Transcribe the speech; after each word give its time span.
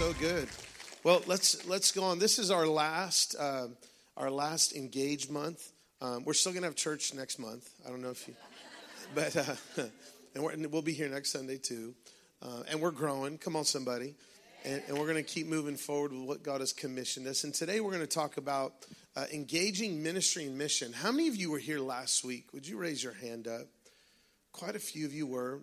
so 0.00 0.14
good. 0.14 0.48
Well, 1.04 1.20
let's 1.26 1.68
let's 1.68 1.92
go 1.92 2.04
on. 2.04 2.18
This 2.18 2.38
is 2.38 2.50
our 2.50 2.66
last 2.66 3.36
uh, 3.38 3.66
our 4.16 4.30
last 4.30 4.74
engaged 4.74 5.30
month. 5.30 5.72
Um, 6.00 6.24
we're 6.24 6.32
still 6.32 6.54
gonna 6.54 6.68
have 6.68 6.74
church 6.74 7.12
next 7.12 7.38
month. 7.38 7.68
I 7.86 7.90
don't 7.90 8.00
know 8.00 8.08
if 8.08 8.26
you, 8.26 8.34
but 9.14 9.36
uh, 9.36 9.54
and, 10.34 10.42
we 10.42 10.66
will 10.68 10.80
be 10.80 10.94
here 10.94 11.10
next 11.10 11.32
Sunday 11.32 11.58
too. 11.58 11.94
Uh, 12.40 12.62
and 12.70 12.80
we're 12.80 12.92
growing. 12.92 13.36
Come 13.36 13.56
on, 13.56 13.66
somebody. 13.66 14.14
And, 14.64 14.82
and 14.88 14.98
we're 14.98 15.04
going 15.04 15.22
to 15.22 15.22
keep 15.22 15.46
moving 15.46 15.76
forward 15.76 16.12
with 16.12 16.22
what 16.22 16.42
God 16.42 16.60
has 16.60 16.72
commissioned 16.72 17.26
us. 17.26 17.44
And 17.44 17.52
today 17.52 17.80
we're 17.80 17.92
going 17.92 18.00
to 18.00 18.06
talk 18.06 18.38
about 18.38 18.72
uh, 19.16 19.26
engaging 19.30 20.02
ministry 20.02 20.46
and 20.46 20.56
mission. 20.56 20.94
How 20.94 21.12
many 21.12 21.28
of 21.28 21.36
you 21.36 21.50
were 21.50 21.58
here 21.58 21.78
last 21.78 22.24
week? 22.24 22.54
Would 22.54 22.66
you 22.66 22.78
raise 22.78 23.04
your 23.04 23.12
hand 23.12 23.46
up? 23.46 23.66
Quite 24.52 24.76
a 24.76 24.80
few 24.80 25.04
of 25.04 25.12
you 25.12 25.26
were. 25.26 25.60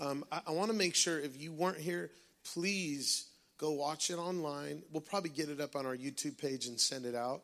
Um, 0.00 0.24
I, 0.32 0.40
I 0.48 0.50
want 0.50 0.72
to 0.72 0.76
make 0.76 0.96
sure 0.96 1.20
if 1.20 1.40
you 1.40 1.52
weren't 1.52 1.78
here, 1.78 2.10
please 2.42 3.28
go 3.58 3.72
watch 3.72 4.10
it 4.10 4.16
online. 4.16 4.82
We'll 4.92 5.00
probably 5.00 5.30
get 5.30 5.48
it 5.48 5.60
up 5.60 5.76
on 5.76 5.86
our 5.86 5.96
YouTube 5.96 6.38
page 6.38 6.66
and 6.66 6.80
send 6.80 7.06
it 7.06 7.14
out. 7.14 7.42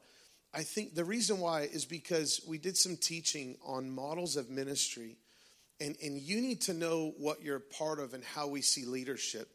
I 0.52 0.62
think 0.62 0.95
the 0.95 1.05
reason 1.05 1.38
why 1.38 1.62
is 1.62 1.84
because 1.84 2.41
we 2.46 2.59
did 2.59 2.77
some 2.77 2.96
teaching 2.96 3.56
on 3.64 3.91
models 3.91 4.37
of 4.37 4.51
ministry, 4.51 5.16
and, 5.80 5.96
and 6.02 6.18
you 6.18 6.41
need 6.41 6.62
to 6.62 6.74
know 6.74 7.15
what 7.18 7.42
you're 7.42 7.60
part 7.60 8.01
of 8.01 8.15
and 8.15 8.24
how 8.24 8.48
we 8.48 8.60
see 8.60 8.84
leadership. 8.84 9.48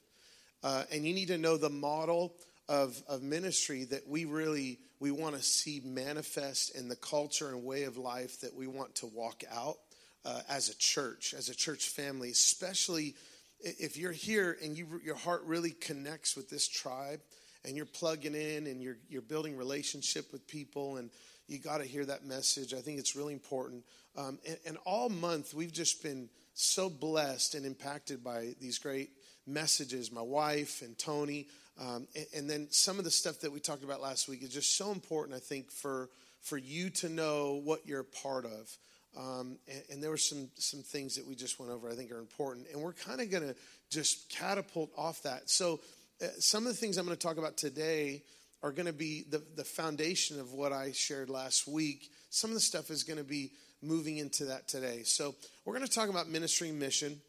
Uh, 0.64 0.84
and 0.92 1.06
you 1.06 1.14
need 1.14 1.28
to 1.28 1.38
know 1.38 1.58
the 1.58 1.70
model 1.70 2.34
of, 2.70 3.02
of 3.08 3.22
ministry 3.22 3.84
that 3.86 4.08
we 4.08 4.26
really 4.26 4.80
we 5.00 5.12
want 5.12 5.36
to 5.36 5.44
see 5.44 5.82
manifest 5.84 6.76
in 6.76 6.88
the 6.88 6.96
culture 6.96 7.50
and 7.50 7.64
way 7.64 7.84
of 7.84 7.98
life 7.98 8.40
that 8.42 8.56
we 8.56 8.66
want 8.66 8.96
to 8.96 9.06
walk 9.08 9.44
out 9.54 9.78
uh, 10.24 10.40
as 10.50 10.70
a 10.70 10.78
church, 10.78 11.36
as 11.38 11.50
a 11.50 11.56
church 11.56 11.90
family, 11.90 12.30
especially 12.30 13.16
if 13.60 13.98
you're 13.98 14.12
here 14.12 14.58
and 14.64 14.78
you, 14.78 15.02
your 15.04 15.16
heart 15.16 15.44
really 15.46 15.72
connects 15.72 16.36
with 16.36 16.50
this 16.50 16.68
tribe 16.68 17.22
and 17.64 17.76
you're 17.76 17.86
plugging 17.86 18.36
in 18.36 18.68
and 18.68 18.82
you're, 18.82 18.98
you're 19.10 19.22
building 19.22 19.58
relationship 19.58 20.32
with 20.32 20.48
people 20.48 20.98
and 20.98 21.10
you 21.48 21.60
got 21.60 21.80
to 21.80 21.86
hear 21.86 22.06
that 22.06 22.26
message 22.26 22.74
i 22.74 22.80
think 22.80 23.00
it's 23.00 23.16
really 23.16 23.34
important. 23.34 23.84
Um, 24.18 24.40
and, 24.48 24.58
and, 24.66 24.78
all 24.86 25.10
month 25.10 25.54
we've 25.54 25.74
just 25.74 26.02
been 26.02 26.30
so 26.54 26.90
blessed 26.90 27.56
and 27.56 27.66
impacted 27.66 28.24
by 28.24 28.56
these 28.62 28.80
great 28.80 29.10
messages 29.46 30.12
my 30.12 30.22
wife 30.22 30.82
and 30.82 30.98
tony 30.98 31.48
um, 31.80 32.08
and, 32.16 32.26
and, 32.36 32.50
then 32.50 32.68
some 32.70 32.98
of 32.98 33.04
the 33.04 33.12
stuff 33.12 33.42
that 33.42 33.52
we 33.52 33.60
talked 33.60 33.84
about 33.84 34.02
last 34.02 34.30
week 34.30 34.42
is 34.42 34.50
just 34.50 34.78
so 34.78 34.92
important 34.92 35.36
i 35.36 35.40
think 35.40 35.72
for 35.72 36.10
for 36.42 36.58
you 36.58 36.90
to 36.92 37.10
know 37.10 37.62
what 37.64 37.86
you're 37.86 38.02
a 38.02 38.04
part 38.04 38.46
of 38.46 38.78
um, 39.18 39.58
and, 39.68 39.84
and, 39.92 40.04
there 40.04 40.10
were 40.10 40.18
some 40.18 40.50
some 40.56 40.82
things 40.82 41.16
that 41.16 41.26
we 41.26 41.36
just 41.36 41.60
went 41.60 41.72
over 41.72 41.90
I 41.90 41.96
think 41.96 42.12
are 42.12 42.20
important, 42.20 42.68
and 42.72 42.82
we're 42.82 42.94
kind 42.94 43.22
of 43.22 43.32
going 43.32 43.48
to 43.48 43.56
just 43.90 44.30
catapult 44.30 44.92
off 44.98 45.24
that. 45.24 45.50
So 45.50 45.80
uh, 46.22 46.28
some 46.40 46.68
of 46.68 46.74
the 46.74 46.78
things 46.78 46.98
I'm 46.98 47.06
going 47.06 47.16
to 47.18 47.28
talk 47.28 47.38
about 47.38 47.56
today 47.56 48.24
are 48.62 48.72
going 48.72 48.88
to 48.88 48.94
be 48.94 49.24
the 49.30 49.42
the 49.56 49.64
foundation 49.64 50.40
of 50.40 50.54
what 50.54 50.74
I 50.74 50.92
shared 50.92 51.30
last 51.30 51.68
week. 51.68 52.12
Some 52.30 52.50
of 52.50 52.56
the 52.56 52.62
stuff 52.62 52.90
is 52.90 53.04
going 53.04 53.18
to 53.18 53.24
be 53.24 53.52
moving 53.82 54.18
into 54.18 54.46
that 54.46 54.68
today. 54.68 55.04
So 55.04 55.36
we're 55.64 55.76
going 55.76 55.88
to 55.88 55.94
talk 55.94 56.10
about 56.10 56.28
ministry 56.28 56.72
mission. 56.72 57.22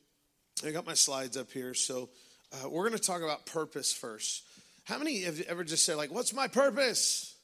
I 0.64 0.70
got 0.70 0.87
my 0.87 0.95
slides 0.95 1.37
up 1.37 1.53
here, 1.53 1.75
so 1.75 2.09
uh, 2.53 2.69
we're 2.69 2.89
going 2.89 2.98
to 2.98 3.07
talk 3.07 3.23
about 3.23 3.47
purpose 3.47 3.92
first. 3.92 4.42
How 4.84 4.98
many 4.98 5.23
have 5.23 5.41
ever 5.42 5.62
just 5.62 5.84
said 5.84 5.97
like, 5.97 6.11
"What's 6.11 6.33
my 6.33 6.48
purpose?" 6.48 7.36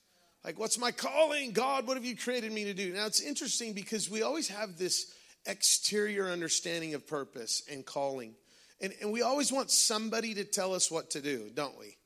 Like, 0.44 0.58
what's 0.58 0.78
my 0.78 0.90
calling? 0.90 1.52
God, 1.52 1.86
what 1.86 1.96
have 1.96 2.04
you 2.04 2.16
created 2.16 2.52
me 2.52 2.64
to 2.64 2.74
do? 2.74 2.92
Now, 2.92 3.06
it's 3.06 3.20
interesting 3.20 3.74
because 3.74 4.10
we 4.10 4.22
always 4.22 4.48
have 4.48 4.76
this 4.76 5.12
exterior 5.46 6.28
understanding 6.28 6.94
of 6.94 7.06
purpose 7.06 7.62
and 7.70 7.86
calling. 7.86 8.34
And, 8.80 8.92
and 9.00 9.12
we 9.12 9.22
always 9.22 9.52
want 9.52 9.70
somebody 9.70 10.34
to 10.34 10.44
tell 10.44 10.74
us 10.74 10.90
what 10.90 11.10
to 11.10 11.20
do, 11.20 11.50
don't 11.54 11.78
we? 11.78 11.96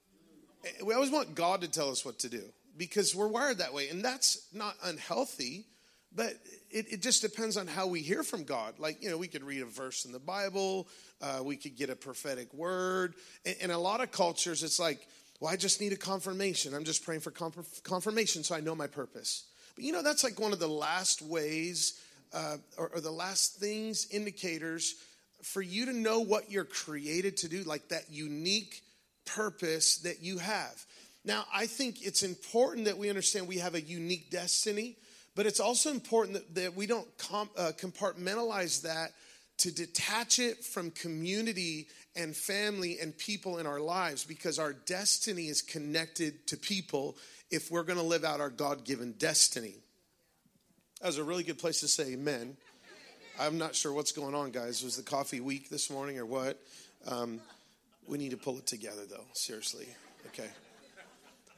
We 0.84 0.94
always 0.94 1.10
want 1.10 1.34
God 1.34 1.62
to 1.62 1.68
tell 1.68 1.90
us 1.90 2.04
what 2.04 2.18
to 2.20 2.28
do 2.28 2.42
because 2.76 3.14
we're 3.14 3.28
wired 3.28 3.58
that 3.58 3.72
way. 3.72 3.88
And 3.88 4.04
that's 4.04 4.46
not 4.52 4.74
unhealthy, 4.84 5.64
but 6.14 6.34
it, 6.70 6.92
it 6.92 7.02
just 7.02 7.22
depends 7.22 7.56
on 7.56 7.66
how 7.66 7.86
we 7.86 8.00
hear 8.00 8.22
from 8.22 8.44
God. 8.44 8.78
Like, 8.78 9.02
you 9.02 9.08
know, 9.08 9.16
we 9.16 9.28
could 9.28 9.44
read 9.44 9.62
a 9.62 9.66
verse 9.66 10.04
in 10.04 10.12
the 10.12 10.18
Bible, 10.18 10.88
uh, 11.22 11.42
we 11.42 11.56
could 11.56 11.76
get 11.76 11.88
a 11.88 11.96
prophetic 11.96 12.52
word. 12.52 13.14
In 13.60 13.70
a 13.70 13.78
lot 13.78 14.02
of 14.02 14.10
cultures, 14.10 14.62
it's 14.62 14.78
like, 14.78 15.06
well, 15.40 15.52
I 15.52 15.56
just 15.56 15.80
need 15.80 15.92
a 15.92 15.96
confirmation. 15.96 16.74
I'm 16.74 16.84
just 16.84 17.04
praying 17.04 17.20
for 17.20 17.30
confirmation 17.30 18.42
so 18.44 18.54
I 18.54 18.60
know 18.60 18.74
my 18.74 18.86
purpose. 18.86 19.44
But 19.74 19.84
you 19.84 19.92
know, 19.92 20.02
that's 20.02 20.24
like 20.24 20.40
one 20.40 20.52
of 20.52 20.58
the 20.58 20.68
last 20.68 21.22
ways 21.22 22.00
uh, 22.32 22.56
or, 22.76 22.90
or 22.94 23.00
the 23.00 23.10
last 23.10 23.56
things, 23.56 24.06
indicators 24.10 24.94
for 25.42 25.62
you 25.62 25.86
to 25.86 25.92
know 25.92 26.20
what 26.20 26.50
you're 26.50 26.64
created 26.64 27.36
to 27.38 27.48
do, 27.48 27.62
like 27.62 27.88
that 27.88 28.10
unique 28.10 28.82
purpose 29.24 29.98
that 29.98 30.22
you 30.22 30.38
have. 30.38 30.84
Now, 31.24 31.44
I 31.52 31.66
think 31.66 32.04
it's 32.04 32.22
important 32.22 32.86
that 32.86 32.98
we 32.98 33.08
understand 33.08 33.48
we 33.48 33.58
have 33.58 33.74
a 33.74 33.80
unique 33.80 34.30
destiny, 34.30 34.96
but 35.34 35.46
it's 35.46 35.60
also 35.60 35.90
important 35.90 36.34
that, 36.34 36.54
that 36.54 36.76
we 36.76 36.86
don't 36.86 37.06
com- 37.18 37.50
uh, 37.56 37.72
compartmentalize 37.78 38.82
that 38.82 39.12
to 39.58 39.72
detach 39.72 40.38
it 40.38 40.64
from 40.64 40.90
community 40.90 41.88
and 42.14 42.36
family 42.36 42.98
and 43.00 43.16
people 43.16 43.58
in 43.58 43.66
our 43.66 43.80
lives 43.80 44.24
because 44.24 44.58
our 44.58 44.72
destiny 44.72 45.46
is 45.46 45.62
connected 45.62 46.46
to 46.48 46.56
people 46.56 47.16
if 47.50 47.70
we're 47.70 47.82
going 47.82 47.98
to 47.98 48.04
live 48.04 48.24
out 48.24 48.40
our 48.40 48.50
God 48.50 48.84
given 48.84 49.12
destiny. 49.12 49.74
That 51.00 51.08
was 51.08 51.18
a 51.18 51.24
really 51.24 51.42
good 51.42 51.58
place 51.58 51.80
to 51.80 51.88
say 51.88 52.12
amen. 52.12 52.56
I'm 53.38 53.58
not 53.58 53.74
sure 53.74 53.92
what's 53.92 54.12
going 54.12 54.34
on, 54.34 54.50
guys. 54.50 54.82
Was 54.82 54.96
the 54.96 55.02
coffee 55.02 55.40
weak 55.40 55.68
this 55.68 55.90
morning 55.90 56.18
or 56.18 56.24
what? 56.24 56.58
Um, 57.06 57.40
we 58.06 58.16
need 58.18 58.30
to 58.30 58.38
pull 58.38 58.56
it 58.58 58.66
together, 58.66 59.02
though, 59.08 59.24
seriously. 59.34 59.86
Okay. 60.28 60.48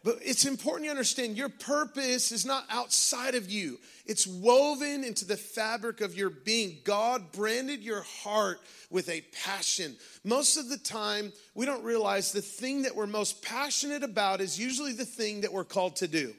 But 0.04 0.18
it's 0.22 0.44
important 0.44 0.84
you 0.84 0.90
understand 0.90 1.36
your 1.36 1.48
purpose 1.48 2.30
is 2.32 2.46
not 2.46 2.64
outside 2.70 3.34
of 3.34 3.50
you. 3.50 3.78
It's 4.06 4.26
woven 4.26 5.04
into 5.04 5.24
the 5.24 5.36
fabric 5.36 6.00
of 6.00 6.16
your 6.16 6.30
being. 6.30 6.78
God 6.84 7.32
branded 7.32 7.82
your 7.82 8.02
heart 8.02 8.60
with 8.90 9.08
a 9.08 9.24
passion. 9.44 9.96
Most 10.24 10.56
of 10.56 10.68
the 10.68 10.78
time, 10.78 11.32
we 11.54 11.66
don't 11.66 11.84
realize 11.84 12.32
the 12.32 12.40
thing 12.40 12.82
that 12.82 12.94
we're 12.94 13.06
most 13.06 13.42
passionate 13.42 14.02
about 14.02 14.40
is 14.40 14.58
usually 14.58 14.92
the 14.92 15.04
thing 15.04 15.40
that 15.42 15.52
we're 15.52 15.64
called 15.64 15.96
to 15.96 16.08
do 16.08 16.34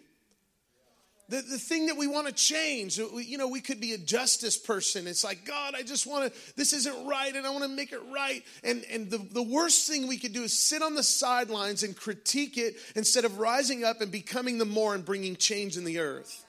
the, 1.29 1.37
the 1.37 1.57
thing 1.59 1.85
that 1.85 1.97
we 1.97 2.07
want 2.07 2.27
to 2.27 2.33
change. 2.33 2.97
You 2.97 3.37
know, 3.37 3.47
we 3.47 3.61
could 3.61 3.79
be 3.79 3.93
a 3.93 3.97
justice 3.97 4.57
person. 4.57 5.07
It's 5.07 5.23
like, 5.23 5.45
God, 5.45 5.75
I 5.77 5.83
just 5.83 6.07
want 6.07 6.33
to, 6.33 6.55
this 6.55 6.73
isn't 6.73 7.05
right 7.05 7.33
and 7.33 7.45
I 7.45 7.51
want 7.51 7.63
to 7.63 7.69
make 7.69 7.91
it 7.91 8.01
right. 8.11 8.43
And, 8.63 8.83
and 8.91 9.09
the, 9.09 9.19
the 9.19 9.43
worst 9.43 9.87
thing 9.87 10.07
we 10.07 10.17
could 10.17 10.33
do 10.33 10.43
is 10.43 10.57
sit 10.57 10.81
on 10.81 10.95
the 10.95 11.03
sidelines 11.03 11.83
and 11.83 11.95
critique 11.95 12.57
it 12.57 12.75
instead 12.95 13.25
of 13.25 13.37
rising 13.37 13.83
up 13.83 14.01
and 14.01 14.11
becoming 14.11 14.57
the 14.57 14.65
more 14.65 14.95
and 14.95 15.05
bringing 15.05 15.35
change 15.35 15.77
in 15.77 15.85
the 15.85 15.99
earth. 15.99 16.45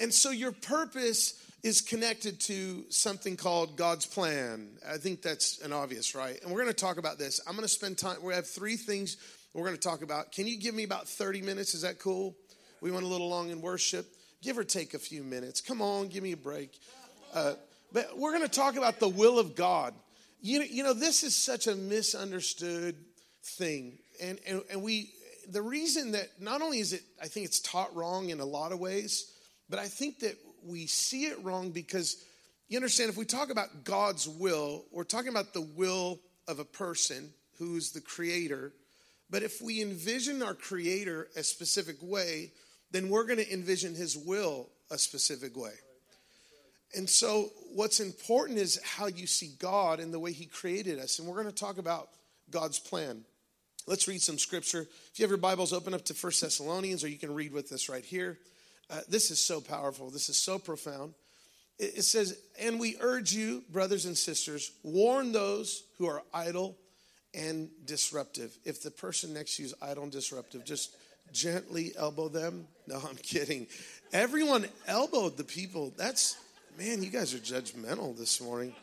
And 0.00 0.14
so 0.14 0.30
your 0.30 0.52
purpose 0.52 1.42
is 1.64 1.80
connected 1.80 2.38
to 2.38 2.84
something 2.90 3.36
called 3.36 3.76
God's 3.76 4.06
plan. 4.06 4.68
I 4.88 4.98
think 4.98 5.20
that's 5.20 5.60
an 5.62 5.72
obvious, 5.72 6.14
right? 6.14 6.40
And 6.42 6.52
we're 6.52 6.62
going 6.62 6.72
to 6.72 6.80
talk 6.80 6.98
about 6.98 7.18
this. 7.18 7.40
I'm 7.44 7.54
going 7.54 7.64
to 7.64 7.68
spend 7.68 7.98
time, 7.98 8.22
we 8.22 8.34
have 8.34 8.46
three 8.46 8.76
things 8.76 9.16
we're 9.52 9.64
going 9.64 9.74
to 9.74 9.80
talk 9.80 10.02
about. 10.02 10.30
Can 10.32 10.46
you 10.46 10.58
give 10.58 10.74
me 10.74 10.84
about 10.84 11.08
30 11.08 11.42
minutes? 11.42 11.74
Is 11.74 11.82
that 11.82 11.98
cool? 11.98 12.36
We 12.80 12.90
went 12.90 13.04
a 13.04 13.08
little 13.08 13.28
long 13.28 13.50
in 13.50 13.60
worship. 13.60 14.06
Give 14.42 14.58
or 14.58 14.64
take 14.64 14.94
a 14.94 14.98
few 14.98 15.22
minutes. 15.22 15.60
Come 15.60 15.80
on, 15.82 16.08
give 16.08 16.22
me 16.22 16.32
a 16.32 16.36
break. 16.36 16.78
Uh, 17.34 17.54
but 17.92 18.18
we're 18.18 18.32
going 18.32 18.42
to 18.42 18.48
talk 18.48 18.76
about 18.76 19.00
the 19.00 19.08
will 19.08 19.38
of 19.38 19.54
God. 19.54 19.94
You 20.40 20.60
know, 20.60 20.64
you 20.68 20.84
know, 20.84 20.92
this 20.92 21.22
is 21.22 21.34
such 21.34 21.66
a 21.66 21.74
misunderstood 21.74 22.96
thing. 23.42 23.98
And, 24.22 24.38
and, 24.46 24.62
and 24.70 24.82
we, 24.82 25.10
the 25.48 25.62
reason 25.62 26.12
that 26.12 26.28
not 26.40 26.62
only 26.62 26.78
is 26.78 26.92
it, 26.92 27.02
I 27.22 27.26
think 27.26 27.46
it's 27.46 27.60
taught 27.60 27.94
wrong 27.94 28.30
in 28.30 28.40
a 28.40 28.44
lot 28.44 28.72
of 28.72 28.78
ways, 28.78 29.32
but 29.68 29.78
I 29.78 29.86
think 29.86 30.20
that 30.20 30.36
we 30.64 30.86
see 30.86 31.24
it 31.24 31.42
wrong 31.42 31.70
because 31.70 32.22
you 32.68 32.76
understand 32.76 33.10
if 33.10 33.16
we 33.16 33.24
talk 33.24 33.50
about 33.50 33.84
God's 33.84 34.28
will, 34.28 34.84
we're 34.90 35.04
talking 35.04 35.30
about 35.30 35.54
the 35.54 35.60
will 35.60 36.20
of 36.48 36.58
a 36.58 36.64
person 36.64 37.32
who's 37.58 37.92
the 37.92 38.00
creator. 38.00 38.72
But 39.30 39.42
if 39.42 39.60
we 39.60 39.82
envision 39.82 40.42
our 40.42 40.54
creator 40.54 41.28
a 41.36 41.42
specific 41.42 41.96
way, 42.00 42.52
then 42.90 43.08
we're 43.08 43.24
going 43.24 43.38
to 43.38 43.52
envision 43.52 43.94
his 43.94 44.16
will 44.16 44.68
a 44.90 44.98
specific 44.98 45.56
way. 45.56 45.72
And 46.94 47.08
so, 47.08 47.50
what's 47.74 48.00
important 48.00 48.58
is 48.58 48.80
how 48.82 49.06
you 49.06 49.26
see 49.26 49.52
God 49.58 50.00
and 50.00 50.14
the 50.14 50.20
way 50.20 50.32
he 50.32 50.46
created 50.46 50.98
us. 50.98 51.18
And 51.18 51.28
we're 51.28 51.34
going 51.34 51.52
to 51.52 51.52
talk 51.52 51.78
about 51.78 52.08
God's 52.50 52.78
plan. 52.78 53.24
Let's 53.86 54.08
read 54.08 54.22
some 54.22 54.38
scripture. 54.38 54.80
If 54.80 55.18
you 55.18 55.24
have 55.24 55.30
your 55.30 55.38
Bibles, 55.38 55.72
open 55.72 55.94
up 55.94 56.04
to 56.06 56.14
First 56.14 56.40
Thessalonians, 56.40 57.04
or 57.04 57.08
you 57.08 57.18
can 57.18 57.34
read 57.34 57.52
with 57.52 57.72
us 57.72 57.88
right 57.88 58.04
here. 58.04 58.38
Uh, 58.88 59.00
this 59.08 59.30
is 59.30 59.40
so 59.40 59.60
powerful. 59.60 60.10
This 60.10 60.28
is 60.28 60.36
so 60.36 60.58
profound. 60.58 61.14
It, 61.78 61.98
it 61.98 62.02
says, 62.02 62.38
And 62.58 62.78
we 62.80 62.96
urge 63.00 63.32
you, 63.32 63.62
brothers 63.70 64.06
and 64.06 64.16
sisters, 64.16 64.72
warn 64.82 65.32
those 65.32 65.82
who 65.98 66.06
are 66.06 66.22
idle 66.32 66.76
and 67.34 67.68
disruptive. 67.84 68.56
If 68.64 68.82
the 68.82 68.90
person 68.90 69.34
next 69.34 69.56
to 69.56 69.62
you 69.62 69.66
is 69.66 69.74
idle 69.82 70.04
and 70.04 70.12
disruptive, 70.12 70.64
just 70.64 70.96
gently 71.32 71.92
elbow 71.96 72.28
them. 72.28 72.68
No, 72.88 73.02
I'm 73.04 73.16
kidding. 73.16 73.66
Everyone 74.12 74.64
elbowed 74.86 75.36
the 75.36 75.42
people. 75.42 75.92
That's, 75.96 76.36
man, 76.78 77.02
you 77.02 77.10
guys 77.10 77.34
are 77.34 77.38
judgmental 77.38 78.16
this 78.16 78.40
morning. 78.40 78.76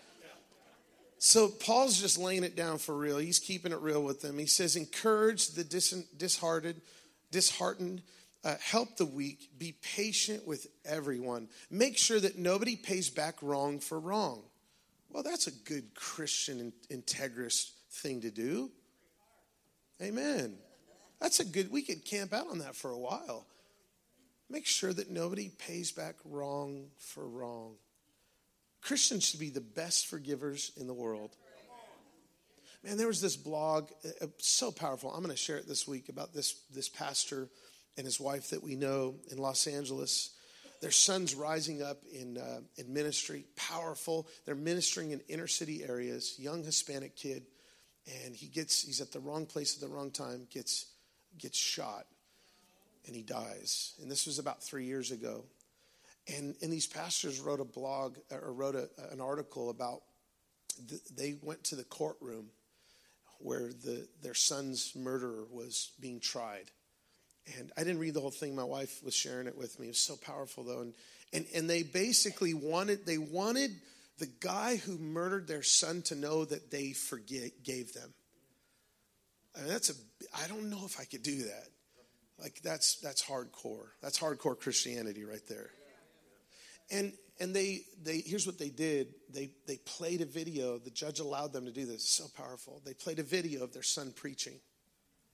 So 1.19 1.47
Paul's 1.47 2.01
just 2.01 2.17
laying 2.17 2.43
it 2.43 2.57
down 2.57 2.79
for 2.79 2.93
real. 2.93 3.17
He's 3.17 3.39
keeping 3.39 3.71
it 3.71 3.79
real 3.79 4.03
with 4.03 4.19
them. 4.19 4.37
He 4.37 4.45
says, 4.45 4.75
encourage 4.75 5.51
the 5.51 5.63
dis- 5.63 6.03
disheartened, 6.17 6.81
disheartened, 7.31 8.01
uh, 8.43 8.55
help 8.59 8.97
the 8.97 9.05
weak, 9.05 9.51
be 9.57 9.75
patient 9.81 10.45
with 10.45 10.67
everyone. 10.83 11.47
Make 11.71 11.97
sure 11.97 12.19
that 12.19 12.37
nobody 12.37 12.75
pays 12.75 13.09
back 13.09 13.35
wrong 13.41 13.79
for 13.79 13.97
wrong. 13.97 14.41
Well, 15.11 15.23
that's 15.23 15.47
a 15.47 15.51
good 15.51 15.95
Christian 15.95 16.73
integrist 16.91 17.71
thing 17.89 18.19
to 18.19 18.31
do. 18.31 18.69
Amen. 20.01 20.57
That's 21.23 21.39
a 21.39 21.45
good, 21.45 21.71
we 21.71 21.83
could 21.83 22.03
camp 22.03 22.33
out 22.33 22.49
on 22.49 22.59
that 22.59 22.75
for 22.75 22.91
a 22.91 22.97
while. 22.97 23.47
Make 24.49 24.65
sure 24.65 24.91
that 24.91 25.09
nobody 25.09 25.47
pays 25.47 25.89
back 25.93 26.15
wrong 26.25 26.87
for 26.97 27.25
wrong. 27.25 27.75
Christians 28.81 29.29
should 29.29 29.39
be 29.39 29.49
the 29.49 29.61
best 29.61 30.07
forgivers 30.07 30.73
in 30.75 30.85
the 30.85 30.93
world. 30.93 31.37
Man, 32.83 32.97
there 32.97 33.07
was 33.07 33.21
this 33.21 33.37
blog, 33.37 33.89
uh, 34.03 34.25
uh, 34.25 34.27
so 34.37 34.69
powerful. 34.69 35.11
I'm 35.11 35.23
going 35.23 35.31
to 35.31 35.37
share 35.37 35.55
it 35.55 35.65
this 35.65 35.87
week 35.87 36.09
about 36.09 36.33
this, 36.33 36.55
this 36.75 36.89
pastor 36.89 37.47
and 37.95 38.05
his 38.05 38.19
wife 38.19 38.49
that 38.49 38.61
we 38.61 38.75
know 38.75 39.15
in 39.31 39.37
Los 39.37 39.65
Angeles. 39.65 40.31
Their 40.81 40.91
son's 40.91 41.35
rising 41.35 41.81
up 41.81 42.01
in, 42.11 42.37
uh, 42.37 42.59
in 42.75 42.91
ministry, 42.91 43.45
powerful. 43.55 44.27
They're 44.45 44.55
ministering 44.55 45.11
in 45.11 45.21
inner 45.29 45.47
city 45.47 45.85
areas, 45.85 46.35
young 46.37 46.65
Hispanic 46.65 47.15
kid, 47.15 47.43
and 48.25 48.35
he 48.35 48.47
gets, 48.47 48.83
he's 48.83 48.99
at 48.99 49.13
the 49.13 49.21
wrong 49.21 49.45
place 49.45 49.75
at 49.75 49.81
the 49.81 49.87
wrong 49.87 50.11
time, 50.11 50.47
gets, 50.51 50.87
gets 51.37 51.57
shot, 51.57 52.05
and 53.05 53.15
he 53.15 53.21
dies. 53.21 53.93
And 54.01 54.09
this 54.09 54.25
was 54.25 54.39
about 54.39 54.63
three 54.63 54.85
years 54.85 55.11
ago. 55.11 55.45
And, 56.27 56.55
and 56.61 56.71
these 56.71 56.87
pastors 56.87 57.39
wrote 57.39 57.59
a 57.59 57.65
blog 57.65 58.17
or 58.31 58.53
wrote 58.53 58.75
a, 58.75 58.89
an 59.11 59.19
article 59.19 59.69
about 59.69 60.01
the, 60.87 60.99
they 61.15 61.35
went 61.41 61.65
to 61.65 61.75
the 61.75 61.83
courtroom 61.83 62.49
where 63.39 63.69
the, 63.83 64.07
their 64.21 64.33
son's 64.33 64.93
murderer 64.95 65.45
was 65.51 65.91
being 65.99 66.21
tried. 66.21 66.71
And 67.57 67.71
I 67.75 67.83
didn't 67.83 67.99
read 67.99 68.13
the 68.13 68.21
whole 68.21 68.31
thing. 68.31 68.55
My 68.55 68.63
wife 68.63 69.03
was 69.03 69.13
sharing 69.13 69.47
it 69.47 69.57
with 69.57 69.79
me. 69.79 69.87
It 69.87 69.89
was 69.89 69.99
so 69.99 70.15
powerful 70.15 70.63
though. 70.63 70.81
And, 70.81 70.93
and, 71.33 71.45
and 71.53 71.69
they 71.69 71.83
basically 71.83 72.53
wanted, 72.53 73.05
they 73.05 73.17
wanted 73.17 73.71
the 74.19 74.29
guy 74.39 74.77
who 74.77 74.97
murdered 74.97 75.47
their 75.47 75.63
son 75.63 76.03
to 76.03 76.15
know 76.15 76.45
that 76.45 76.71
they 76.71 76.93
forgave 76.93 77.93
them. 77.93 78.13
I 79.55 79.59
mean, 79.61 79.69
that's 79.69 79.89
a, 79.89 79.93
I 80.43 80.47
don't 80.47 80.69
know 80.69 80.81
if 80.85 80.99
I 80.99 81.05
could 81.05 81.23
do 81.23 81.43
that. 81.43 81.67
Like 82.39 82.59
that's, 82.63 82.95
that's 82.95 83.23
hardcore. 83.23 83.89
That's 84.01 84.19
hardcore 84.19 84.59
Christianity 84.59 85.23
right 85.23 85.45
there. 85.47 85.69
And 86.91 87.13
and 87.39 87.55
they 87.55 87.81
they 88.01 88.19
here's 88.19 88.45
what 88.45 88.59
they 88.59 88.69
did. 88.69 89.07
They 89.33 89.51
they 89.67 89.77
played 89.77 90.21
a 90.21 90.25
video. 90.25 90.77
The 90.77 90.91
judge 90.91 91.19
allowed 91.19 91.53
them 91.53 91.65
to 91.65 91.71
do 91.71 91.85
this. 91.85 92.07
So 92.07 92.25
powerful. 92.35 92.81
They 92.85 92.93
played 92.93 93.19
a 93.19 93.23
video 93.23 93.63
of 93.63 93.73
their 93.73 93.83
son 93.83 94.13
preaching 94.15 94.59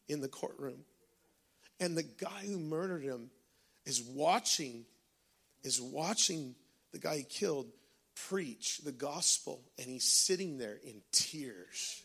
in 0.08 0.22
the 0.22 0.28
courtroom. 0.28 0.86
And 1.80 1.98
the 1.98 2.04
guy 2.04 2.44
who 2.46 2.60
murdered 2.60 3.04
him 3.04 3.30
is 3.86 4.02
watching 4.02 4.86
is 5.64 5.82
watching 5.82 6.56
the 6.92 7.00
guy 7.00 7.18
he 7.18 7.24
killed 7.24 7.68
preach 8.28 8.80
the 8.80 8.92
gospel 8.92 9.62
and 9.78 9.88
he's 9.88 10.04
sitting 10.04 10.58
there 10.58 10.78
in 10.84 11.02
tears 11.12 12.04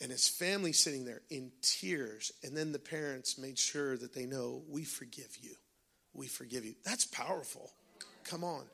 and 0.00 0.10
his 0.10 0.28
family 0.28 0.72
sitting 0.72 1.04
there 1.04 1.22
in 1.30 1.50
tears 1.62 2.32
and 2.42 2.56
then 2.56 2.72
the 2.72 2.78
parents 2.78 3.38
made 3.38 3.58
sure 3.58 3.96
that 3.96 4.14
they 4.14 4.26
know 4.26 4.62
we 4.68 4.84
forgive 4.84 5.36
you 5.40 5.54
we 6.16 6.26
forgive 6.26 6.64
you. 6.64 6.74
That's 6.84 7.04
powerful. 7.04 7.70
Come 8.24 8.42
on. 8.42 8.64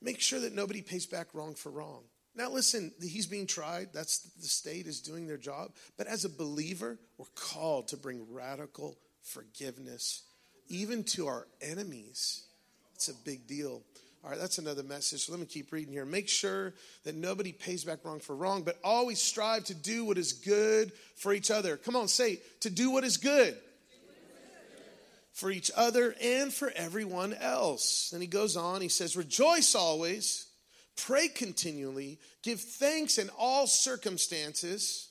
Make 0.00 0.20
sure 0.20 0.40
that 0.40 0.54
nobody 0.54 0.82
pays 0.82 1.06
back 1.06 1.28
wrong 1.32 1.54
for 1.54 1.70
wrong. 1.70 2.02
Now, 2.34 2.50
listen, 2.50 2.92
he's 3.00 3.26
being 3.26 3.46
tried. 3.46 3.88
That's 3.92 4.18
the 4.18 4.48
state 4.48 4.86
is 4.86 5.00
doing 5.00 5.26
their 5.26 5.36
job. 5.36 5.72
But 5.96 6.06
as 6.06 6.24
a 6.24 6.30
believer, 6.30 6.98
we're 7.18 7.26
called 7.34 7.88
to 7.88 7.96
bring 7.96 8.26
radical 8.32 8.98
forgiveness, 9.22 10.22
even 10.68 11.04
to 11.04 11.26
our 11.26 11.46
enemies. 11.60 12.44
It's 12.94 13.08
a 13.08 13.14
big 13.24 13.46
deal. 13.46 13.82
All 14.24 14.30
right, 14.30 14.38
that's 14.38 14.58
another 14.58 14.84
message. 14.84 15.24
So 15.26 15.32
let 15.32 15.40
me 15.40 15.46
keep 15.46 15.72
reading 15.72 15.92
here. 15.92 16.04
Make 16.04 16.28
sure 16.28 16.74
that 17.02 17.16
nobody 17.16 17.50
pays 17.50 17.82
back 17.82 18.04
wrong 18.04 18.20
for 18.20 18.36
wrong, 18.36 18.62
but 18.62 18.78
always 18.84 19.20
strive 19.20 19.64
to 19.64 19.74
do 19.74 20.04
what 20.04 20.16
is 20.16 20.32
good 20.32 20.92
for 21.16 21.32
each 21.32 21.50
other. 21.50 21.76
Come 21.76 21.96
on, 21.96 22.06
say, 22.06 22.38
to 22.60 22.70
do 22.70 22.92
what 22.92 23.02
is 23.02 23.16
good 23.16 23.56
for 25.32 25.50
each 25.50 25.72
other 25.76 26.14
and 26.22 26.52
for 26.52 26.72
everyone 26.76 27.34
else. 27.34 28.10
And 28.12 28.22
he 28.22 28.28
goes 28.28 28.56
on, 28.56 28.80
he 28.80 28.88
says, 28.88 29.16
Rejoice 29.16 29.74
always, 29.74 30.46
pray 30.96 31.26
continually, 31.26 32.20
give 32.44 32.60
thanks 32.60 33.18
in 33.18 33.28
all 33.36 33.66
circumstances, 33.66 35.08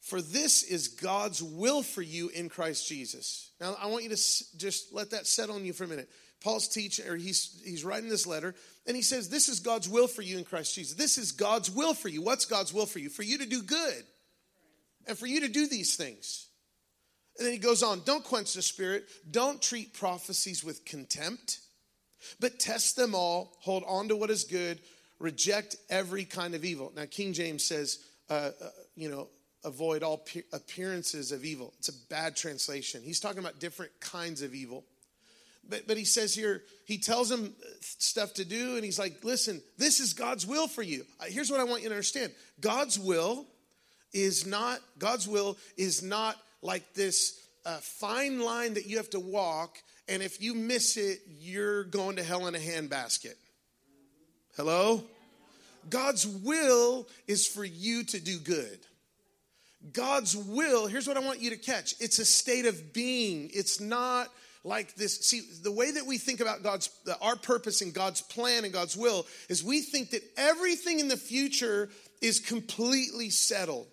for 0.00 0.22
this 0.22 0.62
is 0.62 0.88
God's 0.88 1.42
will 1.42 1.82
for 1.82 2.02
you 2.02 2.28
in 2.28 2.48
Christ 2.48 2.88
Jesus. 2.88 3.50
Now, 3.60 3.76
I 3.82 3.86
want 3.86 4.04
you 4.04 4.10
to 4.10 4.56
just 4.56 4.94
let 4.94 5.10
that 5.10 5.26
settle 5.26 5.56
on 5.56 5.64
you 5.64 5.72
for 5.72 5.84
a 5.84 5.88
minute. 5.88 6.08
Paul's 6.40 6.68
teaching, 6.68 7.08
or 7.08 7.16
he's, 7.16 7.60
he's 7.64 7.84
writing 7.84 8.08
this 8.08 8.26
letter, 8.26 8.54
and 8.86 8.96
he 8.96 9.02
says, 9.02 9.28
This 9.28 9.48
is 9.48 9.60
God's 9.60 9.88
will 9.88 10.06
for 10.06 10.22
you 10.22 10.38
in 10.38 10.44
Christ 10.44 10.74
Jesus. 10.74 10.96
This 10.96 11.18
is 11.18 11.32
God's 11.32 11.70
will 11.70 11.94
for 11.94 12.08
you. 12.08 12.22
What's 12.22 12.44
God's 12.44 12.72
will 12.72 12.86
for 12.86 13.00
you? 13.00 13.08
For 13.08 13.22
you 13.22 13.38
to 13.38 13.46
do 13.46 13.62
good 13.62 14.04
and 15.06 15.18
for 15.18 15.26
you 15.26 15.40
to 15.40 15.48
do 15.48 15.66
these 15.66 15.96
things. 15.96 16.46
And 17.38 17.46
then 17.46 17.52
he 17.52 17.58
goes 17.58 17.82
on 17.82 18.02
don't 18.04 18.24
quench 18.24 18.54
the 18.54 18.62
spirit, 18.62 19.08
don't 19.30 19.60
treat 19.60 19.94
prophecies 19.94 20.62
with 20.62 20.84
contempt, 20.84 21.60
but 22.40 22.58
test 22.58 22.96
them 22.96 23.14
all, 23.14 23.56
hold 23.60 23.84
on 23.86 24.08
to 24.08 24.16
what 24.16 24.30
is 24.30 24.44
good, 24.44 24.80
reject 25.18 25.76
every 25.88 26.24
kind 26.24 26.54
of 26.54 26.64
evil. 26.64 26.92
Now, 26.94 27.04
King 27.10 27.32
James 27.32 27.64
says, 27.64 27.98
uh, 28.30 28.50
uh, 28.62 28.68
you 28.94 29.08
know, 29.08 29.28
avoid 29.64 30.02
all 30.02 30.24
appearances 30.52 31.32
of 31.32 31.44
evil. 31.44 31.72
It's 31.78 31.88
a 31.88 32.06
bad 32.08 32.36
translation. 32.36 33.02
He's 33.02 33.20
talking 33.20 33.40
about 33.40 33.58
different 33.58 33.92
kinds 34.00 34.42
of 34.42 34.54
evil. 34.54 34.84
But, 35.68 35.86
but 35.86 35.96
he 35.96 36.04
says 36.04 36.34
here, 36.34 36.62
he 36.86 36.98
tells 36.98 37.30
him 37.30 37.54
stuff 37.80 38.34
to 38.34 38.44
do, 38.44 38.76
and 38.76 38.84
he's 38.84 38.98
like, 38.98 39.22
listen, 39.22 39.60
this 39.76 40.00
is 40.00 40.14
God's 40.14 40.46
will 40.46 40.66
for 40.66 40.82
you. 40.82 41.04
Uh, 41.20 41.24
here's 41.28 41.50
what 41.50 41.60
I 41.60 41.64
want 41.64 41.82
you 41.82 41.88
to 41.88 41.94
understand 41.94 42.32
God's 42.60 42.98
will 42.98 43.46
is 44.12 44.46
not, 44.46 44.80
God's 44.98 45.28
will 45.28 45.58
is 45.76 46.02
not 46.02 46.36
like 46.62 46.94
this 46.94 47.38
uh, 47.66 47.76
fine 47.78 48.40
line 48.40 48.74
that 48.74 48.86
you 48.86 48.96
have 48.96 49.10
to 49.10 49.20
walk, 49.20 49.76
and 50.08 50.22
if 50.22 50.40
you 50.40 50.54
miss 50.54 50.96
it, 50.96 51.20
you're 51.38 51.84
going 51.84 52.16
to 52.16 52.22
hell 52.22 52.46
in 52.46 52.54
a 52.54 52.58
handbasket. 52.58 53.34
Hello? 54.56 55.04
God's 55.90 56.26
will 56.26 57.06
is 57.26 57.46
for 57.46 57.64
you 57.64 58.04
to 58.04 58.20
do 58.20 58.38
good. 58.38 58.78
God's 59.92 60.36
will, 60.36 60.86
here's 60.86 61.06
what 61.06 61.16
I 61.16 61.20
want 61.20 61.40
you 61.40 61.50
to 61.50 61.56
catch 61.56 61.94
it's 62.00 62.18
a 62.18 62.24
state 62.24 62.66
of 62.66 62.92
being. 62.92 63.50
It's 63.52 63.80
not 63.80 64.28
like 64.64 64.94
this. 64.94 65.20
See, 65.20 65.42
the 65.62 65.72
way 65.72 65.90
that 65.90 66.06
we 66.06 66.18
think 66.18 66.40
about 66.40 66.62
God's, 66.62 66.90
our 67.20 67.36
purpose 67.36 67.80
and 67.80 67.94
God's 67.94 68.20
plan 68.20 68.64
and 68.64 68.72
God's 68.72 68.96
will 68.96 69.26
is 69.48 69.62
we 69.62 69.80
think 69.80 70.10
that 70.10 70.22
everything 70.36 71.00
in 71.00 71.08
the 71.08 71.16
future 71.16 71.88
is 72.20 72.40
completely 72.40 73.30
settled. 73.30 73.86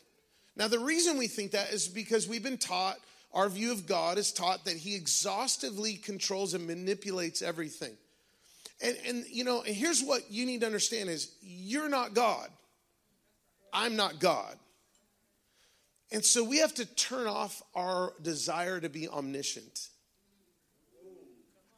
Now, 0.56 0.68
the 0.68 0.80
reason 0.80 1.18
we 1.18 1.28
think 1.28 1.52
that 1.52 1.72
is 1.72 1.88
because 1.88 2.28
we've 2.28 2.44
been 2.44 2.58
taught, 2.58 2.98
our 3.34 3.50
view 3.50 3.72
of 3.72 3.86
God 3.86 4.18
is 4.18 4.32
taught 4.32 4.66
that 4.66 4.78
He 4.78 4.96
exhaustively 4.96 5.96
controls 5.96 6.54
and 6.54 6.66
manipulates 6.66 7.42
everything. 7.42 7.94
And, 8.82 8.98
and 9.08 9.26
you 9.30 9.44
know, 9.44 9.62
and 9.62 9.76
here's 9.76 10.04
what 10.04 10.32
you 10.32 10.46
need 10.46 10.62
to 10.62 10.66
understand 10.66 11.10
is 11.10 11.32
you're 11.42 11.90
not 11.90 12.14
God. 12.14 12.50
I'm 13.74 13.96
not 13.96 14.20
God. 14.20 14.58
And 16.12 16.24
so 16.24 16.44
we 16.44 16.60
have 16.60 16.74
to 16.76 16.86
turn 16.86 17.28
off 17.28 17.62
our 17.74 18.14
desire 18.22 18.80
to 18.80 18.90
be 18.90 19.10
omniscient. 19.10 19.90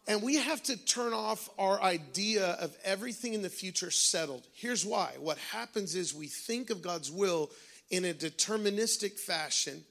And 0.08 0.22
we 0.22 0.36
have 0.36 0.64
to 0.64 0.78
turn 0.86 1.14
off 1.14 1.50
our 1.60 1.82
idea 1.82 2.52
of 2.62 2.76
everything 2.86 3.34
in 3.34 3.42
the 3.42 3.50
future 3.50 3.92
settled. 3.92 4.48
Here's 4.54 4.86
why. 4.86 5.12
What 5.20 5.38
happens 5.38 5.96
is 5.96 6.14
we 6.14 6.28
think 6.28 6.70
of 6.70 6.82
God's 6.82 7.12
will 7.12 7.52
in 7.90 8.06
a 8.06 8.14
deterministic 8.14 9.20
fashion. 9.20 9.84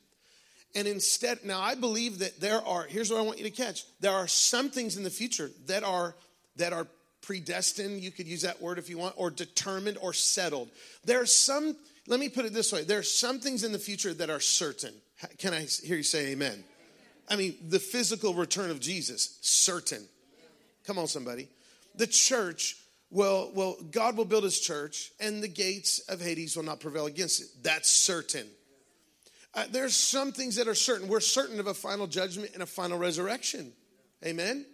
And 0.74 0.88
instead, 0.88 1.44
now 1.44 1.60
I 1.60 1.74
believe 1.74 2.20
that 2.20 2.40
there 2.40 2.66
are, 2.66 2.84
here's 2.84 3.10
what 3.10 3.18
I 3.18 3.22
want 3.22 3.38
you 3.38 3.44
to 3.44 3.50
catch. 3.50 3.84
There 4.00 4.12
are 4.12 4.26
some 4.26 4.70
things 4.70 4.96
in 4.96 5.04
the 5.04 5.10
future 5.10 5.50
that 5.66 5.84
are 5.84 6.14
that 6.56 6.72
are 6.72 6.86
predestined, 7.22 8.00
you 8.00 8.10
could 8.10 8.26
use 8.26 8.42
that 8.42 8.62
word 8.62 8.78
if 8.78 8.88
you 8.88 8.98
want, 8.98 9.14
or 9.16 9.30
determined 9.30 9.98
or 10.00 10.12
settled. 10.12 10.70
There 11.04 11.20
are 11.20 11.26
some, 11.26 11.76
let 12.06 12.20
me 12.20 12.28
put 12.28 12.44
it 12.44 12.54
this 12.54 12.72
way, 12.72 12.84
there 12.84 12.98
are 12.98 13.02
some 13.02 13.40
things 13.40 13.64
in 13.64 13.72
the 13.72 13.78
future 13.78 14.14
that 14.14 14.30
are 14.30 14.40
certain. 14.40 14.94
Can 15.38 15.52
I 15.52 15.62
hear 15.62 15.96
you 15.96 16.02
say 16.02 16.28
amen? 16.28 16.64
I 17.28 17.36
mean, 17.36 17.56
the 17.68 17.78
physical 17.78 18.34
return 18.34 18.70
of 18.70 18.80
Jesus, 18.80 19.38
certain. 19.42 20.06
Come 20.86 20.98
on, 20.98 21.06
somebody. 21.06 21.48
The 21.96 22.06
church 22.06 22.76
well, 23.10 23.50
well, 23.54 23.76
God 23.90 24.16
will 24.16 24.24
build 24.24 24.44
his 24.44 24.58
church 24.58 25.12
and 25.20 25.42
the 25.42 25.48
gates 25.48 26.00
of 26.08 26.20
Hades 26.20 26.56
will 26.56 26.64
not 26.64 26.80
prevail 26.80 27.06
against 27.06 27.40
it. 27.40 27.48
That's 27.62 27.88
certain. 27.88 28.46
Uh, 29.54 29.64
there's 29.70 29.96
some 29.96 30.32
things 30.32 30.56
that 30.56 30.68
are 30.68 30.74
certain. 30.74 31.08
We're 31.08 31.20
certain 31.20 31.60
of 31.60 31.66
a 31.66 31.74
final 31.74 32.06
judgment 32.06 32.50
and 32.54 32.62
a 32.62 32.66
final 32.66 32.98
resurrection. 32.98 33.72
Amen? 34.24 34.66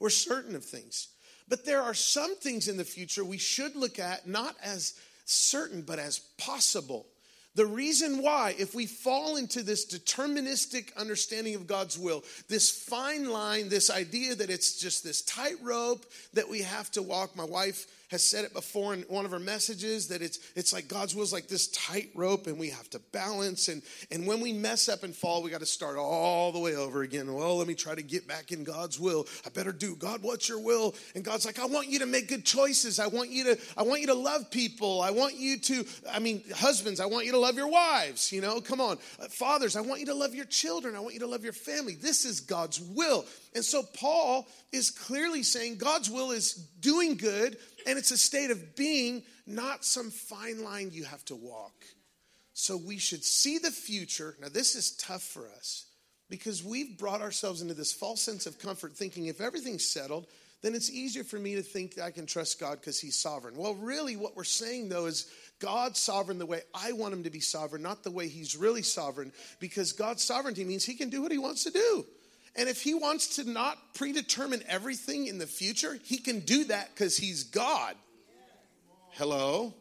We're 0.00 0.10
certain 0.10 0.56
of 0.56 0.64
things. 0.64 1.08
But 1.48 1.64
there 1.64 1.82
are 1.82 1.94
some 1.94 2.36
things 2.36 2.68
in 2.68 2.76
the 2.76 2.84
future 2.84 3.24
we 3.24 3.38
should 3.38 3.76
look 3.76 3.98
at 3.98 4.26
not 4.26 4.56
as 4.62 4.94
certain, 5.24 5.82
but 5.82 5.98
as 5.98 6.18
possible. 6.38 7.06
The 7.54 7.66
reason 7.66 8.22
why, 8.22 8.54
if 8.58 8.74
we 8.74 8.86
fall 8.86 9.36
into 9.36 9.62
this 9.62 9.84
deterministic 9.84 10.96
understanding 10.96 11.54
of 11.54 11.66
God's 11.66 11.98
will, 11.98 12.24
this 12.48 12.70
fine 12.70 13.28
line, 13.28 13.68
this 13.68 13.90
idea 13.90 14.34
that 14.34 14.48
it's 14.48 14.78
just 14.78 15.04
this 15.04 15.20
tightrope 15.20 16.06
that 16.32 16.48
we 16.48 16.62
have 16.62 16.90
to 16.92 17.02
walk, 17.02 17.36
my 17.36 17.44
wife 17.44 17.86
has 18.12 18.22
said 18.22 18.44
it 18.44 18.52
before 18.52 18.92
in 18.92 19.02
one 19.08 19.24
of 19.24 19.30
her 19.30 19.38
messages 19.38 20.08
that 20.08 20.20
it's 20.20 20.38
it's 20.54 20.70
like 20.70 20.86
God's 20.86 21.14
will 21.14 21.22
is 21.22 21.32
like 21.32 21.48
this 21.48 21.68
tightrope 21.68 22.46
and 22.46 22.58
we 22.58 22.68
have 22.68 22.88
to 22.90 22.98
balance. 23.10 23.68
And 23.68 23.82
and 24.10 24.26
when 24.26 24.40
we 24.40 24.52
mess 24.52 24.90
up 24.90 25.02
and 25.02 25.16
fall 25.16 25.42
we 25.42 25.50
got 25.50 25.60
to 25.60 25.66
start 25.66 25.96
all 25.96 26.52
the 26.52 26.58
way 26.58 26.76
over 26.76 27.02
again. 27.02 27.32
Well 27.32 27.56
let 27.56 27.66
me 27.66 27.74
try 27.74 27.94
to 27.94 28.02
get 28.02 28.28
back 28.28 28.52
in 28.52 28.64
God's 28.64 29.00
will. 29.00 29.26
I 29.46 29.48
better 29.48 29.72
do 29.72 29.96
God 29.96 30.22
what's 30.22 30.46
your 30.46 30.60
will? 30.60 30.94
And 31.14 31.24
God's 31.24 31.46
like 31.46 31.58
I 31.58 31.64
want 31.64 31.88
you 31.88 32.00
to 32.00 32.06
make 32.06 32.28
good 32.28 32.44
choices. 32.44 33.00
I 33.00 33.06
want 33.06 33.30
you 33.30 33.44
to 33.44 33.58
I 33.78 33.82
want 33.82 34.02
you 34.02 34.08
to 34.08 34.14
love 34.14 34.50
people. 34.50 35.00
I 35.00 35.10
want 35.10 35.36
you 35.36 35.58
to 35.58 35.84
I 36.12 36.18
mean 36.18 36.44
husbands 36.54 37.00
I 37.00 37.06
want 37.06 37.24
you 37.24 37.32
to 37.32 37.38
love 37.38 37.56
your 37.56 37.68
wives 37.68 38.30
you 38.30 38.42
know? 38.42 38.60
Come 38.60 38.82
on. 38.82 38.98
Uh, 39.18 39.28
fathers 39.28 39.74
I 39.74 39.80
want 39.80 40.00
you 40.00 40.06
to 40.06 40.14
love 40.14 40.34
your 40.34 40.44
children. 40.44 40.94
I 40.94 41.00
want 41.00 41.14
you 41.14 41.20
to 41.20 41.26
love 41.26 41.44
your 41.44 41.54
family. 41.54 41.94
This 41.94 42.26
is 42.26 42.40
God's 42.40 42.78
will. 42.78 43.24
And 43.54 43.64
so 43.64 43.82
Paul 43.82 44.46
is 44.70 44.90
clearly 44.90 45.42
saying 45.42 45.76
God's 45.76 46.10
will 46.10 46.30
is 46.30 46.54
doing 46.80 47.16
good 47.16 47.56
and 47.86 47.98
it's 47.98 48.10
a 48.10 48.18
state 48.18 48.50
of 48.50 48.76
being, 48.76 49.22
not 49.46 49.84
some 49.84 50.10
fine 50.10 50.62
line 50.62 50.90
you 50.92 51.04
have 51.04 51.24
to 51.26 51.34
walk. 51.34 51.84
So 52.54 52.76
we 52.76 52.98
should 52.98 53.24
see 53.24 53.58
the 53.58 53.70
future. 53.70 54.36
Now, 54.40 54.48
this 54.48 54.74
is 54.74 54.92
tough 54.96 55.22
for 55.22 55.48
us 55.56 55.86
because 56.28 56.62
we've 56.62 56.98
brought 56.98 57.22
ourselves 57.22 57.62
into 57.62 57.74
this 57.74 57.92
false 57.92 58.20
sense 58.20 58.46
of 58.46 58.58
comfort 58.58 58.92
thinking 58.92 59.26
if 59.26 59.40
everything's 59.40 59.86
settled, 59.86 60.26
then 60.62 60.74
it's 60.74 60.90
easier 60.90 61.24
for 61.24 61.38
me 61.38 61.56
to 61.56 61.62
think 61.62 62.00
I 62.00 62.10
can 62.10 62.24
trust 62.24 62.60
God 62.60 62.80
because 62.80 63.00
He's 63.00 63.16
sovereign. 63.16 63.56
Well, 63.56 63.74
really, 63.74 64.16
what 64.16 64.36
we're 64.36 64.44
saying 64.44 64.88
though 64.88 65.06
is 65.06 65.30
God's 65.58 65.98
sovereign 65.98 66.38
the 66.38 66.46
way 66.46 66.60
I 66.72 66.92
want 66.92 67.12
Him 67.12 67.24
to 67.24 67.30
be 67.30 67.40
sovereign, 67.40 67.82
not 67.82 68.04
the 68.04 68.10
way 68.10 68.28
He's 68.28 68.56
really 68.56 68.82
sovereign, 68.82 69.32
because 69.58 69.92
God's 69.92 70.22
sovereignty 70.22 70.64
means 70.64 70.84
He 70.84 70.94
can 70.94 71.10
do 71.10 71.20
what 71.20 71.32
He 71.32 71.38
wants 71.38 71.64
to 71.64 71.70
do. 71.70 72.06
And 72.54 72.68
if 72.68 72.82
he 72.82 72.94
wants 72.94 73.36
to 73.36 73.48
not 73.48 73.78
predetermine 73.94 74.62
everything 74.68 75.26
in 75.26 75.38
the 75.38 75.46
future, 75.46 75.98
he 76.04 76.18
can 76.18 76.40
do 76.40 76.64
that 76.64 76.90
because 76.94 77.16
he's 77.16 77.44
God. 77.44 77.94
Hello? 79.12 79.72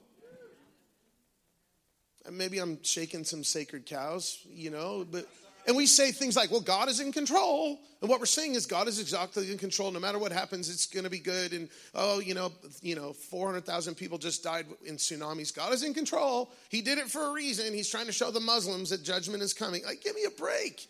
And 2.25 2.37
maybe 2.37 2.59
I'm 2.59 2.81
shaking 2.83 3.23
some 3.23 3.43
sacred 3.43 3.85
cows, 3.85 4.39
you 4.53 4.69
know, 4.69 5.05
but 5.09 5.27
and 5.67 5.75
we 5.75 5.85
say 5.85 6.11
things 6.11 6.35
like, 6.35 6.49
well, 6.49 6.61
God 6.61 6.89
is 6.89 6.99
in 6.99 7.11
control. 7.11 7.79
And 8.01 8.09
what 8.09 8.19
we're 8.19 8.25
saying 8.25 8.55
is 8.55 8.65
God 8.65 8.87
is 8.87 8.99
exactly 8.99 9.51
in 9.51 9.59
control. 9.59 9.91
No 9.91 9.99
matter 9.99 10.17
what 10.17 10.31
happens, 10.31 10.69
it's 10.69 10.87
going 10.87 11.03
to 11.03 11.09
be 11.09 11.19
good. 11.19 11.53
And 11.53 11.69
oh, 11.93 12.19
you 12.19 12.33
know, 12.33 12.51
you 12.81 12.95
know, 12.95 13.13
400,000 13.13 13.93
people 13.95 14.17
just 14.17 14.43
died 14.43 14.65
in 14.85 14.95
tsunamis. 14.95 15.55
God 15.55 15.71
is 15.71 15.83
in 15.83 15.93
control. 15.93 16.51
He 16.69 16.81
did 16.81 16.97
it 16.97 17.09
for 17.09 17.29
a 17.29 17.33
reason. 17.33 17.73
He's 17.73 17.89
trying 17.89 18.07
to 18.07 18.11
show 18.11 18.31
the 18.31 18.39
Muslims 18.39 18.89
that 18.89 19.03
judgment 19.03 19.43
is 19.43 19.53
coming. 19.53 19.83
Like, 19.85 20.03
give 20.03 20.15
me 20.15 20.23
a 20.25 20.31
break. 20.31 20.87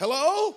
Hello? 0.00 0.56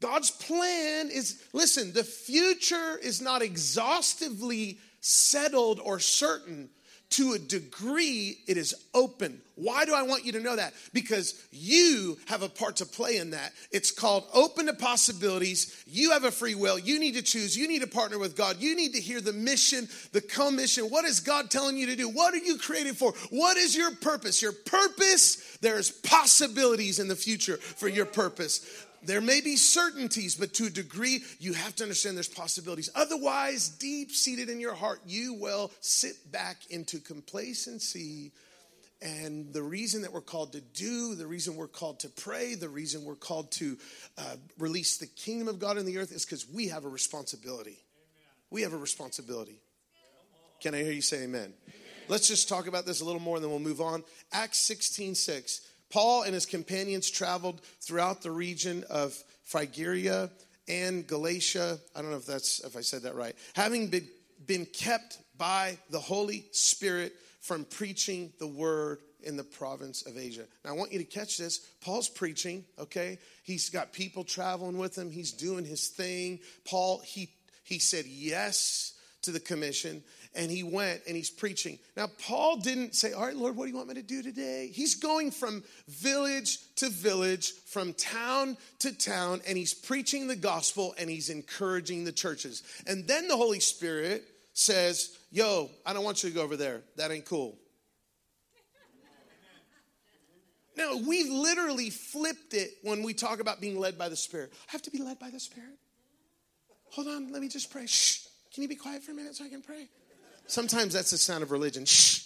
God's 0.00 0.30
plan 0.30 1.10
is 1.10 1.42
listen, 1.52 1.92
the 1.92 2.02
future 2.02 2.96
is 3.02 3.20
not 3.20 3.42
exhaustively 3.42 4.78
settled 5.02 5.78
or 5.78 6.00
certain. 6.00 6.70
To 7.10 7.32
a 7.32 7.38
degree, 7.38 8.38
it 8.46 8.56
is 8.56 8.74
open. 8.92 9.40
Why 9.54 9.86
do 9.86 9.94
I 9.94 10.02
want 10.02 10.26
you 10.26 10.32
to 10.32 10.40
know 10.40 10.56
that? 10.56 10.74
Because 10.92 11.42
you 11.50 12.18
have 12.26 12.42
a 12.42 12.48
part 12.48 12.76
to 12.76 12.86
play 12.86 13.16
in 13.16 13.30
that. 13.30 13.52
It's 13.70 13.90
called 13.90 14.24
open 14.34 14.66
to 14.66 14.74
possibilities. 14.74 15.82
You 15.86 16.10
have 16.10 16.24
a 16.24 16.30
free 16.30 16.54
will. 16.54 16.78
You 16.78 17.00
need 17.00 17.14
to 17.14 17.22
choose. 17.22 17.56
You 17.56 17.68
need 17.68 17.80
to 17.80 17.86
partner 17.86 18.18
with 18.18 18.36
God. 18.36 18.56
You 18.58 18.76
need 18.76 18.92
to 18.94 19.00
hear 19.00 19.20
the 19.20 19.32
mission, 19.32 19.88
the 20.12 20.20
commission. 20.20 20.84
What 20.86 21.06
is 21.06 21.20
God 21.20 21.50
telling 21.50 21.78
you 21.78 21.86
to 21.86 21.96
do? 21.96 22.08
What 22.08 22.34
are 22.34 22.38
you 22.38 22.58
created 22.58 22.98
for? 22.98 23.12
What 23.30 23.56
is 23.56 23.74
your 23.74 23.94
purpose? 23.94 24.42
Your 24.42 24.52
purpose, 24.52 25.56
there's 25.62 25.90
possibilities 25.90 26.98
in 26.98 27.08
the 27.08 27.16
future 27.16 27.56
for 27.56 27.88
your 27.88 28.06
purpose. 28.06 28.84
There 29.02 29.20
may 29.20 29.40
be 29.40 29.56
certainties, 29.56 30.34
but 30.34 30.54
to 30.54 30.66
a 30.66 30.70
degree, 30.70 31.22
you 31.38 31.52
have 31.52 31.76
to 31.76 31.84
understand 31.84 32.16
there's 32.16 32.28
possibilities. 32.28 32.90
Otherwise, 32.94 33.68
deep 33.68 34.10
seated 34.10 34.48
in 34.48 34.60
your 34.60 34.74
heart, 34.74 35.00
you 35.06 35.34
will 35.34 35.70
sit 35.80 36.30
back 36.32 36.56
into 36.70 36.98
complacency. 36.98 38.32
And 39.02 39.52
the 39.52 39.62
reason 39.62 40.02
that 40.02 40.12
we're 40.12 40.22
called 40.22 40.52
to 40.52 40.60
do, 40.60 41.14
the 41.14 41.26
reason 41.26 41.56
we're 41.56 41.68
called 41.68 42.00
to 42.00 42.08
pray, 42.08 42.54
the 42.54 42.68
reason 42.68 43.04
we're 43.04 43.14
called 43.14 43.52
to 43.52 43.76
uh, 44.16 44.36
release 44.58 44.96
the 44.96 45.06
kingdom 45.06 45.48
of 45.48 45.58
God 45.58 45.76
in 45.76 45.84
the 45.84 45.98
earth 45.98 46.12
is 46.12 46.24
because 46.24 46.48
we 46.48 46.68
have 46.68 46.84
a 46.84 46.88
responsibility. 46.88 47.78
We 48.50 48.62
have 48.62 48.72
a 48.72 48.78
responsibility. 48.78 49.60
Can 50.60 50.74
I 50.74 50.82
hear 50.82 50.92
you 50.92 51.02
say 51.02 51.24
amen? 51.24 51.40
amen? 51.40 51.52
Let's 52.08 52.28
just 52.28 52.48
talk 52.48 52.66
about 52.66 52.86
this 52.86 53.00
a 53.00 53.04
little 53.04 53.20
more 53.20 53.36
and 53.36 53.44
then 53.44 53.50
we'll 53.50 53.60
move 53.60 53.80
on. 53.80 54.02
Acts 54.32 54.66
16 54.66 55.14
6. 55.14 55.60
Paul 55.90 56.22
and 56.22 56.34
his 56.34 56.46
companions 56.46 57.10
traveled 57.10 57.60
throughout 57.80 58.22
the 58.22 58.30
region 58.30 58.84
of 58.90 59.16
Phrygia 59.44 60.30
and 60.68 61.06
Galatia. 61.06 61.78
I 61.94 62.02
don't 62.02 62.10
know 62.10 62.16
if 62.16 62.26
that's 62.26 62.60
if 62.60 62.76
I 62.76 62.80
said 62.80 63.02
that 63.02 63.14
right. 63.14 63.36
Having 63.54 63.88
been, 63.88 64.08
been 64.46 64.66
kept 64.66 65.18
by 65.38 65.78
the 65.90 66.00
Holy 66.00 66.46
Spirit 66.52 67.14
from 67.40 67.64
preaching 67.64 68.32
the 68.38 68.46
word 68.46 68.98
in 69.22 69.36
the 69.36 69.44
province 69.44 70.06
of 70.06 70.16
Asia. 70.16 70.44
Now 70.64 70.70
I 70.70 70.74
want 70.74 70.92
you 70.92 70.98
to 70.98 71.04
catch 71.04 71.38
this. 71.38 71.58
Paul's 71.80 72.08
preaching, 72.08 72.64
okay? 72.78 73.18
He's 73.44 73.70
got 73.70 73.92
people 73.92 74.24
traveling 74.24 74.78
with 74.78 74.96
him. 74.96 75.10
He's 75.10 75.32
doing 75.32 75.64
his 75.64 75.88
thing. 75.88 76.40
Paul 76.64 77.00
he 77.04 77.30
he 77.64 77.78
said 77.78 78.06
yes 78.06 78.94
to 79.22 79.32
the 79.32 79.40
commission 79.40 80.02
and 80.36 80.50
he 80.50 80.62
went 80.62 81.02
and 81.06 81.16
he's 81.16 81.30
preaching. 81.30 81.78
Now, 81.96 82.08
Paul 82.26 82.58
didn't 82.58 82.94
say, 82.94 83.12
All 83.12 83.24
right, 83.24 83.34
Lord, 83.34 83.56
what 83.56 83.64
do 83.64 83.70
you 83.70 83.76
want 83.76 83.88
me 83.88 83.94
to 83.94 84.02
do 84.02 84.22
today? 84.22 84.70
He's 84.72 84.94
going 84.94 85.30
from 85.30 85.64
village 85.88 86.58
to 86.76 86.88
village, 86.88 87.52
from 87.66 87.94
town 87.94 88.56
to 88.80 88.96
town, 88.96 89.40
and 89.48 89.56
he's 89.56 89.74
preaching 89.74 90.28
the 90.28 90.36
gospel 90.36 90.94
and 90.98 91.10
he's 91.10 91.30
encouraging 91.30 92.04
the 92.04 92.12
churches. 92.12 92.62
And 92.86 93.08
then 93.08 93.28
the 93.28 93.36
Holy 93.36 93.60
Spirit 93.60 94.24
says, 94.52 95.16
Yo, 95.32 95.70
I 95.84 95.92
don't 95.92 96.04
want 96.04 96.22
you 96.22 96.30
to 96.30 96.34
go 96.34 96.42
over 96.42 96.56
there. 96.56 96.82
That 96.96 97.10
ain't 97.10 97.24
cool. 97.24 97.58
Now, 100.76 100.94
we've 100.94 101.32
literally 101.32 101.88
flipped 101.88 102.52
it 102.52 102.70
when 102.82 103.02
we 103.02 103.14
talk 103.14 103.40
about 103.40 103.62
being 103.62 103.78
led 103.78 103.96
by 103.96 104.10
the 104.10 104.16
Spirit. 104.16 104.52
I 104.68 104.72
have 104.72 104.82
to 104.82 104.90
be 104.90 104.98
led 104.98 105.18
by 105.18 105.30
the 105.30 105.40
Spirit. 105.40 105.78
Hold 106.90 107.08
on, 107.08 107.32
let 107.32 107.40
me 107.40 107.48
just 107.48 107.70
pray. 107.70 107.86
Shh. 107.86 108.26
Can 108.52 108.62
you 108.62 108.68
be 108.68 108.76
quiet 108.76 109.02
for 109.02 109.12
a 109.12 109.14
minute 109.14 109.36
so 109.36 109.44
I 109.44 109.48
can 109.48 109.60
pray? 109.60 109.88
Sometimes 110.46 110.94
that's 110.94 111.10
the 111.10 111.18
sound 111.18 111.42
of 111.42 111.50
religion. 111.50 111.84
Shh. 111.84 112.24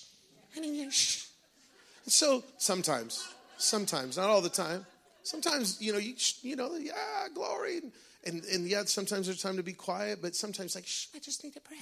Shh. 0.90 1.24
So 2.06 2.42
sometimes, 2.58 3.26
sometimes, 3.56 4.16
not 4.16 4.28
all 4.28 4.40
the 4.40 4.48
time. 4.48 4.84
Sometimes, 5.22 5.80
you 5.80 5.92
know, 5.92 5.98
you, 5.98 6.14
you 6.42 6.56
know, 6.56 6.74
yeah, 6.76 6.94
glory. 7.34 7.82
And, 8.26 8.44
and 8.44 8.66
yeah, 8.66 8.84
sometimes 8.84 9.26
there's 9.26 9.42
time 9.42 9.56
to 9.56 9.62
be 9.62 9.72
quiet, 9.72 10.20
but 10.20 10.34
sometimes 10.34 10.74
like, 10.74 10.86
shh, 10.86 11.06
I 11.14 11.18
just 11.18 11.44
need 11.44 11.54
to 11.54 11.60
pray. 11.60 11.76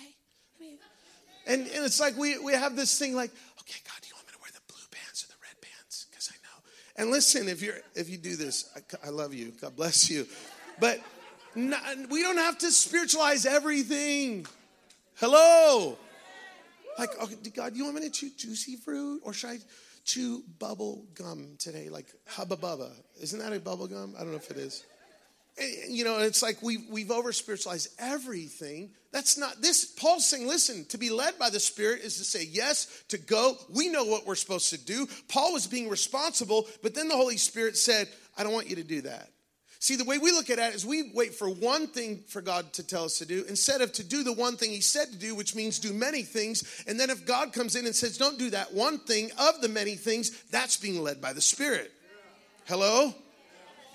And, 1.46 1.62
and 1.62 1.84
it's 1.84 1.98
like 1.98 2.16
we, 2.16 2.38
we 2.38 2.52
have 2.52 2.76
this 2.76 2.98
thing 2.98 3.16
like, 3.16 3.30
okay, 3.60 3.80
God, 3.84 3.94
do 4.02 4.08
you 4.08 4.14
want 4.14 4.26
me 4.26 4.32
to 4.34 4.38
wear 4.42 4.50
the 4.52 4.60
blue 4.70 4.84
pants 4.90 5.24
or 5.24 5.28
the 5.28 5.40
red 5.42 5.58
pants? 5.62 6.06
Because 6.10 6.30
I 6.30 6.36
know. 6.44 7.02
And 7.02 7.10
listen, 7.10 7.48
if 7.48 7.62
you're 7.62 7.78
if 7.94 8.10
you 8.10 8.18
do 8.18 8.36
this, 8.36 8.68
I, 8.76 9.06
I 9.06 9.10
love 9.10 9.32
you. 9.32 9.52
God 9.58 9.74
bless 9.74 10.10
you. 10.10 10.26
But 10.78 11.00
not, 11.54 11.82
we 12.10 12.20
don't 12.20 12.36
have 12.36 12.58
to 12.58 12.70
spiritualize 12.70 13.46
everything. 13.46 14.46
Hello. 15.16 15.96
Like, 16.98 17.18
okay, 17.22 17.36
God, 17.54 17.72
do 17.72 17.78
you 17.78 17.84
want 17.84 17.96
me 17.96 18.02
to 18.02 18.10
chew 18.10 18.30
juicy 18.36 18.76
fruit 18.76 19.20
or 19.24 19.32
should 19.32 19.50
I 19.50 19.58
chew 20.04 20.42
bubble 20.58 21.04
gum 21.14 21.54
today? 21.58 21.88
Like 21.90 22.06
Hubba 22.26 22.56
Bubba. 22.56 22.90
Isn't 23.22 23.38
that 23.38 23.52
a 23.52 23.60
bubble 23.60 23.86
gum? 23.86 24.14
I 24.16 24.22
don't 24.22 24.32
know 24.32 24.36
if 24.36 24.50
it 24.50 24.56
is. 24.56 24.84
And, 25.60 25.94
you 25.94 26.04
know, 26.04 26.18
it's 26.18 26.42
like 26.42 26.62
we've, 26.62 26.84
we've 26.90 27.10
over 27.10 27.32
spiritualized 27.32 27.88
everything. 27.98 28.90
That's 29.12 29.38
not 29.38 29.60
this. 29.62 29.84
Paul's 29.84 30.26
saying, 30.26 30.46
listen, 30.46 30.84
to 30.86 30.98
be 30.98 31.10
led 31.10 31.38
by 31.38 31.50
the 31.50 31.60
Spirit 31.60 32.02
is 32.02 32.18
to 32.18 32.24
say 32.24 32.44
yes, 32.50 33.04
to 33.08 33.18
go. 33.18 33.56
We 33.74 33.88
know 33.88 34.04
what 34.04 34.26
we're 34.26 34.34
supposed 34.34 34.70
to 34.70 34.78
do. 34.78 35.08
Paul 35.28 35.52
was 35.52 35.66
being 35.66 35.88
responsible, 35.88 36.66
but 36.82 36.94
then 36.94 37.08
the 37.08 37.16
Holy 37.16 37.36
Spirit 37.36 37.76
said, 37.76 38.08
I 38.36 38.42
don't 38.42 38.52
want 38.52 38.68
you 38.68 38.76
to 38.76 38.84
do 38.84 39.02
that. 39.02 39.30
See, 39.80 39.94
the 39.94 40.04
way 40.04 40.18
we 40.18 40.32
look 40.32 40.50
at 40.50 40.58
it 40.58 40.74
is 40.74 40.84
we 40.84 41.12
wait 41.14 41.34
for 41.34 41.48
one 41.48 41.86
thing 41.86 42.24
for 42.26 42.42
God 42.42 42.72
to 42.74 42.82
tell 42.82 43.04
us 43.04 43.18
to 43.18 43.26
do 43.26 43.44
instead 43.48 43.80
of 43.80 43.92
to 43.92 44.04
do 44.04 44.24
the 44.24 44.32
one 44.32 44.56
thing 44.56 44.70
He 44.70 44.80
said 44.80 45.12
to 45.12 45.18
do, 45.18 45.34
which 45.34 45.54
means 45.54 45.78
do 45.78 45.92
many 45.92 46.22
things. 46.22 46.82
And 46.88 46.98
then 46.98 47.10
if 47.10 47.24
God 47.24 47.52
comes 47.52 47.76
in 47.76 47.86
and 47.86 47.94
says, 47.94 48.18
don't 48.18 48.38
do 48.38 48.50
that 48.50 48.74
one 48.74 48.98
thing 48.98 49.30
of 49.38 49.60
the 49.60 49.68
many 49.68 49.94
things, 49.94 50.42
that's 50.50 50.76
being 50.76 51.02
led 51.02 51.20
by 51.20 51.32
the 51.32 51.40
Spirit. 51.40 51.92
Hello? 52.66 53.14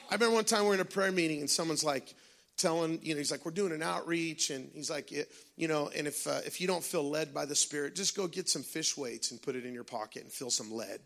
I 0.09 0.13
remember 0.13 0.35
one 0.35 0.45
time 0.45 0.63
we 0.63 0.71
are 0.71 0.75
in 0.75 0.79
a 0.79 0.85
prayer 0.85 1.11
meeting 1.11 1.39
and 1.39 1.49
someone's 1.49 1.83
like, 1.83 2.13
telling 2.55 2.99
you 3.01 3.13
know 3.13 3.17
he's 3.17 3.31
like 3.31 3.45
we're 3.45 3.51
doing 3.51 3.71
an 3.71 3.81
outreach 3.81 4.51
and 4.51 4.69
he's 4.75 4.89
like 4.89 5.11
you 5.57 5.67
know 5.67 5.89
and 5.95 6.05
if 6.07 6.27
uh, 6.27 6.39
if 6.45 6.61
you 6.61 6.67
don't 6.67 6.83
feel 6.83 7.09
led 7.09 7.33
by 7.33 7.45
the 7.45 7.55
spirit 7.55 7.95
just 7.95 8.15
go 8.15 8.27
get 8.27 8.47
some 8.47 8.61
fish 8.61 8.95
weights 8.95 9.31
and 9.31 9.41
put 9.41 9.55
it 9.55 9.65
in 9.65 9.73
your 9.73 9.83
pocket 9.83 10.21
and 10.21 10.31
feel 10.31 10.51
some 10.51 10.71
lead 10.71 10.99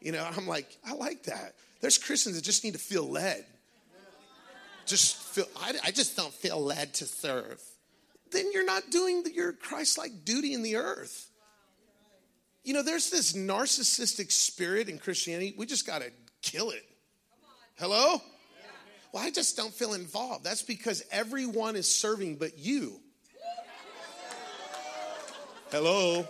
you 0.00 0.10
know 0.10 0.26
i'm 0.36 0.46
like 0.46 0.78
i 0.86 0.94
like 0.94 1.22
that 1.24 1.54
there's 1.82 1.98
christians 1.98 2.36
that 2.36 2.42
just 2.42 2.64
need 2.64 2.72
to 2.72 2.78
feel 2.78 3.06
led 3.06 3.44
just 4.86 5.16
feel, 5.16 5.46
I, 5.60 5.74
I 5.84 5.90
just 5.90 6.16
don't 6.16 6.32
feel 6.32 6.60
led 6.60 6.94
to 6.94 7.04
serve. 7.04 7.62
then 8.30 8.50
you're 8.52 8.64
not 8.64 8.90
doing 8.90 9.24
your 9.34 9.52
Christ 9.52 9.98
like 9.98 10.24
duty 10.24 10.54
in 10.54 10.62
the 10.62 10.76
earth. 10.76 11.30
You 12.64 12.74
know, 12.74 12.82
there's 12.82 13.10
this 13.10 13.32
narcissistic 13.32 14.32
spirit 14.32 14.88
in 14.88 14.98
Christianity. 14.98 15.54
We 15.56 15.66
just 15.66 15.86
got 15.86 16.02
to 16.02 16.10
kill 16.42 16.70
it. 16.70 16.84
Hello? 17.78 18.20
Well, 19.12 19.24
I 19.24 19.30
just 19.30 19.56
don't 19.56 19.72
feel 19.72 19.94
involved. 19.94 20.44
That's 20.44 20.62
because 20.62 21.04
everyone 21.12 21.76
is 21.76 21.92
serving 21.92 22.36
but 22.36 22.58
you. 22.58 23.00
Hello? 25.70 26.26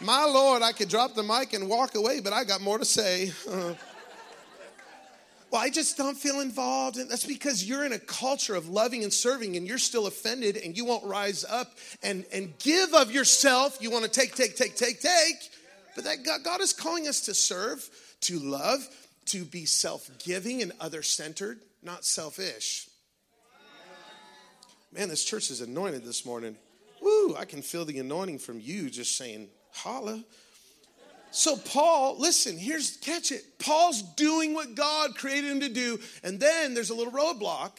My 0.00 0.24
Lord, 0.24 0.62
I 0.62 0.72
could 0.72 0.88
drop 0.88 1.14
the 1.14 1.22
mic 1.22 1.52
and 1.52 1.68
walk 1.68 1.94
away, 1.94 2.20
but 2.20 2.32
I 2.32 2.44
got 2.44 2.60
more 2.60 2.78
to 2.78 2.84
say. 2.84 3.32
Well, 5.50 5.60
I 5.60 5.70
just 5.70 5.96
don't 5.96 6.16
feel 6.16 6.40
involved. 6.40 6.96
And 6.96 7.10
that's 7.10 7.26
because 7.26 7.64
you're 7.64 7.84
in 7.84 7.92
a 7.92 7.98
culture 7.98 8.54
of 8.54 8.68
loving 8.68 9.04
and 9.04 9.12
serving 9.12 9.56
and 9.56 9.66
you're 9.66 9.78
still 9.78 10.06
offended 10.06 10.56
and 10.56 10.76
you 10.76 10.84
won't 10.84 11.04
rise 11.04 11.44
up 11.44 11.72
and, 12.02 12.24
and 12.32 12.52
give 12.58 12.94
of 12.94 13.10
yourself. 13.10 13.78
You 13.80 13.90
want 13.90 14.04
to 14.04 14.10
take, 14.10 14.34
take, 14.34 14.56
take, 14.56 14.76
take, 14.76 15.00
take. 15.00 15.50
But 15.94 16.04
that 16.04 16.24
God, 16.24 16.40
God 16.44 16.60
is 16.60 16.72
calling 16.72 17.08
us 17.08 17.22
to 17.22 17.34
serve, 17.34 17.88
to 18.22 18.38
love, 18.38 18.86
to 19.26 19.44
be 19.44 19.64
self 19.64 20.10
giving 20.24 20.62
and 20.62 20.72
other 20.80 21.02
centered, 21.02 21.58
not 21.82 22.04
selfish. 22.04 22.88
Man, 24.92 25.08
this 25.08 25.24
church 25.24 25.50
is 25.50 25.60
anointed 25.60 26.04
this 26.04 26.24
morning. 26.24 26.56
Woo, 27.02 27.36
I 27.36 27.44
can 27.44 27.62
feel 27.62 27.84
the 27.84 27.98
anointing 27.98 28.38
from 28.38 28.60
you 28.60 28.88
just 28.88 29.16
saying, 29.16 29.48
holla. 29.72 30.24
So, 31.36 31.54
Paul, 31.54 32.16
listen, 32.18 32.56
here's 32.56 32.96
catch 32.96 33.30
it. 33.30 33.58
Paul's 33.58 34.00
doing 34.00 34.54
what 34.54 34.74
God 34.74 35.16
created 35.16 35.50
him 35.50 35.60
to 35.60 35.68
do, 35.68 36.00
and 36.22 36.40
then 36.40 36.72
there's 36.72 36.88
a 36.88 36.94
little 36.94 37.12
roadblock, 37.12 37.72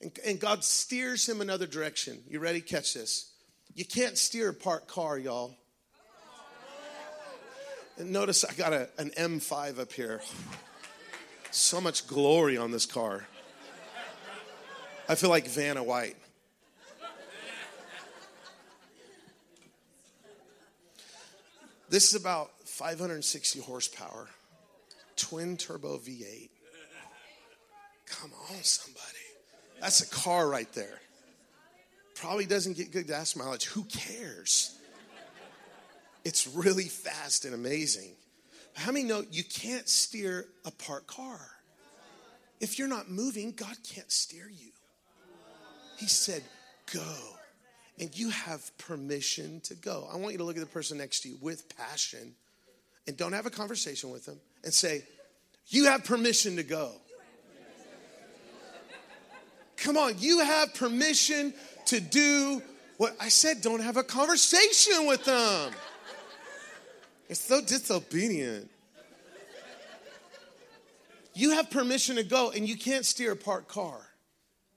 and, 0.00 0.16
and 0.24 0.38
God 0.38 0.62
steers 0.62 1.28
him 1.28 1.40
another 1.40 1.66
direction. 1.66 2.22
You 2.28 2.38
ready? 2.38 2.60
Catch 2.60 2.94
this. 2.94 3.32
You 3.74 3.84
can't 3.84 4.16
steer 4.16 4.50
a 4.50 4.54
parked 4.54 4.86
car, 4.86 5.18
y'all. 5.18 5.56
And 7.98 8.12
notice 8.12 8.44
I 8.44 8.54
got 8.54 8.72
a, 8.72 8.88
an 8.96 9.10
M5 9.18 9.80
up 9.80 9.92
here. 9.92 10.20
So 11.50 11.80
much 11.80 12.06
glory 12.06 12.56
on 12.56 12.70
this 12.70 12.86
car. 12.86 13.26
I 15.08 15.16
feel 15.16 15.30
like 15.30 15.48
Vanna 15.48 15.82
White. 15.82 16.14
This 21.94 22.12
is 22.12 22.20
about 22.20 22.50
560 22.74 23.60
horsepower, 23.60 24.28
twin 25.14 25.56
turbo 25.56 25.96
V8. 25.96 26.50
Come 28.06 28.32
on, 28.50 28.62
somebody. 28.62 29.04
That's 29.80 30.00
a 30.00 30.08
car 30.08 30.48
right 30.48 30.70
there. 30.72 31.00
Probably 32.16 32.46
doesn't 32.46 32.76
get 32.76 32.90
good 32.90 33.06
gas 33.06 33.36
mileage. 33.36 33.66
Who 33.66 33.84
cares? 33.84 34.76
It's 36.24 36.48
really 36.48 36.84
fast 36.88 37.44
and 37.44 37.54
amazing. 37.54 38.16
How 38.74 38.90
many 38.90 39.04
know 39.04 39.24
you 39.30 39.44
can't 39.44 39.88
steer 39.88 40.46
a 40.64 40.72
parked 40.72 41.06
car? 41.06 41.40
If 42.60 42.78
you're 42.78 42.88
not 42.88 43.08
moving, 43.08 43.52
God 43.52 43.76
can't 43.88 44.10
steer 44.10 44.50
you. 44.50 44.72
He 45.98 46.06
said, 46.06 46.42
Go 46.92 47.14
and 48.00 48.16
you 48.18 48.30
have 48.30 48.76
permission 48.78 49.60
to 49.60 49.74
go. 49.74 50.08
I 50.12 50.16
want 50.16 50.32
you 50.32 50.38
to 50.38 50.44
look 50.44 50.56
at 50.56 50.60
the 50.60 50.66
person 50.66 50.98
next 50.98 51.20
to 51.20 51.28
you 51.28 51.38
with 51.40 51.76
passion 51.76 52.34
and 53.06 53.16
don't 53.16 53.32
have 53.32 53.46
a 53.46 53.50
conversation 53.50 54.10
with 54.10 54.26
them 54.26 54.40
and 54.62 54.72
say, 54.72 55.04
You 55.66 55.86
have 55.86 56.04
permission 56.04 56.56
to 56.56 56.62
go. 56.62 56.92
Come 59.76 59.96
on, 59.96 60.14
you 60.18 60.40
have 60.40 60.74
permission 60.74 61.52
to 61.86 62.00
do 62.00 62.62
what 62.96 63.16
I 63.20 63.28
said, 63.28 63.60
don't 63.60 63.82
have 63.82 63.96
a 63.96 64.04
conversation 64.04 65.06
with 65.06 65.24
them. 65.24 65.72
It's 67.28 67.40
so 67.40 67.60
disobedient. 67.60 68.70
You 71.34 71.50
have 71.50 71.70
permission 71.70 72.16
to 72.16 72.22
go, 72.22 72.50
and 72.50 72.68
you 72.68 72.76
can't 72.76 73.04
steer 73.04 73.32
a 73.32 73.36
parked 73.36 73.68
car. 73.68 74.00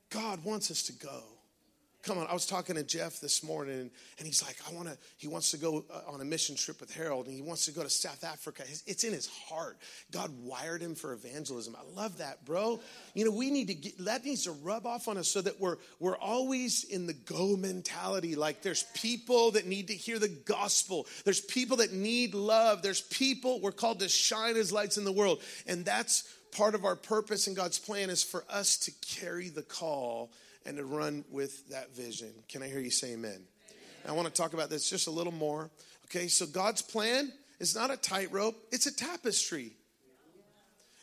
God 0.10 0.44
wants 0.44 0.72
us 0.72 0.84
to 0.84 0.94
go. 0.94 1.24
Come 2.08 2.20
on, 2.20 2.28
I 2.28 2.34
was 2.34 2.46
talking 2.46 2.78
to 2.78 2.84
Jeff 2.84 3.20
this 3.20 3.44
morning, 3.44 3.92
and 4.18 4.26
he's 4.26 4.42
like, 4.42 4.56
I 4.66 4.74
want 4.74 4.88
to, 4.88 4.98
he 5.18 5.28
wants 5.28 5.52
to 5.52 5.58
go 5.58 5.84
uh, 5.94 6.10
on 6.10 6.22
a 6.22 6.24
mission 6.24 6.56
trip 6.56 6.80
with 6.80 6.94
Harold, 6.96 7.26
and 7.26 7.36
he 7.36 7.42
wants 7.42 7.66
to 7.66 7.74
go 7.74 7.84
to 7.84 7.90
South 7.90 8.24
Africa. 8.24 8.64
It's 8.86 9.04
in 9.04 9.12
his 9.12 9.28
heart. 9.28 9.78
God 10.10 10.32
wired 10.42 10.82
him 10.82 10.96
for 10.96 11.12
evangelism. 11.12 11.76
I 11.78 11.84
love 12.00 12.20
that, 12.20 12.46
bro. 12.46 12.80
You 13.14 13.26
know, 13.26 13.32
we 13.32 13.52
need 13.52 13.68
to 13.68 13.74
get, 13.74 14.06
that 14.06 14.24
needs 14.24 14.46
to 14.46 14.54
rub 14.54 14.86
off 14.86 15.10
on 15.10 15.18
us 15.18 15.28
so 15.28 15.42
that 15.42 15.60
we're, 15.60 15.76
we're 16.00 16.16
always 16.16 16.86
in 16.86 17.08
the 17.08 17.14
go 17.14 17.58
mentality. 17.58 18.36
Like 18.36 18.62
there's 18.62 18.84
people 18.94 19.52
that 19.52 19.68
need 19.68 19.90
to 19.90 19.94
hear 19.94 20.18
the 20.18 20.30
gospel. 20.30 21.08
There's 21.26 21.42
people 21.42 21.76
that 21.78 21.92
need 21.92 22.34
love. 22.34 22.84
There's 22.84 23.02
people, 23.02 23.60
we're 23.60 23.74
called 23.74 24.00
to 24.00 24.08
shine 24.08 24.56
as 24.56 24.72
lights 24.72 24.98
in 24.98 25.04
the 25.04 25.12
world. 25.12 25.42
And 25.66 25.84
that's 25.84 26.24
part 26.54 26.74
of 26.74 26.86
our 26.86 26.96
purpose 26.96 27.48
and 27.48 27.56
God's 27.56 27.80
plan 27.80 28.10
is 28.10 28.24
for 28.24 28.46
us 28.50 28.78
to 28.78 28.92
carry 29.02 29.50
the 29.50 29.62
call 29.62 30.32
and 30.68 30.78
to 30.78 30.86
run 30.86 31.24
with 31.32 31.70
that 31.70 31.96
vision. 31.96 32.32
Can 32.50 32.62
I 32.62 32.68
hear 32.68 32.80
you 32.80 32.92
say 32.92 33.14
amen? 33.14 33.32
amen. 33.32 33.42
I 34.08 34.12
want 34.12 34.28
to 34.28 34.34
talk 34.34 34.54
about 34.54 34.70
this 34.70 34.90
just 34.90 35.08
a 35.08 35.12
little 35.12 35.34
more. 35.34 35.72
Okay, 36.06 36.28
so 36.28 36.46
God's 36.46 36.82
plan 36.82 37.32
is 37.60 37.74
not 37.74 37.90
a 37.90 37.98
tightrope, 37.98 38.56
it's 38.72 38.86
a 38.86 38.96
tapestry. 38.96 39.72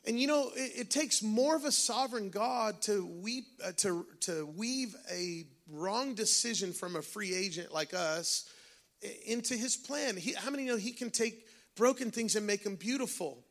And 0.06 0.20
you 0.20 0.26
know, 0.26 0.50
it, 0.54 0.80
it, 0.80 0.90
takes 0.90 1.22
more 1.22 1.56
of 1.56 1.64
a 1.64 1.72
sovereign 1.72 2.28
God 2.28 2.82
to 2.82 3.06
weep, 3.06 3.46
uh, 3.64 3.72
to, 3.78 4.06
to 4.20 4.44
weave 4.54 4.94
a 5.10 5.46
wrong 5.70 6.14
decision 6.14 6.74
from 6.74 6.94
a 6.94 7.00
free 7.00 7.34
agent 7.34 7.72
like 7.72 7.94
us 7.94 8.46
into 9.26 9.54
his 9.54 9.78
plan. 9.78 10.18
He, 10.18 10.34
how 10.34 10.50
many 10.50 10.64
know 10.64 10.76
he 10.76 10.92
can 10.92 11.10
take 11.10 11.46
broken 11.74 12.10
things 12.10 12.36
and 12.36 12.46
make 12.46 12.64
them 12.64 12.76
beautiful? 12.76 13.42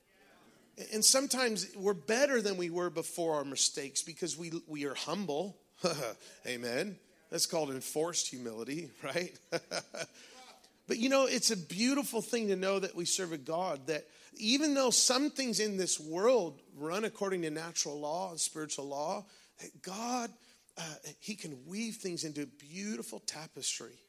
And 0.91 1.03
sometimes 1.03 1.67
we're 1.75 1.93
better 1.95 2.39
than 2.39 2.57
we 2.57 2.69
were 2.69 2.91
before 2.91 3.35
our 3.35 3.45
mistakes 3.45 4.03
because 4.03 4.37
we, 4.37 4.51
we 4.67 4.85
are 4.85 4.95
humble. 4.95 5.57
Amen. 6.47 6.97
That's 7.29 7.45
called 7.45 7.71
enforced 7.71 8.29
humility, 8.29 8.89
right? 9.03 9.33
but 10.87 10.97
you 10.97 11.09
know, 11.09 11.25
it's 11.25 11.51
a 11.51 11.57
beautiful 11.57 12.21
thing 12.21 12.47
to 12.49 12.55
know 12.55 12.79
that 12.79 12.95
we 12.95 13.05
serve 13.05 13.31
a 13.31 13.37
God 13.37 13.87
that 13.87 14.05
even 14.37 14.73
though 14.73 14.89
some 14.89 15.29
things 15.29 15.59
in 15.59 15.77
this 15.77 15.99
world 15.99 16.59
run 16.77 17.05
according 17.05 17.43
to 17.43 17.49
natural 17.49 17.99
law 17.99 18.31
and 18.31 18.39
spiritual 18.39 18.87
law, 18.87 19.25
that 19.61 19.81
God, 19.81 20.31
uh, 20.77 20.95
He 21.19 21.35
can 21.35 21.57
weave 21.67 21.95
things 21.95 22.23
into 22.23 22.43
a 22.43 22.47
beautiful 22.47 23.19
tapestry. 23.19 23.99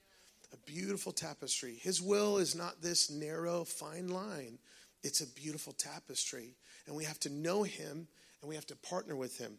A 0.53 0.57
beautiful 0.71 1.13
tapestry. 1.13 1.75
His 1.75 2.01
will 2.01 2.39
is 2.39 2.55
not 2.55 2.81
this 2.81 3.11
narrow, 3.11 3.65
fine 3.65 4.09
line, 4.09 4.59
it's 5.03 5.21
a 5.21 5.27
beautiful 5.27 5.73
tapestry. 5.75 6.57
And 6.87 6.97
we 6.97 7.05
have 7.05 7.21
to 7.21 7.31
know 7.31 7.63
Him 7.63 8.07
and 8.41 8.49
we 8.49 8.55
have 8.55 8.67
to 8.67 8.77
partner 8.77 9.17
with 9.17 9.39
Him. 9.39 9.59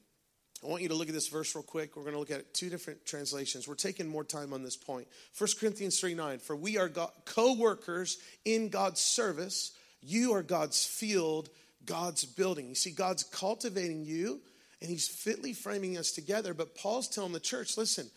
I 0.64 0.68
want 0.68 0.82
you 0.82 0.90
to 0.90 0.96
look 0.96 1.08
at 1.08 1.14
this 1.14 1.28
verse 1.28 1.54
real 1.54 1.64
quick. 1.64 1.96
We're 1.96 2.04
going 2.04 2.14
to 2.14 2.20
look 2.20 2.32
at 2.32 2.54
two 2.54 2.70
different 2.70 3.06
translations. 3.06 3.68
We're 3.68 3.76
taking 3.76 4.08
more 4.08 4.24
time 4.24 4.54
on 4.54 4.64
this 4.64 4.78
point. 4.78 5.08
1 5.38 5.50
Corinthians 5.60 6.00
3 6.00 6.14
9. 6.14 6.40
For 6.40 6.56
we 6.56 6.78
are 6.78 6.90
co 7.26 7.54
workers 7.54 8.18
in 8.46 8.70
God's 8.70 9.02
service. 9.02 9.72
You 10.02 10.34
are 10.34 10.44
God's 10.44 10.86
field, 10.86 11.50
God's 11.86 12.26
building. 12.26 12.68
You 12.70 12.76
see, 12.76 12.92
God's 12.92 13.24
cultivating 13.24 14.06
you 14.06 14.40
and 14.82 14.90
He's 14.90 15.08
fitly 15.08 15.54
framing 15.54 15.98
us 15.98 16.12
together. 16.12 16.54
But 16.54 16.76
Paul's 16.76 17.08
telling 17.08 17.34
the 17.34 17.40
church 17.40 17.78
listen, 17.78 18.10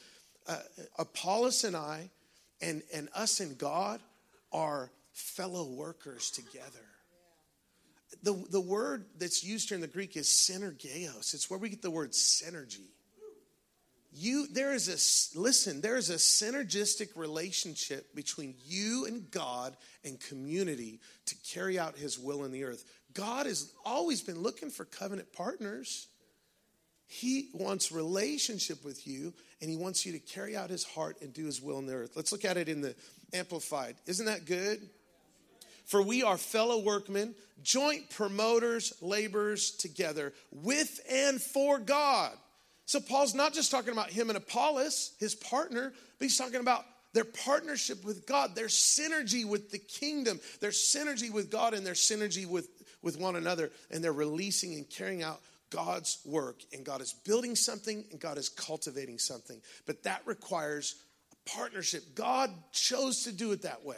uh, 0.47 0.59
Apollos 0.99 1.65
and 1.65 1.77
I 1.77 2.11
and, 2.61 2.83
and 2.95 3.09
us 3.15 3.41
and 3.41 3.57
God 3.59 4.01
are 4.53 4.91
fellow 5.13 5.65
workers 5.65 6.31
together 6.31 6.85
the, 8.23 8.45
the 8.51 8.61
word 8.61 9.07
that's 9.19 9.45
used 9.45 9.69
here 9.69 9.77
in 9.77 9.83
the 9.83 9.87
Greek 9.87 10.17
is 10.17 10.29
synergeos. 10.29 11.35
It's 11.35 11.49
where 11.49 11.59
we 11.59 11.69
get 11.69 11.83
the 11.83 11.91
word 11.91 12.13
synergy. 12.13 12.89
You, 14.13 14.47
there 14.49 14.75
is 14.75 14.89
a, 14.89 15.39
listen, 15.39 15.81
there 15.81 15.97
is 15.97 16.11
a 16.11 16.15
synergistic 16.15 17.17
relationship 17.17 18.15
between 18.15 18.55
you 18.65 19.07
and 19.07 19.31
God 19.31 19.77
and 20.05 20.19
community 20.19 21.01
to 21.27 21.37
carry 21.53 21.79
out 21.79 21.97
his 21.97 22.19
will 22.19 22.45
in 22.45 22.51
the 22.51 22.65
earth. 22.65 22.85
God 23.13 23.47
has 23.47 23.73
always 23.85 24.23
been 24.23 24.43
looking 24.43 24.71
for 24.71 24.85
covenant 24.85 25.33
partners. 25.33 26.09
He 27.07 27.51
wants 27.55 27.93
relationship 27.93 28.85
with 28.85 29.07
you 29.07 29.35
and 29.61 29.71
he 29.71 29.77
wants 29.77 30.05
you 30.05 30.13
to 30.13 30.19
carry 30.19 30.57
out 30.57 30.71
his 30.71 30.85
heart 30.85 31.19
and 31.23 31.33
do 31.33 31.45
his 31.45 31.61
will 31.61 31.79
in 31.79 31.87
the 31.87 31.95
earth. 31.95 32.13
Let's 32.17 32.33
look 32.33 32.45
at 32.45 32.57
it 32.57 32.69
in 32.69 32.81
the 32.81 32.95
Amplified. 33.33 33.97
Isn't 34.07 34.27
that 34.27 34.47
good? 34.47 34.89
For 35.89 36.03
we 36.03 36.23
are 36.23 36.37
fellow 36.37 36.81
workmen, 36.81 37.35
joint 37.63 38.11
promoters, 38.11 38.93
laborers 39.01 39.71
together 39.71 40.35
with 40.53 41.01
and 41.11 41.41
for 41.41 41.79
God. 41.79 42.33
So 42.85 43.01
Paul's 43.01 43.35
not 43.35 43.55
just 43.55 43.71
talking 43.71 43.95
about 43.95 44.11
him 44.11 44.29
and 44.29 44.37
Apollos, 44.37 45.15
his 45.19 45.35
partner, 45.35 45.95
but 46.19 46.25
he's 46.25 46.37
talking 46.37 46.61
about 46.61 46.85
their 47.15 47.25
partnership 47.25 48.05
with 48.05 48.27
God, 48.27 48.55
their 48.55 48.67
synergy 48.67 49.47
with 49.47 49.71
the 49.71 49.79
kingdom, 49.79 50.41
their 50.61 50.73
synergy 50.73 51.33
with 51.33 51.51
God, 51.51 51.73
and 51.73 51.87
their 51.87 51.95
synergy 51.95 52.47
with, 52.47 52.69
with 53.03 53.19
one 53.19 53.37
another. 53.37 53.71
And 53.91 54.05
they're 54.05 54.13
releasing 54.13 54.75
and 54.75 54.89
carrying 54.91 55.23
out 55.23 55.41
God's 55.71 56.19
work. 56.27 56.57
And 56.75 56.85
God 56.85 57.01
is 57.01 57.15
building 57.15 57.57
something 57.57 58.05
and 58.11 58.21
God 58.21 58.37
is 58.37 58.51
cultivating 58.51 59.19
something. 59.19 59.59
But 59.87 60.03
that 60.03 60.21
requires 60.27 60.97
a 61.33 61.51
partnership. 61.51 62.15
God 62.15 62.51
chose 62.73 63.25
to 63.25 63.33
do 63.33 63.53
it 63.53 63.63
that 63.63 63.87
way. 63.87 63.97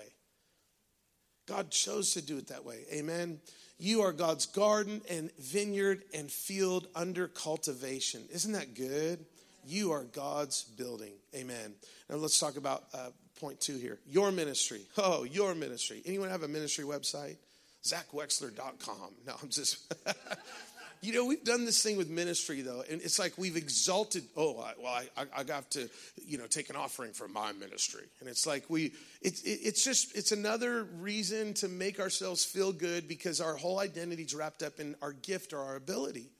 God 1.51 1.71
chose 1.71 2.13
to 2.13 2.23
do 2.23 2.39
it 2.39 2.47
that 2.47 2.65
way. 2.65 2.85
Amen. 2.93 3.41
You 3.77 4.03
are 4.03 4.13
God's 4.13 4.47
garden 4.47 5.01
and 5.11 5.33
vineyard 5.37 6.05
and 6.15 6.31
field 6.31 6.87
under 6.95 7.27
cultivation. 7.27 8.23
Isn't 8.33 8.53
that 8.53 8.75
good? 8.75 9.25
You 9.67 9.91
are 9.91 10.05
God's 10.05 10.63
building. 10.63 11.15
Amen. 11.35 11.75
Now 12.09 12.17
let's 12.17 12.39
talk 12.39 12.57
about 12.57 12.85
uh, 12.95 13.09
point 13.41 13.61
two 13.61 13.79
here. 13.79 13.99
Your 14.07 14.31
ministry. 14.31 14.83
Oh, 14.97 15.25
your 15.25 15.57
ministry. 15.57 16.03
Anyone 16.07 16.29
have 16.29 16.45
a 16.45 16.49
ministry 16.49 16.85
website? 16.85 17.37
ZachWexler.com. 17.83 19.15
No, 19.27 19.35
I'm 19.43 19.49
just. 19.49 19.93
You 21.03 21.15
know, 21.15 21.25
we've 21.25 21.43
done 21.43 21.65
this 21.65 21.83
thing 21.83 21.97
with 21.97 22.11
ministry 22.11 22.61
though, 22.61 22.85
and 22.91 23.01
it's 23.01 23.19
like 23.19 23.39
we've 23.39 23.57
exalted. 23.57 24.23
Oh, 24.37 24.59
I, 24.61 24.73
well, 24.79 25.03
I, 25.17 25.25
I 25.35 25.45
got 25.45 25.71
to, 25.73 25.89
you 26.27 26.37
know, 26.37 26.47
take 26.47 26.69
an 26.69 26.77
offering 26.77 27.13
for 27.13 27.27
my 27.27 27.53
ministry, 27.53 28.05
and 28.21 28.29
it's 28.29 28.47
like 28.47 28.69
we. 28.69 28.93
It's 29.23 29.41
it, 29.43 29.61
it's 29.63 29.83
just 29.83 30.15
it's 30.15 30.33
another 30.33 30.85
reason 30.99 31.55
to 31.55 31.69
make 31.69 32.01
ourselves 32.01 32.45
feel 32.45 32.71
good 32.73 33.09
because 33.09 33.41
our 33.41 33.57
whole 33.57 33.79
identity 33.79 34.25
is 34.25 34.35
wrapped 34.35 34.63
up 34.63 34.79
in 34.79 34.95
our 35.01 35.15
gift 35.15 35.55
or 35.55 35.61
our 35.61 35.77
ability. 35.77 36.31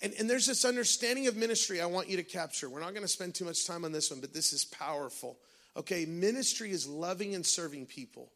And, 0.00 0.12
and 0.18 0.28
there's 0.30 0.46
this 0.46 0.64
understanding 0.64 1.26
of 1.26 1.36
ministry 1.36 1.80
I 1.80 1.86
want 1.86 2.08
you 2.08 2.18
to 2.18 2.22
capture. 2.22 2.70
We're 2.70 2.80
not 2.80 2.90
going 2.90 3.02
to 3.02 3.08
spend 3.08 3.34
too 3.34 3.44
much 3.44 3.66
time 3.66 3.84
on 3.84 3.90
this 3.90 4.10
one, 4.10 4.20
but 4.20 4.32
this 4.32 4.52
is 4.52 4.64
powerful. 4.64 5.38
Okay, 5.76 6.04
ministry 6.04 6.70
is 6.70 6.86
loving 6.86 7.34
and 7.34 7.44
serving 7.44 7.86
people 7.86 8.30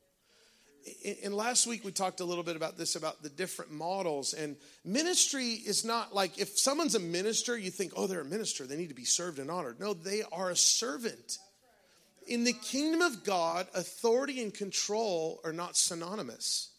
and 1.23 1.35
last 1.35 1.67
week 1.67 1.85
we 1.85 1.93
talked 1.93 2.21
a 2.21 2.25
little 2.25 2.45
bit 2.45 2.57
about 2.57 2.77
this 2.77 2.97
about 2.97 3.23
the 3.23 3.29
different 3.29 3.71
models 3.71 4.35
and 4.35 4.57
ministry 4.85 5.51
is 5.51 5.85
not 5.85 6.15
like 6.15 6.39
if 6.39 6.59
someone's 6.59 6.95
a 6.95 7.01
minister 7.01 7.57
you 7.57 7.71
think 7.71 7.93
oh 7.97 8.07
they're 8.07 8.21
a 8.21 8.25
minister. 8.25 8.67
They 8.67 8.77
need 8.77 8.89
to 8.89 8.95
be 8.95 9.05
served 9.05 9.39
and 9.39 9.51
honored. 9.51 9.81
No 9.81 9.95
they 9.95 10.23
are 10.33 10.51
a 10.51 10.57
servant. 10.57 11.39
In 12.27 12.45
the 12.45 12.53
kingdom 12.53 13.01
of 13.01 13.25
god 13.25 13.67
authority 13.75 14.43
and 14.43 14.53
control 14.53 15.41
are 15.45 15.53
not 15.53 15.77
synonymous. 15.77 16.71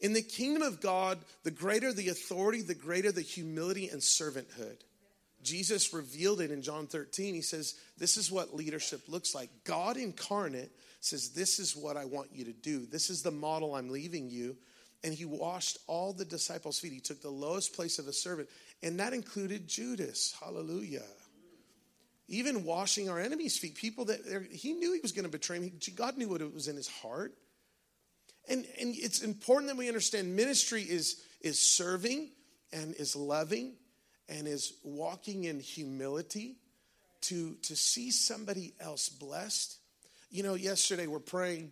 In 0.00 0.12
the 0.12 0.22
kingdom 0.22 0.62
of 0.62 0.80
god 0.80 1.18
the 1.42 1.50
greater 1.50 1.92
the 1.92 2.08
authority 2.08 2.62
the 2.62 2.74
greater 2.74 3.12
the 3.12 3.22
humility 3.22 3.88
and 3.88 4.00
servanthood 4.00 4.78
jesus 5.42 5.92
revealed 5.92 6.40
it 6.40 6.50
in 6.50 6.62
john 6.62 6.86
13 6.86 7.34
he 7.34 7.42
says 7.42 7.74
this 7.98 8.16
is 8.16 8.30
what 8.30 8.54
leadership 8.54 9.02
looks 9.08 9.34
like 9.34 9.50
god 9.64 9.96
incarnate 9.96 10.72
says, 11.04 11.30
This 11.30 11.58
is 11.58 11.76
what 11.76 11.96
I 11.96 12.04
want 12.04 12.28
you 12.32 12.44
to 12.44 12.52
do. 12.52 12.86
This 12.86 13.10
is 13.10 13.22
the 13.22 13.30
model 13.30 13.74
I'm 13.74 13.90
leaving 13.90 14.30
you. 14.30 14.56
And 15.04 15.12
he 15.12 15.24
washed 15.24 15.78
all 15.88 16.12
the 16.12 16.24
disciples' 16.24 16.78
feet. 16.78 16.92
He 16.92 17.00
took 17.00 17.20
the 17.20 17.28
lowest 17.28 17.74
place 17.74 17.98
of 17.98 18.06
a 18.06 18.12
servant, 18.12 18.48
and 18.84 19.00
that 19.00 19.12
included 19.12 19.66
Judas. 19.66 20.34
Hallelujah. 20.40 21.02
Even 22.28 22.64
washing 22.64 23.10
our 23.10 23.18
enemies' 23.18 23.58
feet, 23.58 23.74
people 23.74 24.04
that 24.06 24.20
he 24.50 24.72
knew 24.72 24.92
he 24.92 25.00
was 25.00 25.10
going 25.10 25.24
to 25.24 25.30
betray 25.30 25.58
him. 25.58 25.72
God 25.96 26.16
knew 26.16 26.28
what 26.28 26.54
was 26.54 26.68
in 26.68 26.76
his 26.76 26.88
heart. 26.88 27.34
And, 28.48 28.64
and 28.80 28.94
it's 28.96 29.22
important 29.22 29.70
that 29.70 29.76
we 29.76 29.88
understand 29.88 30.34
ministry 30.36 30.82
is, 30.82 31.20
is 31.40 31.58
serving 31.58 32.30
and 32.72 32.94
is 32.94 33.16
loving 33.16 33.74
and 34.28 34.46
is 34.46 34.74
walking 34.84 35.44
in 35.44 35.60
humility 35.60 36.56
to, 37.22 37.54
to 37.62 37.76
see 37.76 38.10
somebody 38.10 38.74
else 38.80 39.08
blessed 39.08 39.78
you 40.32 40.42
know, 40.42 40.54
yesterday 40.54 41.06
we're 41.06 41.20
praying 41.20 41.70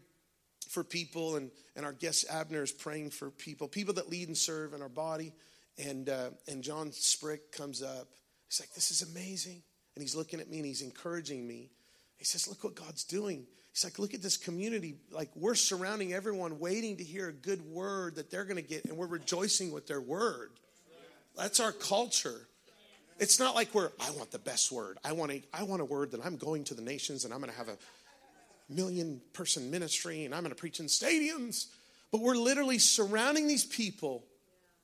for 0.69 0.85
people, 0.85 1.37
and, 1.37 1.51
and 1.75 1.87
our 1.87 1.95
guest 1.95 2.27
Abner 2.31 2.63
is 2.63 2.71
praying 2.71 3.11
for 3.11 3.31
people, 3.31 3.67
people 3.67 3.95
that 3.95 4.11
lead 4.11 4.29
and 4.29 4.37
serve 4.37 4.75
in 4.75 4.83
our 4.83 4.89
body. 4.91 5.33
And, 5.79 6.11
uh, 6.11 6.31
and 6.47 6.63
John 6.63 6.93
Sprick 6.93 7.53
comes 7.53 7.83
up. 7.83 8.09
He's 8.49 8.61
like, 8.61 8.75
This 8.75 8.91
is 8.91 9.01
amazing. 9.11 9.63
And 9.97 10.03
he's 10.03 10.15
looking 10.15 10.41
at 10.41 10.51
me 10.51 10.59
and 10.59 10.67
he's 10.67 10.83
encouraging 10.83 11.49
me. 11.49 11.71
He 12.19 12.27
says, 12.27 12.47
Look 12.47 12.63
what 12.63 12.75
God's 12.75 13.03
doing. 13.05 13.47
He's 13.73 13.83
like, 13.83 13.99
Look 13.99 14.13
at 14.13 14.21
this 14.21 14.37
community. 14.37 14.97
Like, 15.11 15.31
we're 15.35 15.55
surrounding 15.55 16.13
everyone, 16.13 16.59
waiting 16.59 16.99
to 16.99 17.05
hear 17.05 17.29
a 17.29 17.33
good 17.33 17.63
word 17.63 18.17
that 18.17 18.31
they're 18.31 18.45
going 18.45 18.63
to 18.63 18.63
get, 18.63 18.85
and 18.85 18.99
we're 18.99 19.07
rejoicing 19.07 19.73
with 19.73 19.87
their 19.87 20.03
word. 20.03 20.51
That's 21.41 21.59
our 21.59 21.73
culture. 21.73 22.47
It's 23.19 23.39
not 23.39 23.55
like 23.55 23.75
we're, 23.75 23.91
I 23.99 24.11
want 24.11 24.31
the 24.31 24.39
best 24.39 24.71
word. 24.71 24.99
I 25.03 25.13
want 25.13 25.33
a, 25.33 25.43
I 25.55 25.63
want 25.63 25.81
a 25.81 25.87
word 25.87 26.11
that 26.11 26.25
I'm 26.25 26.37
going 26.37 26.65
to 26.65 26.75
the 26.75 26.83
nations 26.83 27.25
and 27.25 27.33
I'm 27.33 27.41
going 27.41 27.51
to 27.51 27.57
have 27.57 27.69
a 27.69 27.79
million 28.69 29.23
person 29.33 29.71
ministry 29.71 30.27
and 30.27 30.35
I'm 30.35 30.43
going 30.43 30.55
to 30.55 30.61
preach 30.61 30.81
in 30.81 30.87
stadiums. 30.87 31.69
But 32.13 32.21
we're 32.21 32.37
literally 32.37 32.79
surrounding 32.79 33.47
these 33.47 33.65
people 33.65 34.23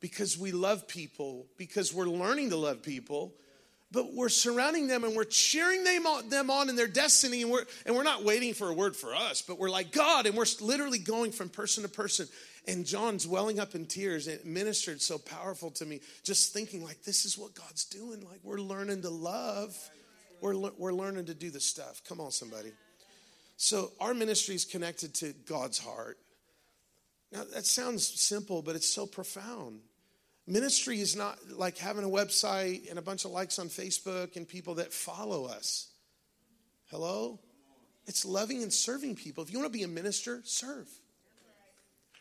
because 0.00 0.38
we 0.38 0.50
love 0.50 0.88
people, 0.88 1.46
because 1.58 1.92
we're 1.92 2.06
learning 2.06 2.50
to 2.50 2.56
love 2.56 2.82
people. 2.82 3.34
But 3.92 4.14
we're 4.14 4.30
surrounding 4.30 4.88
them 4.88 5.04
and 5.04 5.14
we're 5.14 5.24
cheering 5.24 5.84
them 5.84 6.06
on, 6.06 6.28
them 6.30 6.50
on 6.50 6.70
in 6.70 6.76
their 6.76 6.88
destiny. 6.88 7.42
And 7.42 7.50
we're, 7.50 7.64
and 7.84 7.94
we're 7.94 8.02
not 8.02 8.24
waiting 8.24 8.54
for 8.54 8.68
a 8.68 8.72
word 8.72 8.96
for 8.96 9.14
us, 9.14 9.42
but 9.42 9.58
we're 9.58 9.70
like 9.70 9.92
God. 9.92 10.24
And 10.24 10.34
we're 10.34 10.46
literally 10.62 10.98
going 10.98 11.32
from 11.32 11.50
person 11.50 11.82
to 11.82 11.88
person. 11.88 12.28
And 12.68 12.84
John's 12.84 13.28
welling 13.28 13.60
up 13.60 13.74
in 13.74 13.86
tears. 13.86 14.26
It 14.26 14.44
ministered 14.44 15.00
so 15.00 15.18
powerful 15.18 15.70
to 15.72 15.86
me, 15.86 16.00
just 16.24 16.52
thinking, 16.52 16.82
like, 16.82 17.02
this 17.04 17.24
is 17.24 17.38
what 17.38 17.54
God's 17.54 17.84
doing. 17.84 18.20
Like, 18.20 18.40
we're 18.42 18.58
learning 18.58 19.02
to 19.02 19.10
love, 19.10 19.76
we're, 20.40 20.56
we're 20.76 20.92
learning 20.92 21.26
to 21.26 21.34
do 21.34 21.50
the 21.50 21.60
stuff. 21.60 22.02
Come 22.08 22.20
on, 22.20 22.32
somebody. 22.32 22.72
So 23.56 23.92
our 24.00 24.14
ministry 24.14 24.54
is 24.54 24.64
connected 24.64 25.14
to 25.16 25.32
God's 25.48 25.78
heart. 25.78 26.18
Now, 27.32 27.44
that 27.54 27.66
sounds 27.66 28.06
simple, 28.06 28.62
but 28.62 28.76
it's 28.76 28.88
so 28.88 29.06
profound. 29.06 29.80
Ministry 30.46 31.00
is 31.00 31.16
not 31.16 31.38
like 31.50 31.78
having 31.78 32.04
a 32.04 32.08
website 32.08 32.88
and 32.88 32.98
a 32.98 33.02
bunch 33.02 33.24
of 33.24 33.30
likes 33.32 33.58
on 33.58 33.68
Facebook 33.68 34.36
and 34.36 34.46
people 34.46 34.74
that 34.74 34.92
follow 34.92 35.46
us. 35.46 35.88
Hello? 36.90 37.40
It's 38.06 38.24
loving 38.24 38.62
and 38.62 38.72
serving 38.72 39.16
people. 39.16 39.42
If 39.42 39.52
you 39.52 39.58
want 39.58 39.72
to 39.72 39.76
be 39.76 39.84
a 39.84 39.88
minister, 39.88 40.40
serve. 40.44 40.88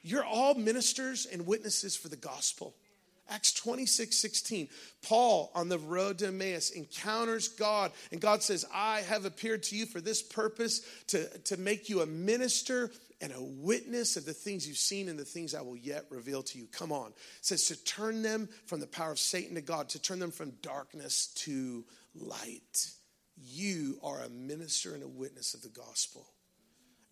You're 0.05 0.23
all 0.23 0.53
ministers 0.53 1.25
and 1.25 1.47
witnesses 1.47 1.95
for 1.95 2.09
the 2.09 2.15
gospel. 2.15 2.75
Acts 3.27 3.51
26, 3.53 4.15
16. 4.15 4.69
Paul 5.01 5.51
on 5.55 5.67
the 5.67 5.79
road 5.79 6.19
to 6.19 6.27
Emmaus 6.27 6.69
encounters 6.69 7.47
God, 7.47 7.91
and 8.11 8.21
God 8.21 8.43
says, 8.43 8.67
I 8.71 8.99
have 9.01 9.25
appeared 9.25 9.63
to 9.63 9.75
you 9.75 9.87
for 9.87 9.99
this 9.99 10.21
purpose 10.21 10.81
to, 11.07 11.25
to 11.39 11.57
make 11.57 11.89
you 11.89 12.01
a 12.01 12.05
minister 12.05 12.91
and 13.19 13.33
a 13.33 13.41
witness 13.41 14.15
of 14.15 14.25
the 14.25 14.33
things 14.33 14.67
you've 14.67 14.77
seen 14.77 15.09
and 15.09 15.17
the 15.17 15.25
things 15.25 15.55
I 15.55 15.61
will 15.61 15.75
yet 15.75 16.05
reveal 16.11 16.43
to 16.43 16.59
you. 16.59 16.67
Come 16.67 16.91
on. 16.91 17.07
It 17.07 17.15
says 17.41 17.65
to 17.69 17.83
turn 17.83 18.21
them 18.21 18.47
from 18.67 18.81
the 18.81 18.87
power 18.87 19.11
of 19.11 19.17
Satan 19.17 19.55
to 19.55 19.61
God, 19.61 19.89
to 19.89 19.99
turn 19.99 20.19
them 20.19 20.29
from 20.29 20.51
darkness 20.61 21.33
to 21.37 21.83
light. 22.13 22.91
You 23.43 23.97
are 24.03 24.21
a 24.21 24.29
minister 24.29 24.93
and 24.93 25.01
a 25.01 25.07
witness 25.07 25.55
of 25.55 25.63
the 25.63 25.69
gospel. 25.69 26.27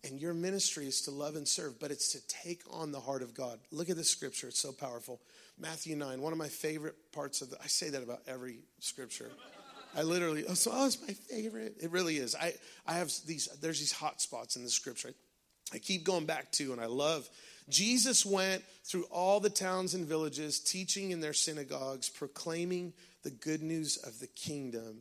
And 0.04 0.20
your 0.20 0.34
ministry 0.34 0.86
is 0.86 1.02
to 1.02 1.10
love 1.10 1.34
and 1.34 1.48
serve, 1.48 1.80
but 1.80 1.90
it's 1.90 2.12
to 2.12 2.26
take 2.28 2.60
on 2.70 2.92
the 2.92 3.00
heart 3.00 3.22
of 3.22 3.34
God. 3.34 3.58
Look 3.72 3.88
at 3.88 3.96
this 3.96 4.10
scripture, 4.10 4.48
it's 4.48 4.60
so 4.60 4.72
powerful. 4.72 5.20
Matthew 5.58 5.96
9, 5.96 6.20
one 6.20 6.32
of 6.32 6.38
my 6.38 6.48
favorite 6.48 6.94
parts 7.12 7.40
of 7.40 7.50
the, 7.50 7.56
I 7.62 7.66
say 7.68 7.90
that 7.90 8.02
about 8.02 8.20
every 8.26 8.58
scripture. 8.80 9.30
I 9.96 10.02
literally, 10.02 10.44
oh, 10.46 10.54
so 10.54 10.72
oh, 10.74 10.86
it's 10.86 11.00
my 11.00 11.14
favorite. 11.14 11.76
It 11.80 11.90
really 11.90 12.16
is. 12.16 12.34
I, 12.34 12.54
I 12.86 12.94
have 12.94 13.12
these, 13.26 13.46
there's 13.62 13.78
these 13.78 13.92
hot 13.92 14.20
spots 14.20 14.56
in 14.56 14.64
the 14.64 14.70
scripture. 14.70 15.10
I 15.72 15.78
keep 15.78 16.04
going 16.04 16.26
back 16.26 16.50
to, 16.52 16.72
and 16.72 16.80
I 16.80 16.86
love. 16.86 17.28
Jesus 17.68 18.26
went 18.26 18.62
through 18.84 19.04
all 19.04 19.40
the 19.40 19.50
towns 19.50 19.94
and 19.94 20.04
villages, 20.04 20.58
teaching 20.60 21.12
in 21.12 21.20
their 21.20 21.32
synagogues, 21.32 22.10
proclaiming 22.10 22.92
the 23.22 23.30
good 23.30 23.62
news 23.62 23.96
of 23.96 24.18
the 24.18 24.26
kingdom, 24.26 24.98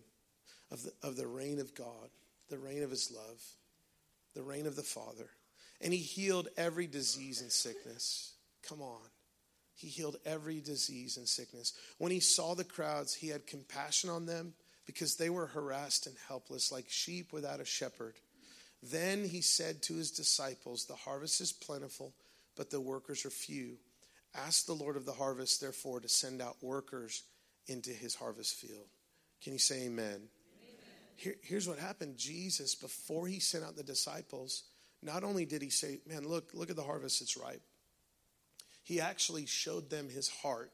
of 0.72 0.84
the, 0.84 0.94
of 1.02 1.18
the 1.18 1.28
reign 1.28 1.60
of 1.60 1.76
God, 1.76 2.10
the 2.50 2.58
reign 2.58 2.84
of 2.84 2.92
his 2.92 3.12
love, 3.12 3.42
the 4.34 4.44
reign 4.44 4.68
of 4.68 4.76
the 4.76 4.84
Father. 4.84 5.30
And 5.82 5.94
he 5.94 6.00
healed 6.00 6.48
every 6.58 6.88
disease 6.88 7.42
and 7.42 7.52
sickness. 7.52 8.34
Come 8.68 8.82
on. 8.82 9.02
He 9.76 9.88
healed 9.88 10.18
every 10.26 10.62
disease 10.62 11.18
and 11.18 11.28
sickness. 11.28 11.74
When 11.98 12.12
he 12.12 12.20
saw 12.20 12.54
the 12.54 12.64
crowds, 12.64 13.14
he 13.14 13.28
had 13.28 13.48
compassion 13.48 14.10
on 14.10 14.26
them 14.26 14.54
because 14.86 15.16
they 15.16 15.30
were 15.30 15.48
harassed 15.48 16.08
and 16.08 16.16
helpless, 16.28 16.72
like 16.72 16.90
sheep 16.90 17.34
without 17.34 17.60
a 17.60 17.66
shepherd. 17.66 18.16
Then 18.82 19.26
he 19.26 19.42
said 19.42 19.82
to 19.84 19.96
his 19.96 20.12
disciples, 20.12 20.86
The 20.86 20.96
harvest 20.96 21.42
is 21.42 21.54
plentiful, 21.54 22.14
but 22.56 22.70
the 22.70 22.82
workers 22.82 23.26
are 23.26 23.30
few. 23.30 23.78
Ask 24.36 24.66
the 24.66 24.74
Lord 24.74 24.98
of 24.98 25.06
the 25.06 25.14
harvest, 25.14 25.62
therefore, 25.62 26.00
to 26.02 26.10
send 26.10 26.42
out 26.42 26.58
workers 26.62 27.24
into 27.68 27.92
his 27.92 28.16
harvest 28.16 28.56
field. 28.56 28.88
Can 29.42 29.54
you 29.54 29.60
say 29.60 29.86
amen? 29.86 30.28
Here, 31.16 31.36
here's 31.42 31.68
what 31.68 31.80
happened 31.80 32.18
Jesus, 32.18 32.76
before 32.76 33.28
he 33.28 33.40
sent 33.40 33.64
out 33.64 33.76
the 33.76 33.84
disciples, 33.84 34.64
not 35.02 35.24
only 35.24 35.46
did 35.46 35.62
he 35.62 35.70
say, 35.70 36.00
Man, 36.08 36.28
look, 36.28 36.50
look 36.54 36.70
at 36.70 36.76
the 36.76 36.84
harvest, 36.84 37.22
it's 37.22 37.38
ripe 37.38 37.62
he 38.84 39.00
actually 39.00 39.46
showed 39.46 39.90
them 39.90 40.10
his 40.10 40.28
heart. 40.28 40.72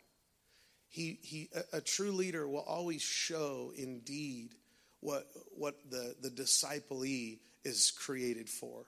He, 0.90 1.20
he, 1.22 1.50
a, 1.56 1.78
a 1.78 1.82
true 1.82 2.12
leader 2.12 2.48
will 2.48 2.64
always 2.68 3.04
show 3.04 3.72
indeed 3.78 4.56
what, 5.00 5.28
what 5.56 5.76
the, 5.90 6.16
the 6.20 6.32
disciplee 6.32 7.38
is 7.64 7.92
created 7.92 8.50
for. 8.50 8.86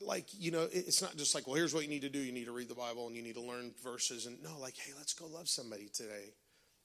Like, 0.00 0.26
you 0.38 0.50
know, 0.50 0.68
it's 0.70 1.00
not 1.00 1.16
just 1.16 1.34
like, 1.34 1.46
well, 1.46 1.56
here's 1.56 1.72
what 1.72 1.82
you 1.82 1.88
need 1.88 2.02
to 2.02 2.10
do. 2.10 2.18
You 2.18 2.32
need 2.32 2.44
to 2.44 2.52
read 2.52 2.68
the 2.68 2.74
Bible 2.74 3.06
and 3.06 3.16
you 3.16 3.22
need 3.22 3.36
to 3.36 3.40
learn 3.40 3.72
verses. 3.82 4.26
And 4.26 4.42
no, 4.42 4.58
like, 4.60 4.76
hey, 4.76 4.92
let's 4.98 5.14
go 5.14 5.26
love 5.26 5.48
somebody 5.48 5.88
today. 5.88 6.34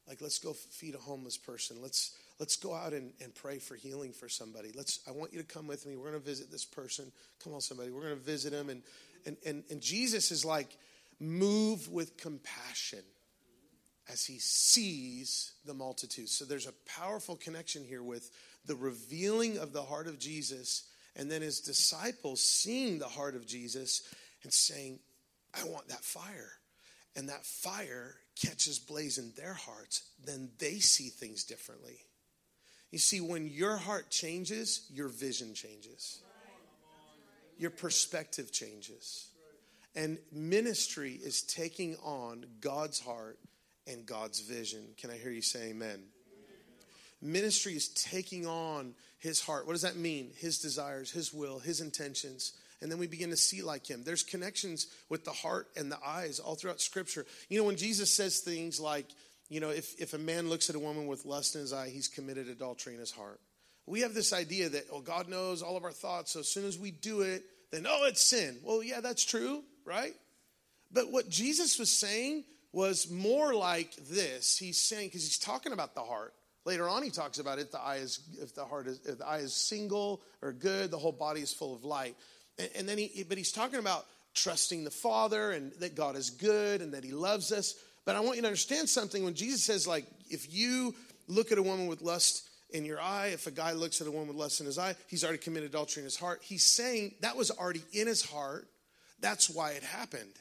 Like, 0.08 0.22
let's 0.22 0.40
go 0.40 0.54
feed 0.54 0.96
a 0.96 1.00
homeless 1.00 1.38
person. 1.38 1.82
Let's, 1.82 2.16
let's 2.40 2.56
go 2.56 2.74
out 2.74 2.94
and, 2.94 3.12
and 3.22 3.36
pray 3.36 3.60
for 3.60 3.76
healing 3.76 4.14
for 4.14 4.30
somebody. 4.30 4.72
Let's 4.76 5.00
I 5.08 5.12
want 5.12 5.34
you 5.34 5.40
to 5.40 5.46
come 5.46 5.68
with 5.68 5.86
me. 5.86 5.96
We're 5.96 6.08
gonna 6.08 6.20
visit 6.20 6.52
this 6.52 6.66
person. 6.66 7.12
Come 7.44 7.54
on, 7.54 7.62
somebody. 7.62 7.92
We're 7.92 8.04
gonna 8.04 8.16
visit 8.16 8.54
him. 8.54 8.70
And 8.70 8.82
and 9.26 9.38
and, 9.46 9.64
and 9.70 9.82
Jesus 9.82 10.32
is 10.32 10.46
like, 10.46 10.76
move 11.20 11.90
with 11.90 12.18
compassion 12.18 13.04
as 14.12 14.26
he 14.26 14.40
sees 14.40 15.54
the 15.66 15.74
multitude. 15.74 16.30
So 16.30 16.46
there's 16.46 16.68
a 16.68 16.74
powerful 16.86 17.36
connection 17.36 17.84
here 17.84 18.02
with 18.02 18.32
the 18.66 18.76
revealing 18.76 19.58
of 19.58 19.72
the 19.72 19.84
heart 19.84 20.08
of 20.08 20.18
Jesus 20.18 20.84
and 21.16 21.30
then 21.30 21.42
his 21.42 21.60
disciples 21.60 22.42
seeing 22.42 22.98
the 22.98 23.08
heart 23.08 23.36
of 23.36 23.46
Jesus 23.46 24.04
and 24.44 24.54
saying, 24.54 25.00
I 25.54 25.66
want 25.66 25.90
that 25.90 26.04
fire. 26.04 26.52
And 27.16 27.30
that 27.30 27.46
fire 27.46 28.16
catches 28.42 28.80
blaze 28.80 29.18
in 29.18 29.34
their 29.36 29.54
hearts, 29.54 30.04
then 30.24 30.50
they 30.60 30.76
see 30.76 31.10
things 31.10 31.44
differently. 31.44 32.00
You 32.92 33.00
see, 33.00 33.22
when 33.22 33.48
your 33.48 33.78
heart 33.78 34.10
changes, 34.10 34.88
your 34.92 35.10
vision 35.10 35.54
changes, 35.54 36.22
your 37.58 37.70
perspective 37.70 38.52
changes. 38.52 39.28
And 39.96 40.18
ministry 40.32 41.20
is 41.22 41.42
taking 41.42 41.96
on 42.04 42.46
God's 42.62 43.00
heart 43.00 43.38
and 43.86 44.06
God's 44.06 44.40
vision. 44.40 44.82
Can 44.98 45.12
I 45.12 45.18
hear 45.18 45.32
you 45.32 45.42
say 45.42 45.70
amen? 45.70 46.04
Ministry 47.22 47.74
is 47.74 47.90
taking 47.90 48.48
on 48.48 48.94
his 49.18 49.42
heart. 49.42 49.68
What 49.68 49.74
does 49.74 49.82
that 49.82 49.98
mean? 49.98 50.32
His 50.38 50.60
desires, 50.60 51.12
his 51.12 51.34
will, 51.34 51.60
his 51.60 51.82
intentions. 51.82 52.54
And 52.82 52.90
then 52.90 52.98
we 52.98 53.08
begin 53.08 53.30
to 53.32 53.36
see 53.36 53.62
like 53.62 53.86
him. 53.86 54.04
There's 54.04 54.24
connections 54.24 54.88
with 55.10 55.26
the 55.26 55.32
heart 55.32 55.68
and 55.76 55.92
the 55.92 56.00
eyes 56.06 56.40
all 56.40 56.56
throughout 56.56 56.80
scripture. 56.80 57.26
You 57.50 57.60
know, 57.60 57.66
when 57.66 57.76
Jesus 57.76 58.10
says 58.10 58.40
things 58.40 58.80
like, 58.80 59.08
you 59.50 59.60
know, 59.60 59.70
if, 59.72 60.00
if 60.00 60.14
a 60.14 60.18
man 60.18 60.48
looks 60.48 60.70
at 60.70 60.76
a 60.76 60.80
woman 60.80 61.08
with 61.08 61.26
lust 61.26 61.56
in 61.56 61.62
his 61.62 61.74
eye, 61.74 61.90
he's 61.90 62.08
committed 62.08 62.48
adultery 62.48 62.94
in 62.94 63.00
his 63.00 63.12
heart. 63.12 63.40
We 63.88 64.02
have 64.02 64.14
this 64.14 64.32
idea 64.32 64.70
that, 64.70 64.86
oh, 64.94 65.02
God 65.02 65.28
knows 65.28 65.64
all 65.64 65.76
of 65.76 65.84
our 65.84 65.92
thoughts. 65.92 66.34
So 66.34 66.42
as 66.42 66.48
soon 66.48 66.66
as 66.66 66.78
we 66.78 66.92
do 66.92 67.22
it, 67.22 67.44
then, 67.72 67.86
oh, 67.90 68.06
it's 68.06 68.22
sin. 68.22 68.58
Well, 68.64 68.84
yeah, 68.84 69.02
that's 69.02 69.26
true, 69.26 69.64
right? 69.86 70.14
But 70.92 71.12
what 71.12 71.30
Jesus 71.30 71.80
was 71.80 71.90
saying 71.90 72.44
was 72.72 73.10
more 73.10 73.56
like 73.56 73.96
this. 73.96 74.58
He's 74.58 74.80
saying, 74.80 75.08
because 75.08 75.24
he's 75.24 75.40
talking 75.40 75.74
about 75.74 75.96
the 75.96 76.02
heart. 76.02 76.34
Later 76.66 76.88
on, 76.88 77.02
he 77.02 77.10
talks 77.10 77.40
about 77.40 77.58
if 77.58 77.72
the 77.72 77.80
eye 77.80 77.98
is 77.98 78.20
if 78.40 78.54
the 78.54 78.66
heart 78.66 78.86
is 78.86 79.00
if 79.06 79.18
the 79.18 79.26
eye 79.26 79.38
is 79.38 79.54
single 79.54 80.22
or 80.42 80.52
good, 80.52 80.92
the 80.92 80.98
whole 80.98 81.14
body 81.14 81.42
is 81.42 81.54
full 81.54 81.74
of 81.74 81.84
light. 81.84 82.16
And, 82.60 82.70
and 82.76 82.90
then 82.90 82.98
he, 82.98 83.24
but 83.24 83.38
he's 83.38 83.52
talking 83.52 83.80
about 83.80 84.06
trusting 84.36 84.84
the 84.84 84.92
Father 84.92 85.52
and 85.52 85.72
that 85.80 85.96
God 85.96 86.16
is 86.16 86.30
good 86.30 86.82
and 86.82 86.94
that 86.94 87.04
He 87.04 87.12
loves 87.12 87.52
us. 87.52 87.76
But 88.10 88.16
I 88.16 88.22
want 88.22 88.38
you 88.38 88.42
to 88.42 88.48
understand 88.48 88.90
something. 88.90 89.24
When 89.24 89.36
Jesus 89.36 89.64
says, 89.64 89.86
like, 89.86 90.04
if 90.32 90.52
you 90.52 90.96
look 91.28 91.52
at 91.52 91.60
a 91.60 91.62
woman 91.62 91.86
with 91.86 92.02
lust 92.02 92.50
in 92.72 92.84
your 92.84 93.00
eye, 93.00 93.28
if 93.34 93.46
a 93.46 93.52
guy 93.52 93.74
looks 93.74 94.02
at 94.02 94.08
a 94.08 94.12
woman 94.12 94.30
with 94.30 94.36
lust 94.36 94.62
in 94.62 94.66
his 94.66 94.80
eye, 94.80 94.96
he's 95.06 95.24
already 95.24 95.38
committed 95.38 95.70
adultery 95.70 96.02
in 96.02 96.06
his 96.06 96.16
heart. 96.16 96.40
He's 96.42 96.64
saying 96.64 97.14
that 97.22 97.38
was 97.38 97.52
already 97.52 97.84
in 97.94 98.08
his 98.08 98.26
heart. 98.26 98.68
That's 99.20 99.48
why 99.48 99.74
it 99.74 99.84
happened. 99.84 100.34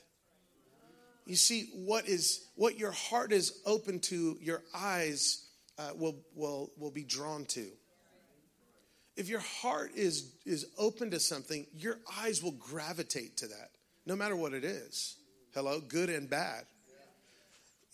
You 1.26 1.36
see, 1.36 1.68
what 1.74 2.08
is 2.08 2.40
what 2.54 2.78
your 2.78 2.92
heart 2.92 3.32
is 3.32 3.60
open 3.66 4.00
to, 4.00 4.38
your 4.40 4.62
eyes 4.74 5.46
uh, 5.78 5.90
will, 5.94 6.16
will, 6.34 6.70
will 6.78 6.90
be 6.90 7.04
drawn 7.04 7.44
to. 7.48 7.66
If 9.14 9.28
your 9.28 9.40
heart 9.40 9.90
is, 9.94 10.32
is 10.46 10.64
open 10.78 11.10
to 11.10 11.20
something, 11.20 11.66
your 11.74 11.98
eyes 12.18 12.42
will 12.42 12.52
gravitate 12.52 13.36
to 13.36 13.48
that, 13.48 13.72
no 14.06 14.16
matter 14.16 14.36
what 14.36 14.54
it 14.54 14.64
is. 14.64 15.16
Hello, 15.52 15.82
good 15.86 16.08
and 16.08 16.30
bad. 16.30 16.64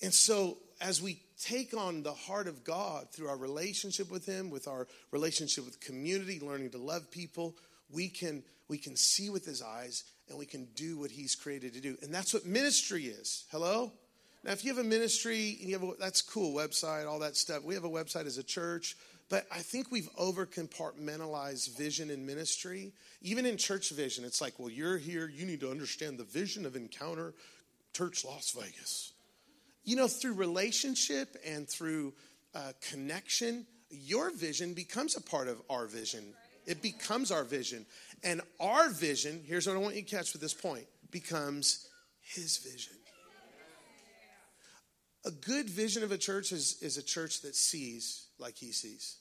And 0.02 0.12
so, 0.12 0.59
as 0.80 1.00
we 1.00 1.20
take 1.40 1.74
on 1.76 2.02
the 2.02 2.12
heart 2.12 2.48
of 2.48 2.64
God 2.64 3.11
through 3.11 3.28
our 3.28 3.37
relationship 3.37 4.11
with 4.11 4.26
Him, 4.26 4.50
with 4.50 4.68
our 4.68 4.87
relationship 5.11 5.64
with 5.64 5.80
community, 5.80 6.40
learning 6.40 6.70
to 6.70 6.78
love 6.78 7.11
people, 7.11 7.57
we 7.90 8.09
can, 8.09 8.42
we 8.68 8.78
can 8.78 8.96
see 8.96 9.30
with 9.30 9.44
His 9.44 9.62
eyes 9.62 10.04
and 10.28 10.38
we 10.38 10.46
can 10.46 10.66
do 10.74 10.98
what 10.98 11.11
He's 11.11 11.35
created 11.35 11.74
to 11.74 11.80
do. 11.80 11.96
And 12.02 12.12
that's 12.12 12.35
what 12.35 12.46
ministry 12.46 13.04
is. 13.04 13.44
Hello? 13.50 13.92
Now, 14.44 14.52
if 14.52 14.62
you 14.62 14.74
have 14.74 14.85
a 14.85 14.88
ministry 14.88 15.57
and 15.61 15.70
you 15.70 15.78
have 15.78 15.88
a, 15.88 15.92
that's 15.98 16.20
cool 16.20 16.54
website, 16.54 17.09
all 17.09 17.20
that 17.20 17.37
stuff. 17.37 17.64
We 17.64 17.74
have 17.74 17.85
a 17.85 17.90
website 17.90 18.26
as 18.26 18.37
a 18.37 18.42
church, 18.42 18.94
but 19.30 19.46
I 19.50 19.61
think 19.61 19.90
we've 19.90 20.11
over 20.18 20.44
compartmentalized 20.44 21.76
vision 21.78 22.11
and 22.11 22.26
ministry. 22.26 22.92
Even 23.22 23.46
in 23.46 23.57
church 23.57 23.90
vision, 23.90 24.22
it's 24.22 24.42
like, 24.42 24.59
well, 24.59 24.68
you're 24.68 24.98
here, 24.98 25.30
you 25.35 25.46
need 25.46 25.61
to 25.61 25.70
understand 25.70 26.18
the 26.18 26.24
vision 26.24 26.66
of 26.66 26.76
Encounter 26.76 27.33
Church 27.94 28.22
Las 28.22 28.50
Vegas. 28.50 29.13
You 29.85 29.97
know, 29.97 30.09
through 30.09 30.35
relationship 30.35 31.37
and 31.47 31.68
through 31.68 32.14
uh, 32.55 32.73
connection, 32.90 33.66
your 33.90 34.31
vision 34.31 34.75
becomes 34.75 35.16
a 35.16 35.20
part 35.20 35.49
of 35.49 35.61
our 35.68 35.87
vision. 35.87 36.35
It 36.66 36.81
becomes 36.81 37.31
our 37.31 37.44
vision. 37.44 37.85
And 38.23 38.40
our 38.59 38.88
vision, 38.88 39.42
here's 39.47 39.66
what 39.66 39.77
I 39.77 39.79
want 39.79 39.97
you 39.97 40.03
to 40.03 40.16
catch 40.16 40.33
with 40.33 40.40
this 40.40 40.55
point, 40.55 40.87
becomes 41.11 41.87
his 42.20 42.59
vision. 42.59 42.94
A 45.27 45.31
good 45.31 45.68
vision 45.68 46.03
of 46.03 46.12
a 46.12 46.18
church 46.18 46.53
is, 46.53 46.79
is 46.83 46.97
a 46.97 47.03
church 47.03 47.42
that 47.42 47.55
sees 47.55 48.27
like 48.38 48.57
he 48.57 48.73
sees. 48.73 49.16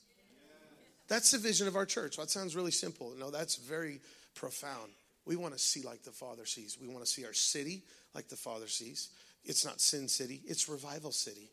That's 1.08 1.30
the 1.30 1.38
vision 1.38 1.68
of 1.68 1.76
our 1.76 1.86
church. 1.86 2.16
Well, 2.16 2.26
that 2.26 2.30
sounds 2.30 2.56
really 2.56 2.70
simple. 2.70 3.14
No, 3.18 3.30
that's 3.30 3.56
very 3.56 4.00
profound. 4.34 4.92
We 5.26 5.36
want 5.36 5.54
to 5.54 5.60
see 5.60 5.82
like 5.82 6.02
the 6.02 6.10
Father 6.10 6.46
sees. 6.46 6.78
We 6.80 6.88
want 6.88 7.04
to 7.04 7.10
see 7.10 7.24
our 7.24 7.32
city 7.32 7.82
like 8.14 8.28
the 8.28 8.36
Father 8.36 8.68
sees. 8.68 9.10
It's 9.44 9.64
not 9.64 9.80
Sin 9.80 10.08
City, 10.08 10.42
it's 10.46 10.68
Revival 10.68 11.12
City. 11.12 11.50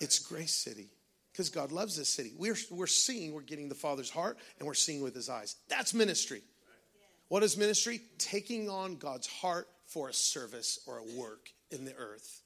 It's 0.00 0.18
Grace 0.18 0.54
City 0.54 0.90
because 1.32 1.48
God 1.48 1.72
loves 1.72 1.96
this 1.96 2.08
city. 2.08 2.32
We're, 2.36 2.56
we're 2.70 2.86
seeing, 2.86 3.32
we're 3.32 3.42
getting 3.42 3.68
the 3.68 3.74
Father's 3.74 4.10
heart 4.10 4.38
and 4.58 4.66
we're 4.66 4.74
seeing 4.74 5.02
with 5.02 5.14
his 5.14 5.28
eyes. 5.28 5.56
That's 5.68 5.94
ministry. 5.94 6.42
What 7.28 7.42
is 7.42 7.56
ministry? 7.56 8.00
Taking 8.18 8.68
on 8.68 8.96
God's 8.96 9.26
heart 9.26 9.68
for 9.86 10.08
a 10.08 10.12
service 10.12 10.80
or 10.86 10.98
a 10.98 11.18
work 11.18 11.50
in 11.70 11.84
the 11.84 11.94
earth. 11.94 12.42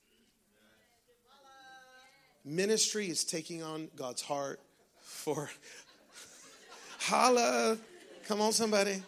Ministry 2.45 3.09
is 3.09 3.25
taking 3.25 3.63
on 3.63 3.89
God's 3.97 4.23
heart 4.23 4.61
for 5.01 5.49
holla. 6.99 7.79
Come 8.27 8.41
on, 8.41 8.53
somebody. 8.53 9.03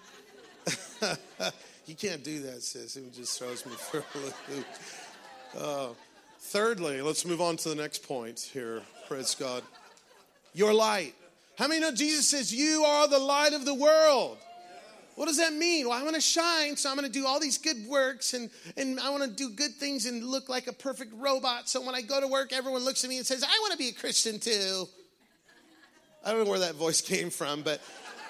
you 1.86 1.94
can't 1.94 2.22
do 2.22 2.40
that, 2.42 2.62
sis. 2.62 2.96
It 2.96 3.12
just 3.12 3.38
throws 3.38 3.66
me 3.66 3.72
for 3.76 3.98
a 3.98 4.52
loop. 4.54 4.66
Uh, 5.58 5.88
thirdly, 6.38 7.00
let's 7.00 7.24
move 7.24 7.40
on 7.40 7.56
to 7.58 7.68
the 7.68 7.74
next 7.74 8.02
point 8.02 8.40
here. 8.52 8.82
Praise 9.08 9.34
God. 9.34 9.62
Your 10.52 10.72
light. 10.72 11.14
How 11.56 11.68
many 11.68 11.80
know 11.80 11.92
Jesus 11.92 12.28
says, 12.28 12.52
You 12.52 12.84
are 12.84 13.06
the 13.06 13.18
light 13.18 13.52
of 13.52 13.64
the 13.64 13.74
world? 13.74 14.38
What 15.14 15.26
does 15.26 15.36
that 15.36 15.52
mean? 15.52 15.88
Well, 15.88 15.96
I 15.96 16.02
want 16.02 16.16
to 16.16 16.20
shine, 16.20 16.76
so 16.76 16.90
I'm 16.90 16.96
going 16.96 17.06
to 17.06 17.12
do 17.12 17.24
all 17.24 17.38
these 17.38 17.56
good 17.56 17.86
works 17.86 18.34
and, 18.34 18.50
and 18.76 18.98
I 18.98 19.10
want 19.10 19.22
to 19.22 19.30
do 19.30 19.48
good 19.50 19.72
things 19.74 20.06
and 20.06 20.24
look 20.24 20.48
like 20.48 20.66
a 20.66 20.72
perfect 20.72 21.12
robot. 21.16 21.68
So 21.68 21.80
when 21.80 21.94
I 21.94 22.02
go 22.02 22.20
to 22.20 22.26
work, 22.26 22.52
everyone 22.52 22.84
looks 22.84 23.04
at 23.04 23.10
me 23.10 23.18
and 23.18 23.26
says, 23.26 23.44
I 23.44 23.58
want 23.60 23.70
to 23.70 23.78
be 23.78 23.90
a 23.90 23.92
Christian 23.92 24.40
too. 24.40 24.88
I 26.24 26.32
don't 26.32 26.44
know 26.44 26.50
where 26.50 26.58
that 26.60 26.74
voice 26.74 27.00
came 27.00 27.30
from, 27.30 27.62
but 27.62 27.80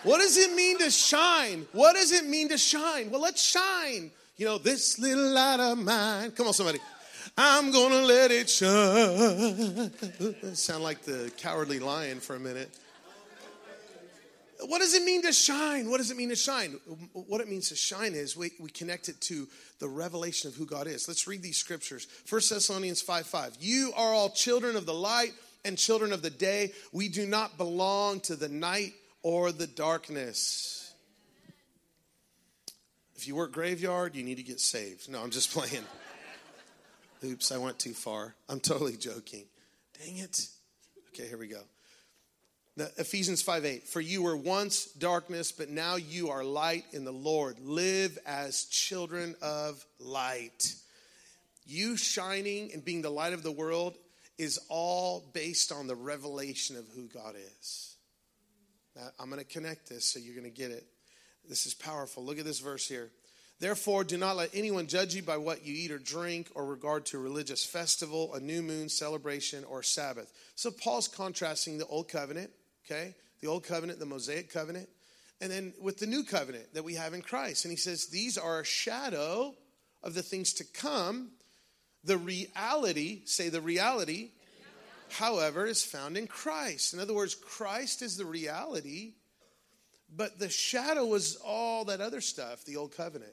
what 0.02 0.18
does 0.18 0.36
it 0.36 0.54
mean 0.54 0.78
to 0.80 0.90
shine? 0.90 1.66
What 1.72 1.94
does 1.94 2.12
it 2.12 2.26
mean 2.26 2.50
to 2.50 2.58
shine? 2.58 3.10
Well, 3.10 3.22
let's 3.22 3.42
shine. 3.42 4.10
You 4.36 4.46
know, 4.46 4.58
this 4.58 4.98
little 4.98 5.30
light 5.30 5.60
of 5.60 5.78
mine. 5.78 6.32
Come 6.32 6.48
on, 6.48 6.52
somebody. 6.52 6.80
I'm 7.36 7.72
gonna 7.72 8.02
let 8.02 8.30
it 8.30 8.48
shine. 8.48 9.90
Sound 10.54 10.84
like 10.84 11.02
the 11.02 11.32
cowardly 11.36 11.80
lion 11.80 12.20
for 12.20 12.36
a 12.36 12.40
minute. 12.40 12.70
What 14.66 14.78
does 14.78 14.94
it 14.94 15.02
mean 15.02 15.22
to 15.22 15.32
shine? 15.32 15.90
What 15.90 15.98
does 15.98 16.10
it 16.10 16.16
mean 16.16 16.28
to 16.28 16.36
shine? 16.36 16.78
What 17.12 17.40
it 17.40 17.48
means 17.48 17.70
to 17.70 17.76
shine 17.76 18.14
is 18.14 18.36
we, 18.36 18.52
we 18.60 18.70
connect 18.70 19.08
it 19.08 19.20
to 19.22 19.48
the 19.78 19.88
revelation 19.88 20.48
of 20.48 20.54
who 20.54 20.64
God 20.64 20.86
is. 20.86 21.08
Let's 21.08 21.26
read 21.26 21.42
these 21.42 21.56
scriptures. 21.56 22.06
1 22.28 22.40
Thessalonians 22.48 23.02
5 23.02 23.26
5. 23.26 23.56
You 23.60 23.92
are 23.96 24.12
all 24.12 24.30
children 24.30 24.76
of 24.76 24.86
the 24.86 24.94
light 24.94 25.32
and 25.64 25.76
children 25.76 26.12
of 26.12 26.22
the 26.22 26.30
day. 26.30 26.72
We 26.92 27.08
do 27.08 27.26
not 27.26 27.58
belong 27.58 28.20
to 28.20 28.36
the 28.36 28.48
night 28.48 28.94
or 29.22 29.50
the 29.50 29.66
darkness. 29.66 30.94
If 33.16 33.26
you 33.26 33.34
work 33.34 33.52
graveyard, 33.52 34.14
you 34.14 34.22
need 34.22 34.36
to 34.36 34.42
get 34.42 34.60
saved. 34.60 35.10
No, 35.10 35.22
I'm 35.22 35.30
just 35.30 35.52
playing. 35.52 35.84
Oops, 37.24 37.52
I 37.52 37.58
went 37.58 37.78
too 37.78 37.94
far. 37.94 38.34
I'm 38.48 38.60
totally 38.60 38.96
joking. 38.98 39.44
Dang 39.98 40.18
it. 40.18 40.48
Okay, 41.08 41.26
here 41.26 41.38
we 41.38 41.48
go. 41.48 41.60
Ephesians 42.98 43.40
5 43.40 43.64
8. 43.64 43.88
For 43.88 44.00
you 44.00 44.22
were 44.22 44.36
once 44.36 44.86
darkness, 44.86 45.52
but 45.52 45.70
now 45.70 45.96
you 45.96 46.30
are 46.30 46.42
light 46.42 46.84
in 46.92 47.04
the 47.04 47.12
Lord. 47.12 47.60
Live 47.60 48.18
as 48.26 48.64
children 48.64 49.36
of 49.40 49.84
light. 50.00 50.74
You 51.64 51.96
shining 51.96 52.72
and 52.74 52.84
being 52.84 53.00
the 53.00 53.10
light 53.10 53.32
of 53.32 53.42
the 53.42 53.52
world 53.52 53.96
is 54.36 54.58
all 54.68 55.24
based 55.32 55.72
on 55.72 55.86
the 55.86 55.94
revelation 55.94 56.76
of 56.76 56.86
who 56.94 57.06
God 57.06 57.36
is. 57.58 57.94
Now, 58.96 59.08
I'm 59.18 59.30
going 59.30 59.40
to 59.40 59.46
connect 59.46 59.88
this 59.88 60.04
so 60.04 60.18
you're 60.18 60.34
going 60.34 60.50
to 60.52 60.56
get 60.56 60.70
it. 60.70 60.84
This 61.48 61.66
is 61.66 61.74
powerful. 61.74 62.24
Look 62.24 62.38
at 62.38 62.44
this 62.44 62.60
verse 62.60 62.86
here. 62.86 63.10
Therefore, 63.64 64.04
do 64.04 64.18
not 64.18 64.36
let 64.36 64.50
anyone 64.52 64.88
judge 64.88 65.14
you 65.14 65.22
by 65.22 65.38
what 65.38 65.64
you 65.64 65.72
eat 65.74 65.90
or 65.90 65.98
drink 65.98 66.50
or 66.54 66.66
regard 66.66 67.06
to 67.06 67.16
a 67.16 67.20
religious 67.20 67.64
festival, 67.64 68.34
a 68.34 68.38
new 68.38 68.60
moon 68.60 68.90
celebration, 68.90 69.64
or 69.64 69.82
Sabbath. 69.82 70.30
So, 70.54 70.70
Paul's 70.70 71.08
contrasting 71.08 71.78
the 71.78 71.86
old 71.86 72.08
covenant 72.10 72.50
okay? 72.84 73.14
The 73.40 73.48
old 73.48 73.64
covenant, 73.64 74.00
the 74.00 74.04
Mosaic 74.04 74.52
covenant, 74.52 74.90
and 75.40 75.50
then 75.50 75.72
with 75.80 75.98
the 75.98 76.06
new 76.06 76.24
covenant 76.24 76.74
that 76.74 76.84
we 76.84 76.96
have 76.96 77.14
in 77.14 77.22
Christ. 77.22 77.64
And 77.64 77.72
he 77.72 77.76
says, 77.78 78.08
These 78.08 78.36
are 78.36 78.60
a 78.60 78.66
shadow 78.66 79.54
of 80.02 80.12
the 80.12 80.22
things 80.22 80.52
to 80.54 80.64
come. 80.64 81.30
The 82.04 82.18
reality, 82.18 83.22
say 83.24 83.48
the 83.48 83.62
reality, 83.62 84.32
however, 85.10 85.64
is 85.64 85.82
found 85.82 86.18
in 86.18 86.26
Christ. 86.26 86.92
In 86.92 87.00
other 87.00 87.14
words, 87.14 87.34
Christ 87.34 88.02
is 88.02 88.18
the 88.18 88.26
reality, 88.26 89.14
but 90.14 90.38
the 90.38 90.50
shadow 90.50 91.06
was 91.06 91.36
all 91.36 91.86
that 91.86 92.02
other 92.02 92.20
stuff, 92.20 92.64
the 92.66 92.76
old 92.76 92.94
covenant. 92.94 93.32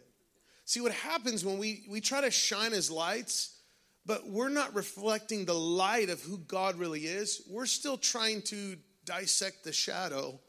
See 0.71 0.79
what 0.79 0.93
happens 0.93 1.43
when 1.43 1.57
we, 1.57 1.83
we 1.89 1.99
try 1.99 2.21
to 2.21 2.31
shine 2.31 2.71
as 2.71 2.89
lights, 2.89 3.57
but 4.05 4.29
we're 4.29 4.47
not 4.47 4.73
reflecting 4.73 5.43
the 5.43 5.53
light 5.53 6.09
of 6.09 6.21
who 6.21 6.37
God 6.37 6.79
really 6.79 7.01
is. 7.01 7.41
We're 7.49 7.65
still 7.65 7.97
trying 7.97 8.41
to 8.43 8.77
dissect 9.03 9.65
the 9.65 9.73
shadow. 9.73 10.39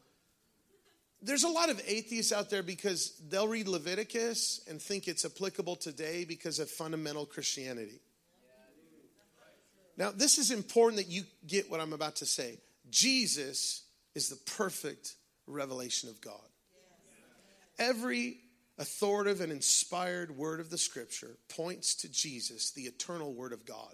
There's 1.21 1.43
a 1.43 1.49
lot 1.49 1.69
of 1.69 1.81
atheists 1.85 2.31
out 2.31 2.49
there 2.49 2.63
because 2.63 3.21
they'll 3.27 3.49
read 3.49 3.67
Leviticus 3.67 4.61
and 4.69 4.81
think 4.81 5.09
it's 5.09 5.25
applicable 5.25 5.75
today 5.75 6.23
because 6.23 6.57
of 6.59 6.69
fundamental 6.69 7.25
Christianity. 7.25 7.99
Now, 9.97 10.11
this 10.11 10.37
is 10.37 10.51
important 10.51 11.05
that 11.05 11.11
you 11.11 11.23
get 11.45 11.69
what 11.69 11.81
I'm 11.81 11.91
about 11.91 12.15
to 12.17 12.25
say. 12.25 12.59
Jesus 12.89 13.83
is 14.15 14.29
the 14.29 14.37
perfect 14.53 15.15
revelation 15.47 16.07
of 16.07 16.21
God. 16.21 16.47
Every 17.77 18.37
authoritative 18.77 19.41
and 19.41 19.51
inspired 19.51 20.35
word 20.35 20.59
of 20.59 20.69
the 20.69 20.77
scripture 20.77 21.37
points 21.49 21.95
to 21.95 22.11
Jesus, 22.11 22.71
the 22.71 22.83
eternal 22.83 23.33
word 23.33 23.53
of 23.53 23.65
God. 23.65 23.93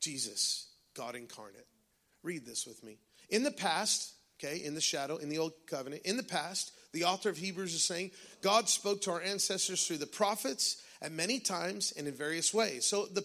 Jesus, 0.00 0.68
God 0.94 1.14
incarnate. 1.14 1.66
Read 2.22 2.44
this 2.46 2.66
with 2.66 2.82
me. 2.82 2.98
In 3.28 3.42
the 3.42 3.50
past, 3.50 4.12
okay, 4.38 4.62
in 4.64 4.74
the 4.74 4.80
shadow, 4.80 5.16
in 5.16 5.28
the 5.28 5.38
old 5.38 5.52
covenant, 5.66 6.02
in 6.04 6.16
the 6.16 6.22
past, 6.22 6.72
the 6.92 7.04
author 7.04 7.28
of 7.28 7.36
Hebrews 7.36 7.74
is 7.74 7.84
saying, 7.84 8.10
God 8.42 8.68
spoke 8.68 9.02
to 9.02 9.12
our 9.12 9.22
ancestors 9.22 9.86
through 9.86 9.98
the 9.98 10.06
prophets 10.06 10.82
at 11.00 11.12
many 11.12 11.38
times 11.38 11.92
and 11.96 12.08
in 12.08 12.14
various 12.14 12.52
ways. 12.52 12.84
So 12.84 13.06
the, 13.06 13.22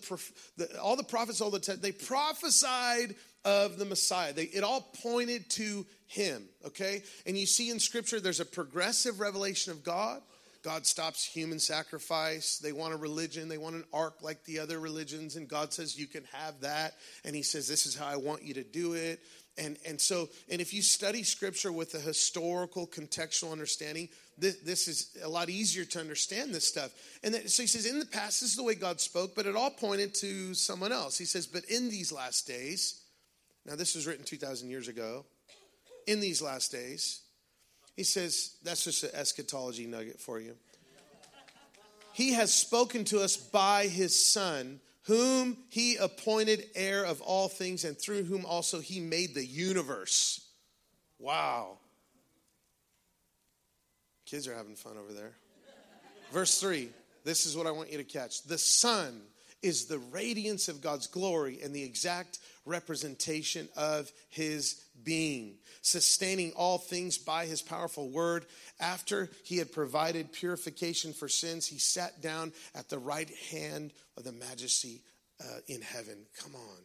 the 0.58 0.80
all 0.80 0.96
the 0.96 1.04
prophets 1.04 1.42
all 1.42 1.50
the 1.50 1.60
time 1.60 1.80
they 1.82 1.92
prophesied 1.92 3.16
of 3.44 3.78
the 3.78 3.86
Messiah. 3.86 4.34
They, 4.34 4.44
it 4.44 4.64
all 4.64 4.82
pointed 5.02 5.50
to 5.52 5.86
him, 6.08 6.44
okay? 6.66 7.04
And 7.26 7.38
you 7.38 7.46
see 7.46 7.70
in 7.70 7.80
scripture 7.80 8.20
there's 8.20 8.40
a 8.40 8.46
progressive 8.46 9.20
revelation 9.20 9.72
of 9.72 9.84
God. 9.84 10.22
God 10.66 10.88
stops 10.88 11.24
human 11.24 11.60
sacrifice. 11.60 12.58
They 12.58 12.72
want 12.72 12.96
a 12.96 12.98
religion. 12.98 13.50
They 13.50 13.60
want 13.60 13.76
an 13.76 13.84
ark 13.94 14.16
like 14.24 14.44
the 14.46 14.58
other 14.58 14.80
religions. 14.80 15.36
And 15.36 15.48
God 15.48 15.72
says, 15.72 15.98
You 15.98 16.08
can 16.08 16.24
have 16.34 16.60
that. 16.62 16.96
And 17.24 17.36
He 17.36 17.44
says, 17.44 17.68
This 17.68 17.86
is 17.86 17.96
how 17.96 18.08
I 18.08 18.16
want 18.16 18.42
you 18.42 18.56
to 18.56 18.64
do 18.64 18.94
it. 18.94 19.20
And, 19.60 19.78
and 19.88 20.02
so, 20.02 20.28
and 20.50 20.60
if 20.60 20.74
you 20.74 20.82
study 20.82 21.22
scripture 21.22 21.72
with 21.72 21.94
a 21.94 22.00
historical, 22.00 22.88
contextual 22.88 23.52
understanding, 23.52 24.10
this, 24.40 24.58
this 24.58 24.88
is 24.88 25.16
a 25.24 25.30
lot 25.30 25.50
easier 25.50 25.86
to 25.86 26.00
understand 26.00 26.54
this 26.54 26.68
stuff. 26.68 26.92
And 27.24 27.34
then, 27.34 27.48
so 27.48 27.62
he 27.64 27.68
says, 27.68 27.86
in 27.86 28.00
the 28.00 28.06
past, 28.06 28.42
this 28.42 28.50
is 28.50 28.56
the 28.56 28.64
way 28.64 28.74
God 28.74 29.00
spoke, 29.00 29.36
but 29.36 29.46
it 29.46 29.56
all 29.56 29.70
pointed 29.70 30.16
to 30.16 30.56
someone 30.56 30.92
else. 30.92 31.18
He 31.18 31.26
says, 31.26 31.46
but 31.48 31.64
in 31.66 31.90
these 31.90 32.12
last 32.12 32.48
days, 32.48 33.02
now 33.66 33.76
this 33.76 33.96
was 33.96 34.08
written 34.08 34.26
2,000 34.26 34.70
years 34.70 34.90
ago, 34.90 35.26
in 36.06 36.20
these 36.20 36.42
last 36.42 36.72
days, 36.72 37.22
he 37.96 38.04
says, 38.04 38.56
that's 38.64 38.84
just 38.84 39.04
an 39.04 39.12
eschatology 39.14 39.86
nugget 39.86 40.20
for 40.20 40.40
you. 40.40 40.56
He 42.14 42.34
has 42.34 42.54
spoken 42.54 43.04
to 43.06 43.20
us 43.20 43.36
by 43.36 43.88
his 43.88 44.26
Son 44.26 44.80
whom 45.04 45.58
he 45.70 45.98
appointed 45.98 46.66
heir 46.74 47.06
of 47.06 47.22
all 47.22 47.48
things, 47.48 47.84
and 47.86 47.98
through 47.98 48.24
whom 48.24 48.44
also 48.44 48.80
he 48.80 49.00
made 49.00 49.36
the 49.36 49.46
universe. 49.46 50.48
Wow. 51.20 51.78
Kids 54.26 54.48
are 54.48 54.56
having 54.56 54.76
fun 54.76 54.98
over 54.98 55.14
there. 55.14 55.34
Verse 56.32 56.60
3 56.60 56.90
this 57.24 57.48
is 57.48 57.58
what 57.58 57.66
I 57.66 57.72
want 57.72 57.92
you 57.92 57.98
to 57.98 58.04
catch. 58.04 58.44
The 58.44 58.58
Son 58.58 59.20
is 59.64 59.86
the 59.86 59.98
radiance 59.98 60.68
of 60.70 60.80
God's 60.80 61.08
glory 61.08 61.60
and 61.64 61.74
the 61.74 61.84
exact 61.84 62.38
representation 62.66 63.70
of 63.76 64.12
his 64.30 64.84
being, 65.04 65.56
sustaining 65.82 66.52
all 66.54 66.78
things 66.78 67.18
by 67.18 67.46
his 67.46 67.62
powerful 67.62 68.10
word. 68.10 68.46
After 68.80 69.30
he 69.44 69.58
had 69.58 69.72
provided 69.72 70.32
purification 70.32 71.14
for 71.14 71.28
sins, 71.28 71.68
he 71.68 71.78
sat 71.78 72.22
down 72.22 72.54
at 72.74 72.90
the 72.90 73.00
right 73.00 73.30
hand 73.52 73.94
of 74.18 74.24
the 74.24 74.32
majesty 74.32 75.02
uh, 75.42 75.60
in 75.68 75.82
heaven. 75.82 76.26
Come 76.42 76.56
on. 76.56 76.78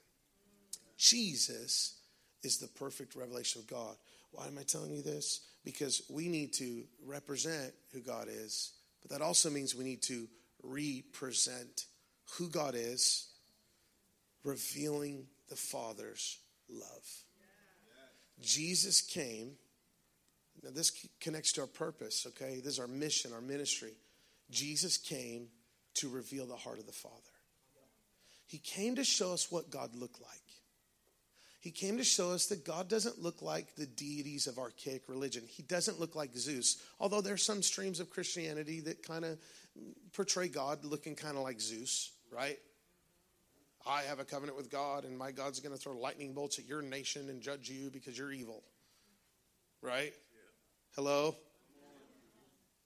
Jesus 0.98 1.94
is 2.42 2.58
the 2.58 2.68
perfect 2.68 3.16
revelation 3.16 3.60
of 3.60 3.66
God. 3.66 3.96
Why 4.32 4.46
am 4.46 4.58
I 4.58 4.62
telling 4.62 4.92
you 4.92 5.02
this? 5.02 5.40
Because 5.64 6.02
we 6.10 6.28
need 6.28 6.52
to 6.54 6.84
represent 7.06 7.72
who 7.92 8.00
God 8.00 8.28
is, 8.30 8.72
but 9.02 9.10
that 9.10 9.22
also 9.22 9.50
means 9.50 9.74
we 9.74 9.84
need 9.84 10.02
to 10.02 10.28
represent 10.62 11.86
who 12.36 12.48
God 12.48 12.74
is, 12.76 13.28
revealing 14.44 15.26
the 15.50 15.56
Father's 15.56 16.38
love. 16.68 17.06
Jesus 18.40 19.02
came. 19.02 19.52
Now, 20.62 20.70
this 20.72 20.92
connects 21.20 21.52
to 21.52 21.62
our 21.62 21.66
purpose, 21.66 22.26
okay? 22.28 22.56
This 22.56 22.74
is 22.74 22.78
our 22.78 22.86
mission, 22.86 23.32
our 23.34 23.40
ministry. 23.40 23.92
Jesus 24.50 24.96
came 24.96 25.48
to 25.94 26.08
reveal 26.08 26.46
the 26.46 26.56
heart 26.56 26.78
of 26.78 26.86
the 26.86 26.92
Father. 26.92 27.14
He 28.46 28.58
came 28.58 28.96
to 28.96 29.04
show 29.04 29.32
us 29.32 29.50
what 29.50 29.70
God 29.70 29.94
looked 29.94 30.20
like. 30.20 30.40
He 31.60 31.70
came 31.70 31.98
to 31.98 32.04
show 32.04 32.32
us 32.32 32.46
that 32.46 32.64
God 32.64 32.88
doesn't 32.88 33.22
look 33.22 33.42
like 33.42 33.76
the 33.76 33.86
deities 33.86 34.46
of 34.46 34.58
archaic 34.58 35.08
religion. 35.08 35.44
He 35.46 35.62
doesn't 35.62 36.00
look 36.00 36.16
like 36.16 36.34
Zeus, 36.34 36.78
although 36.98 37.20
there's 37.20 37.44
some 37.44 37.62
streams 37.62 38.00
of 38.00 38.08
Christianity 38.08 38.80
that 38.80 39.02
kind 39.02 39.26
of 39.26 39.38
portray 40.14 40.48
God 40.48 40.84
looking 40.84 41.14
kind 41.14 41.36
of 41.36 41.42
like 41.42 41.60
Zeus, 41.60 42.12
right? 42.32 42.58
I 43.86 44.02
have 44.02 44.20
a 44.20 44.24
covenant 44.24 44.56
with 44.56 44.70
God, 44.70 45.04
and 45.04 45.16
my 45.16 45.30
God's 45.30 45.60
going 45.60 45.74
to 45.74 45.80
throw 45.80 45.96
lightning 45.96 46.32
bolts 46.34 46.58
at 46.58 46.66
your 46.66 46.82
nation 46.82 47.28
and 47.28 47.40
judge 47.40 47.68
you 47.70 47.90
because 47.90 48.18
you're 48.18 48.32
evil. 48.32 48.62
Right? 49.82 50.12
Hello? 50.94 51.34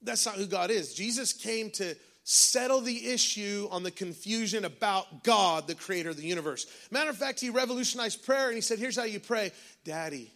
That's 0.02 0.24
not 0.26 0.36
who 0.36 0.46
God 0.46 0.70
is. 0.70 0.94
Jesus 0.94 1.32
came 1.32 1.70
to 1.72 1.96
settle 2.24 2.80
the 2.80 3.08
issue 3.08 3.68
on 3.70 3.82
the 3.82 3.90
confusion 3.90 4.64
about 4.64 5.24
God, 5.24 5.66
the 5.66 5.74
creator 5.74 6.10
of 6.10 6.16
the 6.16 6.24
universe. 6.24 6.66
Matter 6.90 7.10
of 7.10 7.16
fact, 7.16 7.40
he 7.40 7.50
revolutionized 7.50 8.24
prayer 8.24 8.46
and 8.46 8.54
he 8.54 8.60
said, 8.60 8.78
Here's 8.78 8.96
how 8.96 9.04
you 9.04 9.20
pray 9.20 9.52
Daddy. 9.84 10.30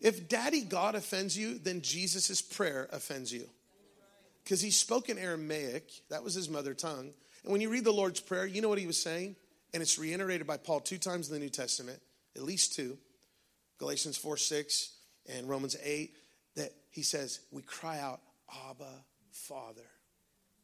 If 0.00 0.28
Daddy 0.28 0.62
God 0.62 0.94
offends 0.94 1.36
you, 1.36 1.58
then 1.58 1.80
Jesus' 1.80 2.40
prayer 2.40 2.88
offends 2.92 3.32
you. 3.32 3.48
Because 4.44 4.60
he 4.60 4.70
spoke 4.70 5.08
in 5.08 5.18
Aramaic, 5.18 5.90
that 6.08 6.22
was 6.22 6.34
his 6.34 6.48
mother 6.48 6.72
tongue. 6.72 7.10
And 7.48 7.52
when 7.54 7.62
you 7.62 7.70
read 7.70 7.84
the 7.84 7.92
Lord's 7.92 8.20
Prayer, 8.20 8.44
you 8.44 8.60
know 8.60 8.68
what 8.68 8.76
he 8.76 8.86
was 8.86 9.00
saying? 9.00 9.34
And 9.72 9.82
it's 9.82 9.98
reiterated 9.98 10.46
by 10.46 10.58
Paul 10.58 10.80
two 10.80 10.98
times 10.98 11.28
in 11.28 11.34
the 11.34 11.40
New 11.40 11.48
Testament, 11.48 11.98
at 12.36 12.42
least 12.42 12.74
two 12.74 12.98
Galatians 13.78 14.18
4 14.18 14.36
6 14.36 14.92
and 15.34 15.48
Romans 15.48 15.74
8, 15.82 16.14
that 16.56 16.72
he 16.90 17.00
says, 17.00 17.40
We 17.50 17.62
cry 17.62 18.00
out, 18.00 18.20
Abba, 18.68 18.84
Father, 19.30 19.88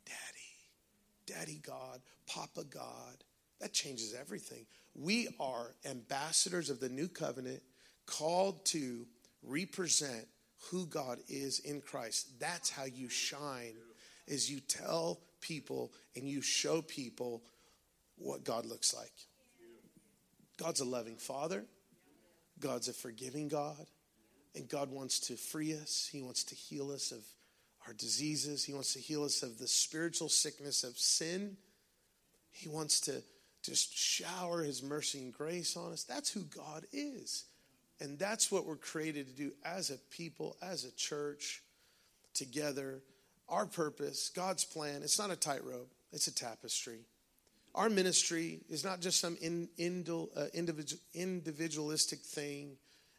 Daddy, 0.04 1.38
Daddy 1.38 1.62
God, 1.66 2.02
Papa 2.26 2.64
God. 2.64 3.24
That 3.62 3.72
changes 3.72 4.14
everything. 4.14 4.66
We 4.94 5.28
are 5.40 5.74
ambassadors 5.86 6.68
of 6.68 6.80
the 6.80 6.90
new 6.90 7.08
covenant 7.08 7.62
called 8.04 8.62
to 8.66 9.06
represent 9.42 10.26
who 10.70 10.84
God 10.84 11.18
is 11.28 11.60
in 11.60 11.80
Christ. 11.80 12.38
That's 12.38 12.68
how 12.68 12.84
you 12.84 13.08
shine 13.08 13.72
is 14.26 14.50
you 14.50 14.60
tell 14.60 15.20
people 15.44 15.92
and 16.16 16.28
you 16.28 16.40
show 16.40 16.80
people 16.82 17.42
what 18.16 18.44
God 18.44 18.64
looks 18.64 18.94
like. 18.94 19.12
God's 20.56 20.80
a 20.80 20.84
loving 20.84 21.16
father. 21.16 21.64
God's 22.60 22.88
a 22.88 22.92
forgiving 22.92 23.48
God. 23.48 23.86
And 24.54 24.68
God 24.68 24.90
wants 24.90 25.20
to 25.20 25.36
free 25.36 25.74
us. 25.74 26.08
He 26.10 26.22
wants 26.22 26.44
to 26.44 26.54
heal 26.54 26.90
us 26.92 27.12
of 27.12 27.24
our 27.86 27.92
diseases. 27.92 28.64
He 28.64 28.72
wants 28.72 28.94
to 28.94 29.00
heal 29.00 29.24
us 29.24 29.42
of 29.42 29.58
the 29.58 29.66
spiritual 29.66 30.28
sickness 30.28 30.84
of 30.84 30.96
sin. 30.96 31.56
He 32.50 32.68
wants 32.68 33.00
to 33.02 33.22
just 33.62 33.96
shower 33.96 34.62
His 34.62 34.82
mercy 34.82 35.18
and 35.18 35.32
grace 35.32 35.76
on 35.76 35.92
us. 35.92 36.04
That's 36.04 36.30
who 36.30 36.44
God 36.44 36.84
is. 36.92 37.44
And 38.00 38.18
that's 38.18 38.50
what 38.50 38.66
we're 38.66 38.76
created 38.76 39.26
to 39.26 39.32
do 39.34 39.52
as 39.64 39.90
a 39.90 39.98
people, 40.10 40.56
as 40.62 40.84
a 40.84 40.92
church, 40.92 41.62
together. 42.32 43.02
Our 43.48 43.66
purpose, 43.66 44.30
God's 44.34 44.64
plan, 44.64 45.02
it's 45.02 45.18
not 45.18 45.30
a 45.30 45.36
tightrope, 45.36 45.90
it's 46.12 46.26
a 46.26 46.34
tapestry. 46.34 47.00
Our 47.74 47.90
ministry 47.90 48.60
is 48.68 48.84
not 48.84 49.00
just 49.00 49.20
some 49.20 49.36
in, 49.40 49.68
uh, 49.78 50.46
individual, 50.54 51.02
individualistic 51.12 52.20
thing. 52.20 52.76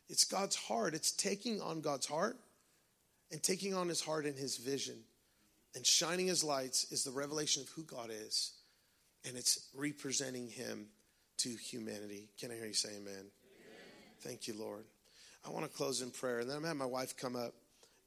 It's 0.07 0.23
God's 0.23 0.55
heart. 0.55 0.93
It's 0.93 1.11
taking 1.11 1.59
on 1.61 1.81
God's 1.81 2.05
heart 2.05 2.37
and 3.31 3.43
taking 3.43 3.73
on 3.73 3.89
his 3.89 4.01
heart 4.01 4.25
and 4.25 4.37
his 4.37 4.57
vision 4.57 5.03
and 5.75 5.85
shining 5.85 6.27
his 6.27 6.43
lights 6.43 6.91
is 6.91 7.03
the 7.03 7.11
revelation 7.11 7.61
of 7.61 7.69
who 7.69 7.83
God 7.83 8.09
is. 8.09 8.53
And 9.27 9.35
it's 9.35 9.67
representing 9.75 10.47
him 10.47 10.87
to 11.39 11.49
humanity. 11.49 12.29
Can 12.39 12.51
I 12.51 12.55
hear 12.55 12.67
you 12.67 12.73
say 12.73 12.89
amen? 12.89 13.13
amen. 13.13 13.29
Thank 14.21 14.47
you, 14.47 14.53
Lord. 14.57 14.85
I 15.45 15.49
want 15.49 15.69
to 15.69 15.77
close 15.77 16.01
in 16.01 16.11
prayer. 16.11 16.39
And 16.39 16.49
then 16.49 16.57
I'm 16.57 16.63
going 16.63 16.75
to 16.75 16.79
have 16.79 16.89
my 16.89 16.93
wife 16.93 17.17
come 17.17 17.35
up, 17.35 17.53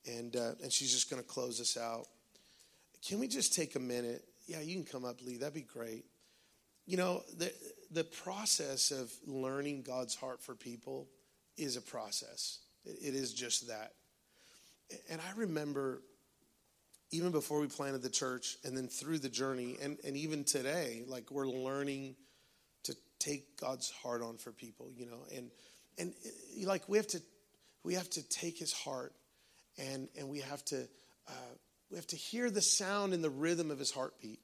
and, 0.09 0.37
uh, 0.37 0.53
and 0.63 0.73
she's 0.73 0.93
just 0.93 1.11
going 1.11 1.23
to 1.23 1.29
close 1.29 1.61
us 1.61 1.77
out. 1.77 2.07
Can 3.07 3.21
we 3.21 3.29
just 3.29 3.55
take 3.55 3.77
a 3.77 3.81
minute? 3.81 4.25
Yeah, 4.47 4.61
you 4.61 4.75
can 4.75 4.85
come 4.85 5.05
up, 5.05 5.21
Lee. 5.25 5.37
That'd 5.37 5.55
be 5.55 5.61
great. 5.61 6.05
You 6.87 6.97
know, 6.97 7.23
the, 7.37 7.53
the 7.91 8.05
process 8.05 8.91
of 8.91 9.13
learning 9.27 9.83
God's 9.83 10.15
heart 10.15 10.43
for 10.43 10.55
people 10.55 11.09
is 11.57 11.77
a 11.77 11.83
process, 11.83 12.61
it, 12.85 12.99
it 13.03 13.15
is 13.15 13.35
just 13.35 13.69
that. 13.69 13.93
And 15.11 15.21
I 15.21 15.39
remember 15.39 16.01
even 17.11 17.31
before 17.31 17.61
we 17.61 17.67
planted 17.67 18.03
the 18.03 18.11
church 18.11 18.57
and 18.65 18.77
then 18.77 18.89
through 18.89 19.19
the 19.19 19.29
journey 19.29 19.77
and, 19.83 19.99
and 20.05 20.17
even 20.17 20.45
today 20.45 21.03
like 21.07 21.31
we're 21.31 21.49
learning 21.49 22.15
to 22.85 22.95
take 23.19 23.59
god's 23.59 23.91
heart 23.91 24.23
on 24.23 24.37
for 24.37 24.53
people 24.53 24.91
you 24.95 25.07
know 25.07 25.19
and 25.35 25.51
and 25.99 26.13
eh, 26.25 26.67
like 26.67 26.89
we 26.89 26.97
have 26.97 27.07
to 27.07 27.21
we 27.83 27.95
have 27.95 28.09
to 28.11 28.23
take 28.29 28.59
his 28.59 28.73
heart 28.73 29.13
and 29.79 30.09
and 30.19 30.29
we 30.29 30.41
have 30.41 30.65
to 30.67 30.83
uh, 31.29 31.55
we 31.91 31.97
have 31.97 32.07
to 32.09 32.17
hear 32.17 32.51
the 32.51 32.63
sound 32.63 33.15
and 33.15 33.23
the 33.23 33.31
rhythm 33.31 33.71
of 33.71 33.79
his 33.79 33.91
heartbeat 33.91 34.41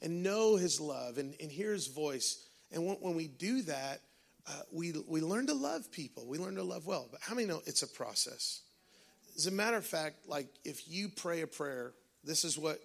and 0.00 0.22
know 0.22 0.56
his 0.56 0.80
love 0.80 1.18
and, 1.18 1.34
and 1.40 1.50
hear 1.50 1.72
his 1.72 1.88
voice 1.88 2.44
and 2.72 2.86
when, 2.86 2.96
when 2.96 3.14
we 3.14 3.26
do 3.26 3.62
that 3.62 4.00
uh, 4.46 4.52
we 4.72 4.94
we 5.06 5.20
learn 5.20 5.46
to 5.46 5.54
love 5.54 5.90
people 5.92 6.26
we 6.26 6.38
learn 6.38 6.54
to 6.54 6.62
love 6.62 6.86
well 6.86 7.08
but 7.10 7.20
how 7.20 7.34
many 7.34 7.46
know 7.46 7.60
it's 7.66 7.82
a 7.82 7.88
process 7.88 8.62
as 9.38 9.46
a 9.46 9.52
matter 9.52 9.76
of 9.76 9.86
fact, 9.86 10.26
like 10.26 10.48
if 10.64 10.90
you 10.90 11.08
pray 11.08 11.42
a 11.42 11.46
prayer, 11.46 11.92
this 12.24 12.44
is 12.44 12.58
what 12.58 12.80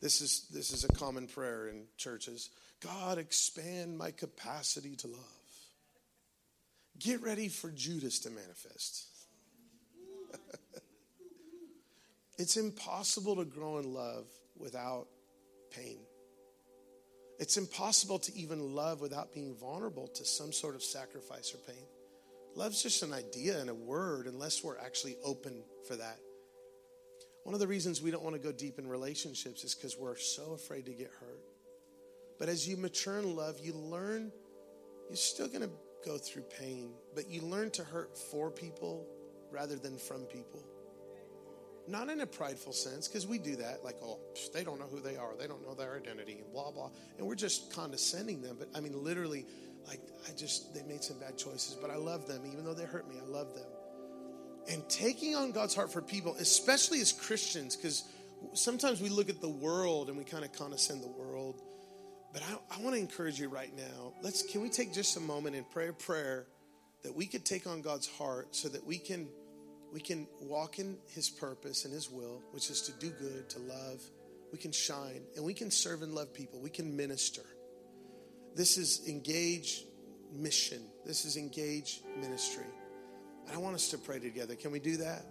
this 0.00 0.22
is 0.22 0.46
this 0.50 0.72
is 0.72 0.84
a 0.84 0.88
common 0.88 1.26
prayer 1.26 1.68
in 1.68 1.84
churches. 1.98 2.48
God, 2.80 3.18
expand 3.18 3.98
my 3.98 4.10
capacity 4.10 4.96
to 4.96 5.08
love. 5.08 5.20
Get 6.98 7.22
ready 7.22 7.48
for 7.48 7.70
Judas 7.70 8.20
to 8.20 8.30
manifest. 8.30 9.04
it's 12.40 12.56
impossible 12.56 13.36
to 13.36 13.44
grow 13.44 13.76
in 13.76 13.92
love 13.92 14.24
without 14.56 15.08
pain. 15.70 15.98
It's 17.38 17.58
impossible 17.58 18.18
to 18.20 18.34
even 18.34 18.74
love 18.74 19.02
without 19.02 19.34
being 19.34 19.54
vulnerable 19.54 20.08
to 20.08 20.24
some 20.24 20.50
sort 20.50 20.74
of 20.74 20.82
sacrifice 20.82 21.54
or 21.54 21.58
pain. 21.70 21.84
Love's 22.56 22.82
just 22.82 23.02
an 23.02 23.12
idea 23.12 23.58
and 23.60 23.68
a 23.68 23.74
word 23.74 24.26
unless 24.26 24.64
we're 24.64 24.78
actually 24.78 25.16
open 25.22 25.62
for 25.86 25.96
that. 25.96 26.18
One 27.44 27.52
of 27.52 27.60
the 27.60 27.66
reasons 27.66 28.00
we 28.00 28.10
don't 28.10 28.22
want 28.22 28.36
to 28.36 28.42
go 28.42 28.52
deep 28.52 28.78
in 28.78 28.88
relationships 28.88 29.62
is 29.62 29.74
because 29.74 29.98
we're 29.98 30.16
so 30.16 30.52
afraid 30.52 30.86
to 30.86 30.92
get 30.92 31.10
hurt. 31.20 31.42
But 32.38 32.48
as 32.48 32.66
you 32.66 32.78
mature 32.78 33.18
in 33.18 33.36
love, 33.36 33.60
you 33.62 33.74
learn 33.74 34.32
you're 35.10 35.16
still 35.16 35.48
going 35.48 35.62
to 35.62 35.70
go 36.06 36.16
through 36.16 36.44
pain, 36.58 36.92
but 37.14 37.28
you 37.28 37.42
learn 37.42 37.70
to 37.72 37.84
hurt 37.84 38.16
for 38.16 38.50
people 38.50 39.06
rather 39.50 39.76
than 39.76 39.98
from 39.98 40.22
people. 40.22 40.64
Not 41.88 42.08
in 42.08 42.20
a 42.20 42.26
prideful 42.26 42.72
sense, 42.72 43.08
because 43.08 43.26
we 43.26 43.38
do 43.38 43.56
that, 43.56 43.82
like, 43.84 43.96
oh, 44.02 44.20
they 44.52 44.62
don't 44.62 44.78
know 44.78 44.86
who 44.86 45.00
they 45.00 45.16
are, 45.16 45.30
they 45.38 45.46
don't 45.46 45.66
know 45.66 45.74
their 45.74 45.96
identity, 45.96 46.40
and 46.42 46.52
blah, 46.52 46.70
blah. 46.70 46.90
And 47.18 47.26
we're 47.26 47.34
just 47.34 47.72
condescending 47.72 48.42
them. 48.42 48.56
But 48.58 48.68
I 48.74 48.80
mean, 48.80 49.02
literally, 49.02 49.46
like 49.88 50.00
I 50.28 50.32
just 50.36 50.74
they 50.74 50.82
made 50.82 51.02
some 51.02 51.18
bad 51.18 51.36
choices, 51.36 51.76
but 51.80 51.90
I 51.90 51.96
love 51.96 52.26
them 52.26 52.42
even 52.46 52.64
though 52.64 52.74
they 52.74 52.84
hurt 52.84 53.08
me. 53.08 53.16
I 53.20 53.26
love 53.26 53.54
them. 53.54 53.66
And 54.68 54.88
taking 54.88 55.34
on 55.34 55.52
God's 55.52 55.74
heart 55.74 55.92
for 55.92 56.02
people, 56.02 56.36
especially 56.38 57.00
as 57.00 57.12
Christians, 57.12 57.76
because 57.76 58.04
sometimes 58.52 59.00
we 59.00 59.08
look 59.08 59.28
at 59.28 59.40
the 59.40 59.48
world 59.48 60.08
and 60.08 60.18
we 60.18 60.24
kind 60.24 60.44
of 60.44 60.52
condescend 60.52 61.02
the 61.02 61.08
world. 61.08 61.62
But 62.32 62.42
I, 62.42 62.76
I 62.76 62.82
want 62.82 62.94
to 62.94 63.00
encourage 63.00 63.40
you 63.40 63.48
right 63.48 63.74
now. 63.76 64.12
Let's 64.22 64.42
can 64.42 64.60
we 64.60 64.68
take 64.68 64.92
just 64.92 65.16
a 65.16 65.20
moment 65.20 65.56
and 65.56 65.68
pray 65.70 65.88
a 65.88 65.92
prayer 65.92 66.46
that 67.02 67.14
we 67.14 67.26
could 67.26 67.44
take 67.44 67.66
on 67.66 67.80
God's 67.80 68.06
heart 68.06 68.54
so 68.54 68.68
that 68.68 68.86
we 68.86 68.98
can 68.98 69.26
we 69.92 70.00
can 70.00 70.26
walk 70.40 70.78
in 70.78 70.98
his 71.08 71.28
purpose 71.28 71.84
and 71.84 71.92
his 71.92 72.10
will, 72.10 72.42
which 72.52 72.70
is 72.70 72.82
to 72.82 72.92
do 72.92 73.10
good, 73.10 73.48
to 73.50 73.58
love. 73.60 74.02
We 74.52 74.58
can 74.58 74.72
shine 74.72 75.22
and 75.36 75.44
we 75.44 75.54
can 75.54 75.70
serve 75.70 76.02
and 76.02 76.14
love 76.14 76.32
people. 76.32 76.60
We 76.60 76.70
can 76.70 76.96
minister. 76.96 77.42
This 78.54 78.78
is 78.78 79.08
engage 79.08 79.84
mission. 80.32 80.82
This 81.04 81.24
is 81.24 81.36
engage 81.36 82.00
ministry. 82.20 82.66
And 83.46 83.56
I 83.56 83.58
want 83.58 83.74
us 83.74 83.88
to 83.88 83.98
pray 83.98 84.18
together. 84.18 84.54
Can 84.54 84.70
we 84.70 84.80
do 84.80 84.98
that? 84.98 85.24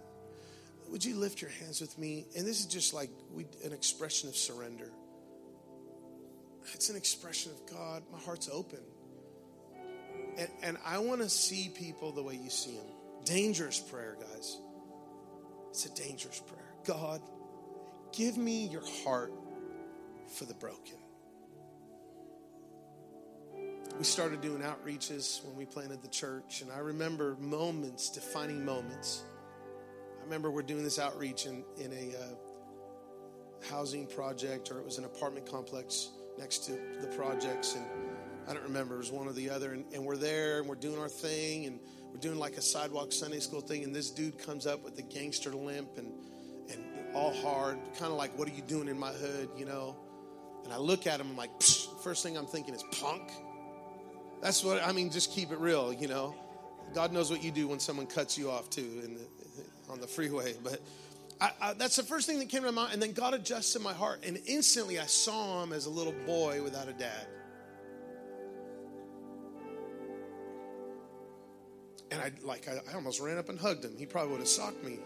Would 0.88 1.04
you 1.04 1.16
lift 1.16 1.40
your 1.40 1.50
hands 1.50 1.80
with 1.80 1.96
me? 1.98 2.26
And 2.36 2.46
this 2.46 2.60
is 2.60 2.66
just 2.66 2.92
like 2.92 3.10
we, 3.32 3.46
an 3.64 3.72
expression 3.72 4.28
of 4.28 4.36
surrender. 4.36 4.90
It's 6.74 6.88
an 6.88 6.96
expression 6.96 7.52
of 7.52 7.70
God. 7.70 8.02
My 8.12 8.18
heart's 8.18 8.48
open. 8.52 8.80
And, 10.36 10.48
and 10.62 10.78
I 10.84 10.98
want 10.98 11.20
to 11.20 11.28
see 11.28 11.70
people 11.74 12.12
the 12.12 12.22
way 12.22 12.34
you 12.34 12.50
see 12.50 12.72
them. 12.72 12.86
Dangerous 13.24 13.78
prayer, 13.78 14.16
guys. 14.20 14.58
It's 15.70 15.86
a 15.86 15.94
dangerous 15.94 16.40
prayer. 16.40 16.64
God, 16.84 17.20
give 18.12 18.36
me 18.36 18.66
your 18.66 18.82
heart 19.04 19.32
for 20.26 20.44
the 20.44 20.54
broken 20.54 21.00
we 24.00 24.04
started 24.04 24.40
doing 24.40 24.62
outreaches 24.62 25.44
when 25.44 25.54
we 25.54 25.66
planted 25.66 26.00
the 26.00 26.08
church, 26.08 26.62
and 26.62 26.72
I 26.72 26.78
remember 26.78 27.36
moments, 27.38 28.08
defining 28.08 28.64
moments. 28.64 29.24
I 30.18 30.24
remember 30.24 30.50
we're 30.50 30.62
doing 30.62 30.82
this 30.82 30.98
outreach 30.98 31.44
in, 31.44 31.62
in 31.76 31.92
a 31.92 32.16
uh, 32.16 33.68
housing 33.68 34.06
project, 34.06 34.70
or 34.70 34.78
it 34.78 34.86
was 34.86 34.96
an 34.96 35.04
apartment 35.04 35.44
complex 35.50 36.12
next 36.38 36.60
to 36.60 36.78
the 37.02 37.08
projects, 37.14 37.74
and 37.74 37.84
I 38.48 38.54
don't 38.54 38.62
remember, 38.62 38.94
it 38.94 39.00
was 39.00 39.10
one 39.10 39.26
or 39.26 39.34
the 39.34 39.50
other. 39.50 39.74
And, 39.74 39.84
and 39.92 40.02
we're 40.02 40.16
there, 40.16 40.60
and 40.60 40.66
we're 40.66 40.76
doing 40.76 40.98
our 40.98 41.10
thing, 41.10 41.66
and 41.66 41.78
we're 42.10 42.20
doing 42.20 42.38
like 42.38 42.56
a 42.56 42.62
sidewalk 42.62 43.12
Sunday 43.12 43.40
school 43.40 43.60
thing, 43.60 43.84
and 43.84 43.94
this 43.94 44.10
dude 44.10 44.38
comes 44.38 44.66
up 44.66 44.82
with 44.84 44.98
a 44.98 45.02
gangster 45.02 45.52
limp 45.52 45.98
and, 45.98 46.12
and 46.70 46.84
all 47.14 47.32
hard, 47.32 47.78
kind 47.98 48.12
of 48.12 48.18
like, 48.18 48.36
What 48.38 48.48
are 48.48 48.52
you 48.52 48.62
doing 48.62 48.88
in 48.88 48.98
my 48.98 49.10
hood, 49.10 49.48
you 49.56 49.64
know? 49.64 49.96
And 50.64 50.72
I 50.72 50.76
look 50.76 51.06
at 51.06 51.20
him, 51.20 51.28
I'm 51.30 51.36
like, 51.36 51.50
first 52.02 52.22
thing 52.22 52.36
I'm 52.36 52.46
thinking 52.46 52.74
is 52.74 52.84
punk. 53.00 53.30
That's 54.42 54.64
what 54.64 54.82
I 54.82 54.92
mean. 54.92 55.10
Just 55.10 55.32
keep 55.32 55.52
it 55.52 55.58
real, 55.58 55.92
you 55.92 56.08
know. 56.08 56.34
God 56.94 57.12
knows 57.12 57.30
what 57.30 57.42
you 57.42 57.50
do 57.50 57.68
when 57.68 57.78
someone 57.78 58.06
cuts 58.06 58.36
you 58.36 58.50
off 58.50 58.68
too 58.70 59.00
in 59.04 59.14
the, 59.14 59.92
on 59.92 60.00
the 60.00 60.06
freeway. 60.06 60.54
But 60.62 60.80
I, 61.40 61.50
I, 61.60 61.72
that's 61.74 61.96
the 61.96 62.02
first 62.02 62.26
thing 62.26 62.38
that 62.40 62.48
came 62.48 62.62
to 62.62 62.72
my 62.72 62.82
mind. 62.82 62.92
And 62.94 63.02
then 63.02 63.12
God 63.12 63.34
adjusted 63.34 63.82
my 63.82 63.92
heart, 63.92 64.24
and 64.24 64.38
instantly 64.46 64.98
I 64.98 65.06
saw 65.06 65.62
him 65.62 65.72
as 65.72 65.86
a 65.86 65.90
little 65.90 66.14
boy 66.26 66.62
without 66.62 66.88
a 66.88 66.92
dad. 66.92 67.26
And 72.10 72.20
I 72.20 72.32
like 72.42 72.68
I, 72.68 72.80
I 72.90 72.94
almost 72.94 73.20
ran 73.20 73.38
up 73.38 73.48
and 73.48 73.58
hugged 73.58 73.84
him. 73.84 73.96
He 73.96 74.06
probably 74.06 74.32
would 74.32 74.40
have 74.40 74.48
socked 74.48 74.82
me. 74.84 74.98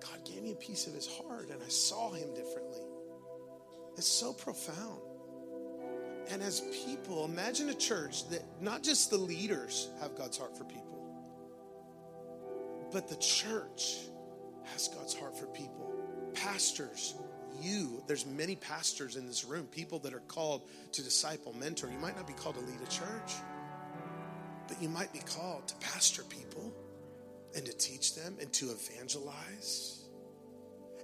God 0.00 0.24
gave 0.24 0.42
me 0.42 0.52
a 0.52 0.56
piece 0.56 0.86
of 0.86 0.94
his 0.94 1.06
heart, 1.06 1.48
and 1.50 1.62
I 1.62 1.68
saw 1.68 2.12
him 2.12 2.34
differently. 2.34 2.80
It's 3.96 4.08
so 4.08 4.32
profound. 4.32 5.00
And 6.30 6.42
as 6.42 6.60
people, 6.86 7.24
imagine 7.24 7.70
a 7.70 7.74
church 7.74 8.28
that 8.28 8.42
not 8.60 8.82
just 8.82 9.10
the 9.10 9.18
leaders 9.18 9.88
have 10.00 10.14
God's 10.16 10.38
heart 10.38 10.56
for 10.56 10.64
people, 10.64 10.86
but 12.92 13.08
the 13.08 13.16
church 13.16 13.96
has 14.64 14.88
God's 14.88 15.14
heart 15.14 15.36
for 15.36 15.46
people. 15.46 15.92
Pastors, 16.34 17.14
you, 17.60 18.02
there's 18.06 18.26
many 18.26 18.54
pastors 18.56 19.16
in 19.16 19.26
this 19.26 19.44
room, 19.44 19.66
people 19.66 19.98
that 20.00 20.14
are 20.14 20.22
called 20.28 20.62
to 20.92 21.02
disciple, 21.02 21.52
mentor. 21.58 21.88
You 21.90 21.98
might 21.98 22.16
not 22.16 22.26
be 22.26 22.32
called 22.32 22.54
to 22.56 22.60
lead 22.60 22.80
a 22.80 22.90
church, 22.90 23.34
but 24.70 24.80
you 24.80 24.88
might 24.88 25.12
be 25.12 25.18
called 25.18 25.66
to 25.68 25.74
pastor 25.76 26.22
people 26.22 26.72
and 27.54 27.66
to 27.66 27.76
teach 27.76 28.14
them 28.14 28.36
and 28.40 28.50
to 28.54 28.70
evangelize. 28.70 30.04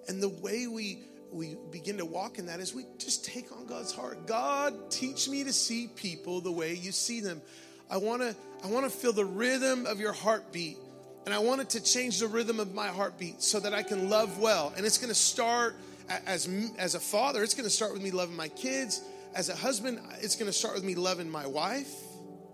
And 0.09 0.23
the 0.23 0.29
way 0.29 0.67
we 0.67 1.01
we 1.33 1.57
begin 1.73 1.99
to 1.99 2.05
walk 2.05 2.39
in 2.39 2.47
that 2.47 2.61
is 2.61 2.73
we 2.73 2.85
just 2.99 3.25
take 3.25 3.51
on 3.51 3.67
God's 3.67 3.93
heart. 3.93 4.27
God, 4.29 4.91
teach 4.91 5.29
me 5.29 5.43
to 5.43 5.53
see 5.53 5.89
people 5.89 6.41
the 6.41 6.53
way 6.53 6.75
you 6.75 6.93
see 6.93 7.21
them. 7.21 7.43
I 7.91 7.97
want 7.97 8.23
to 8.23 8.35
I 8.65 8.69
want 8.69 8.85
to 8.85 8.91
feel 8.91 9.13
the 9.13 9.25
rhythm 9.25 9.87
of 9.87 10.01
your 10.01 10.13
heartbeat. 10.13 10.79
And 11.25 11.35
I 11.35 11.41
want 11.41 11.61
it 11.61 11.71
to 11.71 11.83
change 11.83 12.21
the 12.21 12.29
rhythm 12.29 12.61
of 12.61 12.73
my 12.73 12.87
heartbeat 12.87 13.43
so 13.43 13.59
that 13.59 13.75
I 13.75 13.83
can 13.83 14.09
love 14.09 14.39
well. 14.39 14.73
And 14.77 14.87
it's 14.87 14.99
going 14.99 15.09
to 15.09 15.15
start 15.15 15.75
as 16.09 16.49
as 16.79 16.95
a 16.95 17.01
father, 17.01 17.43
it's 17.43 17.55
going 17.55 17.69
to 17.69 17.75
start 17.75 17.93
with 17.93 18.03
me 18.03 18.13
loving 18.13 18.37
my 18.37 18.49
kids. 18.49 19.03
As 19.35 19.49
a 19.49 19.57
husband, 19.57 20.01
it's 20.21 20.37
going 20.37 20.47
to 20.47 20.53
start 20.53 20.75
with 20.75 20.85
me 20.85 20.95
loving 20.95 21.29
my 21.29 21.47
wife, 21.47 21.93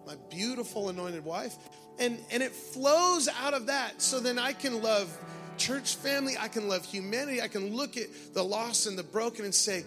my 0.07 0.17
beautiful 0.31 0.89
anointed 0.89 1.25
wife. 1.25 1.55
And 1.99 2.19
and 2.31 2.43
it 2.43 2.53
flows 2.53 3.29
out 3.29 3.55
of 3.55 3.67
that 3.67 4.01
so 4.01 4.21
then 4.21 4.39
I 4.39 4.53
can 4.53 4.83
love 4.83 5.17
church 5.57 5.97
family, 5.97 6.35
I 6.39 6.49
can 6.49 6.69
love 6.69 6.85
humanity, 6.85 7.41
I 7.41 7.49
can 7.49 7.75
look 7.75 7.97
at 7.97 8.09
the 8.35 8.43
lost 8.43 8.87
and 8.87 8.99
the 8.99 9.03
broken 9.03 9.45
and 9.45 9.55
say, 9.55 9.85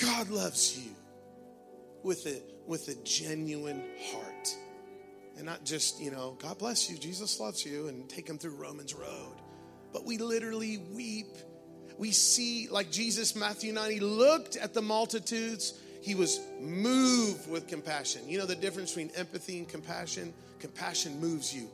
God 0.00 0.30
loves 0.30 0.78
you 0.78 0.90
with 2.02 2.26
a, 2.26 2.40
with 2.66 2.88
a 2.88 2.94
genuine 3.04 3.82
heart. 4.10 4.56
And 5.36 5.46
not 5.46 5.64
just, 5.64 6.00
you 6.00 6.10
know, 6.10 6.36
God 6.40 6.58
bless 6.58 6.90
you, 6.90 6.96
Jesus 6.96 7.38
loves 7.40 7.64
you, 7.64 7.88
and 7.88 8.08
take 8.08 8.26
them 8.26 8.38
through 8.38 8.56
Romans 8.56 8.94
Road. 8.94 9.36
But 9.92 10.04
we 10.04 10.18
literally 10.18 10.78
weep. 10.78 11.36
We 11.96 12.10
see, 12.10 12.68
like 12.68 12.90
Jesus, 12.90 13.34
Matthew 13.34 13.72
9, 13.72 13.90
he 13.90 14.00
looked 14.00 14.56
at 14.56 14.74
the 14.74 14.82
multitudes. 14.82 15.78
He 16.00 16.14
was 16.14 16.40
moved 16.60 17.50
with 17.50 17.66
compassion. 17.66 18.22
You 18.28 18.38
know 18.38 18.46
the 18.46 18.54
difference 18.54 18.90
between 18.92 19.10
empathy 19.16 19.58
and 19.58 19.68
compassion? 19.68 20.32
Compassion 20.58 21.20
moves 21.20 21.54
you. 21.54 21.68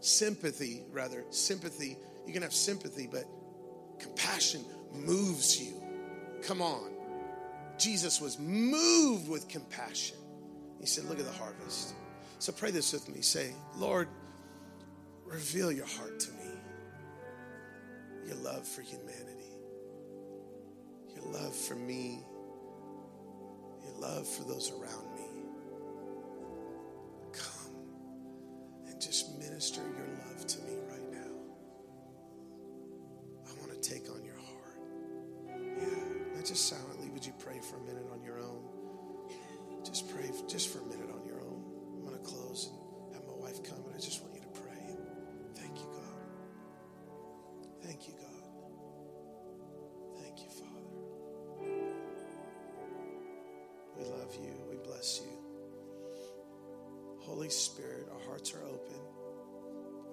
sympathy, 0.00 0.82
rather, 0.92 1.24
sympathy. 1.30 1.98
You 2.26 2.32
can 2.32 2.42
have 2.42 2.54
sympathy, 2.54 3.08
but 3.10 3.24
compassion 3.98 4.64
moves 4.94 5.60
you. 5.60 5.74
Come 6.42 6.62
on. 6.62 6.90
Jesus 7.78 8.20
was 8.20 8.38
moved 8.38 9.28
with 9.28 9.48
compassion. 9.48 10.16
He 10.80 10.86
said, 10.86 11.04
Look 11.04 11.18
at 11.18 11.26
the 11.26 11.32
harvest. 11.32 11.94
So 12.38 12.52
pray 12.52 12.70
this 12.70 12.92
with 12.92 13.08
me. 13.14 13.20
Say, 13.20 13.52
Lord, 13.76 14.08
reveal 15.26 15.70
your 15.70 15.86
heart 15.86 16.18
to 16.20 16.30
me, 16.32 16.50
your 18.26 18.36
love 18.36 18.66
for 18.66 18.80
humanity, 18.80 19.52
your 21.14 21.24
love 21.32 21.54
for 21.54 21.74
me, 21.74 22.22
your 23.90 24.00
love 24.00 24.26
for 24.26 24.44
those 24.44 24.70
around 24.72 25.14
me. 25.14 25.26
Come 27.32 27.72
and 28.86 29.00
just 29.00 29.38
minister 29.38 29.80
your 29.96 30.08
love 30.08 30.46
to 30.46 30.58
me 30.60 30.76
right 30.88 31.12
now. 31.12 31.32
I 33.46 33.52
want 33.60 33.72
to 33.72 33.88
take 33.88 34.10
on 34.10 34.24
your 34.24 34.36
heart. 34.36 34.78
Yeah, 35.48 36.34
not 36.36 36.44
just 36.44 36.68
silently. 36.68 37.10
Would 37.10 37.24
you 37.24 37.32
pray 37.38 37.60
for 37.60 37.76
a 37.76 37.80
minute 37.80 38.06
on 38.12 38.22
your 38.22 38.38
own? 38.40 38.62
Just 39.84 40.10
pray 40.14 40.30
just 40.48 40.68
for 40.68 40.80
a 40.80 40.86
minute 40.86 41.10
on 41.10 41.26
your 41.26 41.40
own. 41.40 41.64
I'm 41.96 42.04
going 42.04 42.16
to 42.16 42.24
close 42.24 42.70
and 42.70 43.14
have 43.14 43.24
my 43.26 43.34
wife 43.34 43.62
come, 43.62 43.78
and 43.86 43.94
I 43.94 43.98
just 43.98 44.22
want 44.22 44.34
you 44.34 44.40
to 44.40 44.60
pray. 44.60 44.96
Thank 45.54 45.78
you, 45.78 45.86
God. 45.86 46.02
Thank 47.82 48.08
you, 48.08 48.14
God. 48.14 48.29
Holy 57.30 57.48
Spirit, 57.48 58.08
our 58.12 58.20
hearts 58.26 58.52
are 58.54 58.64
open. 58.64 59.00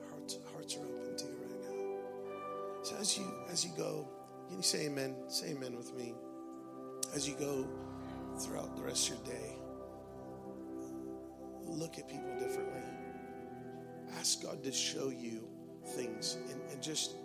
Our 0.04 0.10
hearts, 0.12 0.38
hearts 0.54 0.76
are 0.76 0.86
open 0.86 1.18
to 1.18 1.26
you 1.26 1.38
right 1.42 1.62
now. 1.64 2.84
So 2.84 2.96
as 2.98 3.18
you 3.18 3.26
as 3.50 3.66
you 3.66 3.72
go, 3.76 4.08
can 4.48 4.58
you 4.58 4.64
say 4.64 4.86
amen? 4.86 5.16
Say 5.28 5.50
amen 5.50 5.76
with 5.76 5.96
me. 5.96 6.14
As 7.16 7.28
you 7.28 7.34
go 7.34 7.68
throughout 8.38 8.78
the 8.78 8.84
rest 8.84 9.10
of 9.10 9.18
your 9.18 9.26
day, 9.36 9.58
look 11.66 11.98
at 11.98 12.08
people 12.08 12.30
differently. 12.38 12.84
Ask 14.20 14.44
God 14.44 14.64
to 14.64 14.72
show 14.72 15.10
you 15.10 15.48
things 15.96 16.38
and, 16.52 16.62
and 16.72 16.84
just 16.84 17.16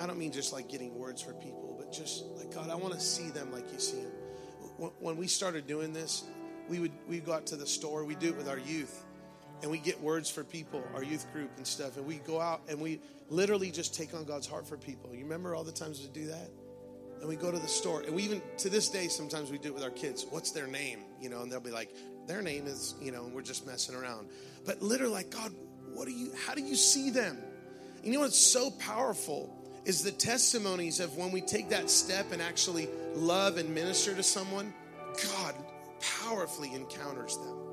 I 0.00 0.08
don't 0.08 0.18
mean 0.18 0.32
just 0.32 0.52
like 0.52 0.68
getting 0.68 0.98
words 0.98 1.22
for 1.22 1.34
people, 1.34 1.76
but 1.78 1.92
just 1.92 2.24
like 2.36 2.52
God, 2.52 2.68
I 2.68 2.74
want 2.74 2.94
to 2.94 3.00
see 3.00 3.28
them 3.28 3.52
like 3.52 3.72
you 3.72 3.78
see 3.78 4.02
them. 4.02 4.90
When 4.98 5.16
we 5.16 5.28
started 5.28 5.68
doing 5.68 5.92
this, 5.92 6.24
we 6.68 6.80
would 6.80 6.92
we 7.06 7.20
go 7.20 7.32
out 7.32 7.46
to 7.46 7.56
the 7.56 7.66
store. 7.66 8.04
We 8.04 8.16
do 8.16 8.30
it 8.30 8.36
with 8.36 8.48
our 8.48 8.58
youth, 8.58 9.04
and 9.62 9.70
we 9.70 9.78
get 9.78 10.00
words 10.00 10.30
for 10.30 10.44
people, 10.44 10.82
our 10.94 11.02
youth 11.02 11.30
group 11.32 11.50
and 11.56 11.66
stuff. 11.66 11.96
And 11.96 12.06
we 12.06 12.16
go 12.16 12.40
out 12.40 12.60
and 12.68 12.80
we 12.80 13.00
literally 13.28 13.70
just 13.70 13.94
take 13.94 14.14
on 14.14 14.24
God's 14.24 14.46
heart 14.46 14.66
for 14.66 14.76
people. 14.76 15.14
You 15.14 15.24
remember 15.24 15.54
all 15.54 15.64
the 15.64 15.72
times 15.72 16.00
we 16.00 16.08
do 16.08 16.28
that? 16.28 16.50
And 17.20 17.28
we 17.28 17.36
go 17.36 17.50
to 17.50 17.58
the 17.58 17.66
store, 17.66 18.02
and 18.02 18.14
we 18.14 18.24
even 18.24 18.42
to 18.58 18.68
this 18.68 18.90
day 18.90 19.08
sometimes 19.08 19.50
we 19.50 19.56
do 19.56 19.68
it 19.68 19.74
with 19.74 19.82
our 19.82 19.90
kids. 19.90 20.26
What's 20.28 20.50
their 20.50 20.66
name? 20.66 21.00
You 21.18 21.30
know, 21.30 21.40
and 21.40 21.50
they'll 21.50 21.60
be 21.60 21.70
like, 21.70 21.88
their 22.26 22.42
name 22.42 22.66
is, 22.66 22.94
you 23.00 23.10
know, 23.10 23.24
and 23.24 23.32
we're 23.32 23.40
just 23.40 23.66
messing 23.66 23.94
around. 23.94 24.28
But 24.66 24.82
literally, 24.82 25.14
like, 25.14 25.30
God, 25.30 25.50
what 25.94 26.06
do 26.06 26.12
you? 26.12 26.32
How 26.46 26.54
do 26.54 26.60
you 26.60 26.76
see 26.76 27.08
them? 27.08 27.38
You 28.04 28.12
know 28.12 28.20
what's 28.20 28.36
so 28.36 28.70
powerful 28.70 29.50
is 29.86 30.02
the 30.02 30.12
testimonies 30.12 31.00
of 31.00 31.16
when 31.16 31.32
we 31.32 31.40
take 31.40 31.70
that 31.70 31.88
step 31.88 32.32
and 32.32 32.42
actually 32.42 32.88
love 33.14 33.56
and 33.56 33.74
minister 33.74 34.14
to 34.14 34.22
someone. 34.22 34.74
God 35.32 35.54
powerfully 36.00 36.74
encounters 36.74 37.38
them. 37.38 37.65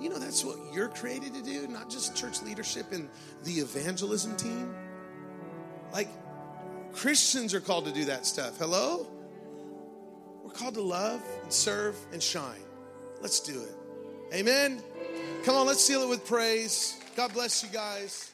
You 0.00 0.08
know, 0.08 0.18
that's 0.18 0.44
what 0.44 0.56
you're 0.72 0.88
created 0.88 1.34
to 1.34 1.42
do, 1.42 1.68
not 1.68 1.90
just 1.90 2.16
church 2.16 2.42
leadership 2.42 2.92
and 2.92 3.08
the 3.44 3.52
evangelism 3.52 4.34
team. 4.36 4.74
Like, 5.92 6.08
Christians 6.92 7.52
are 7.52 7.60
called 7.60 7.84
to 7.84 7.92
do 7.92 8.06
that 8.06 8.24
stuff. 8.24 8.58
Hello? 8.58 9.06
We're 10.42 10.52
called 10.52 10.74
to 10.74 10.82
love 10.82 11.22
and 11.42 11.52
serve 11.52 11.96
and 12.12 12.22
shine. 12.22 12.62
Let's 13.20 13.40
do 13.40 13.62
it. 13.62 14.34
Amen. 14.34 14.82
Come 15.44 15.54
on, 15.54 15.66
let's 15.66 15.84
seal 15.84 16.02
it 16.02 16.08
with 16.08 16.24
praise. 16.24 16.98
God 17.14 17.32
bless 17.34 17.62
you 17.62 17.68
guys. 17.68 18.32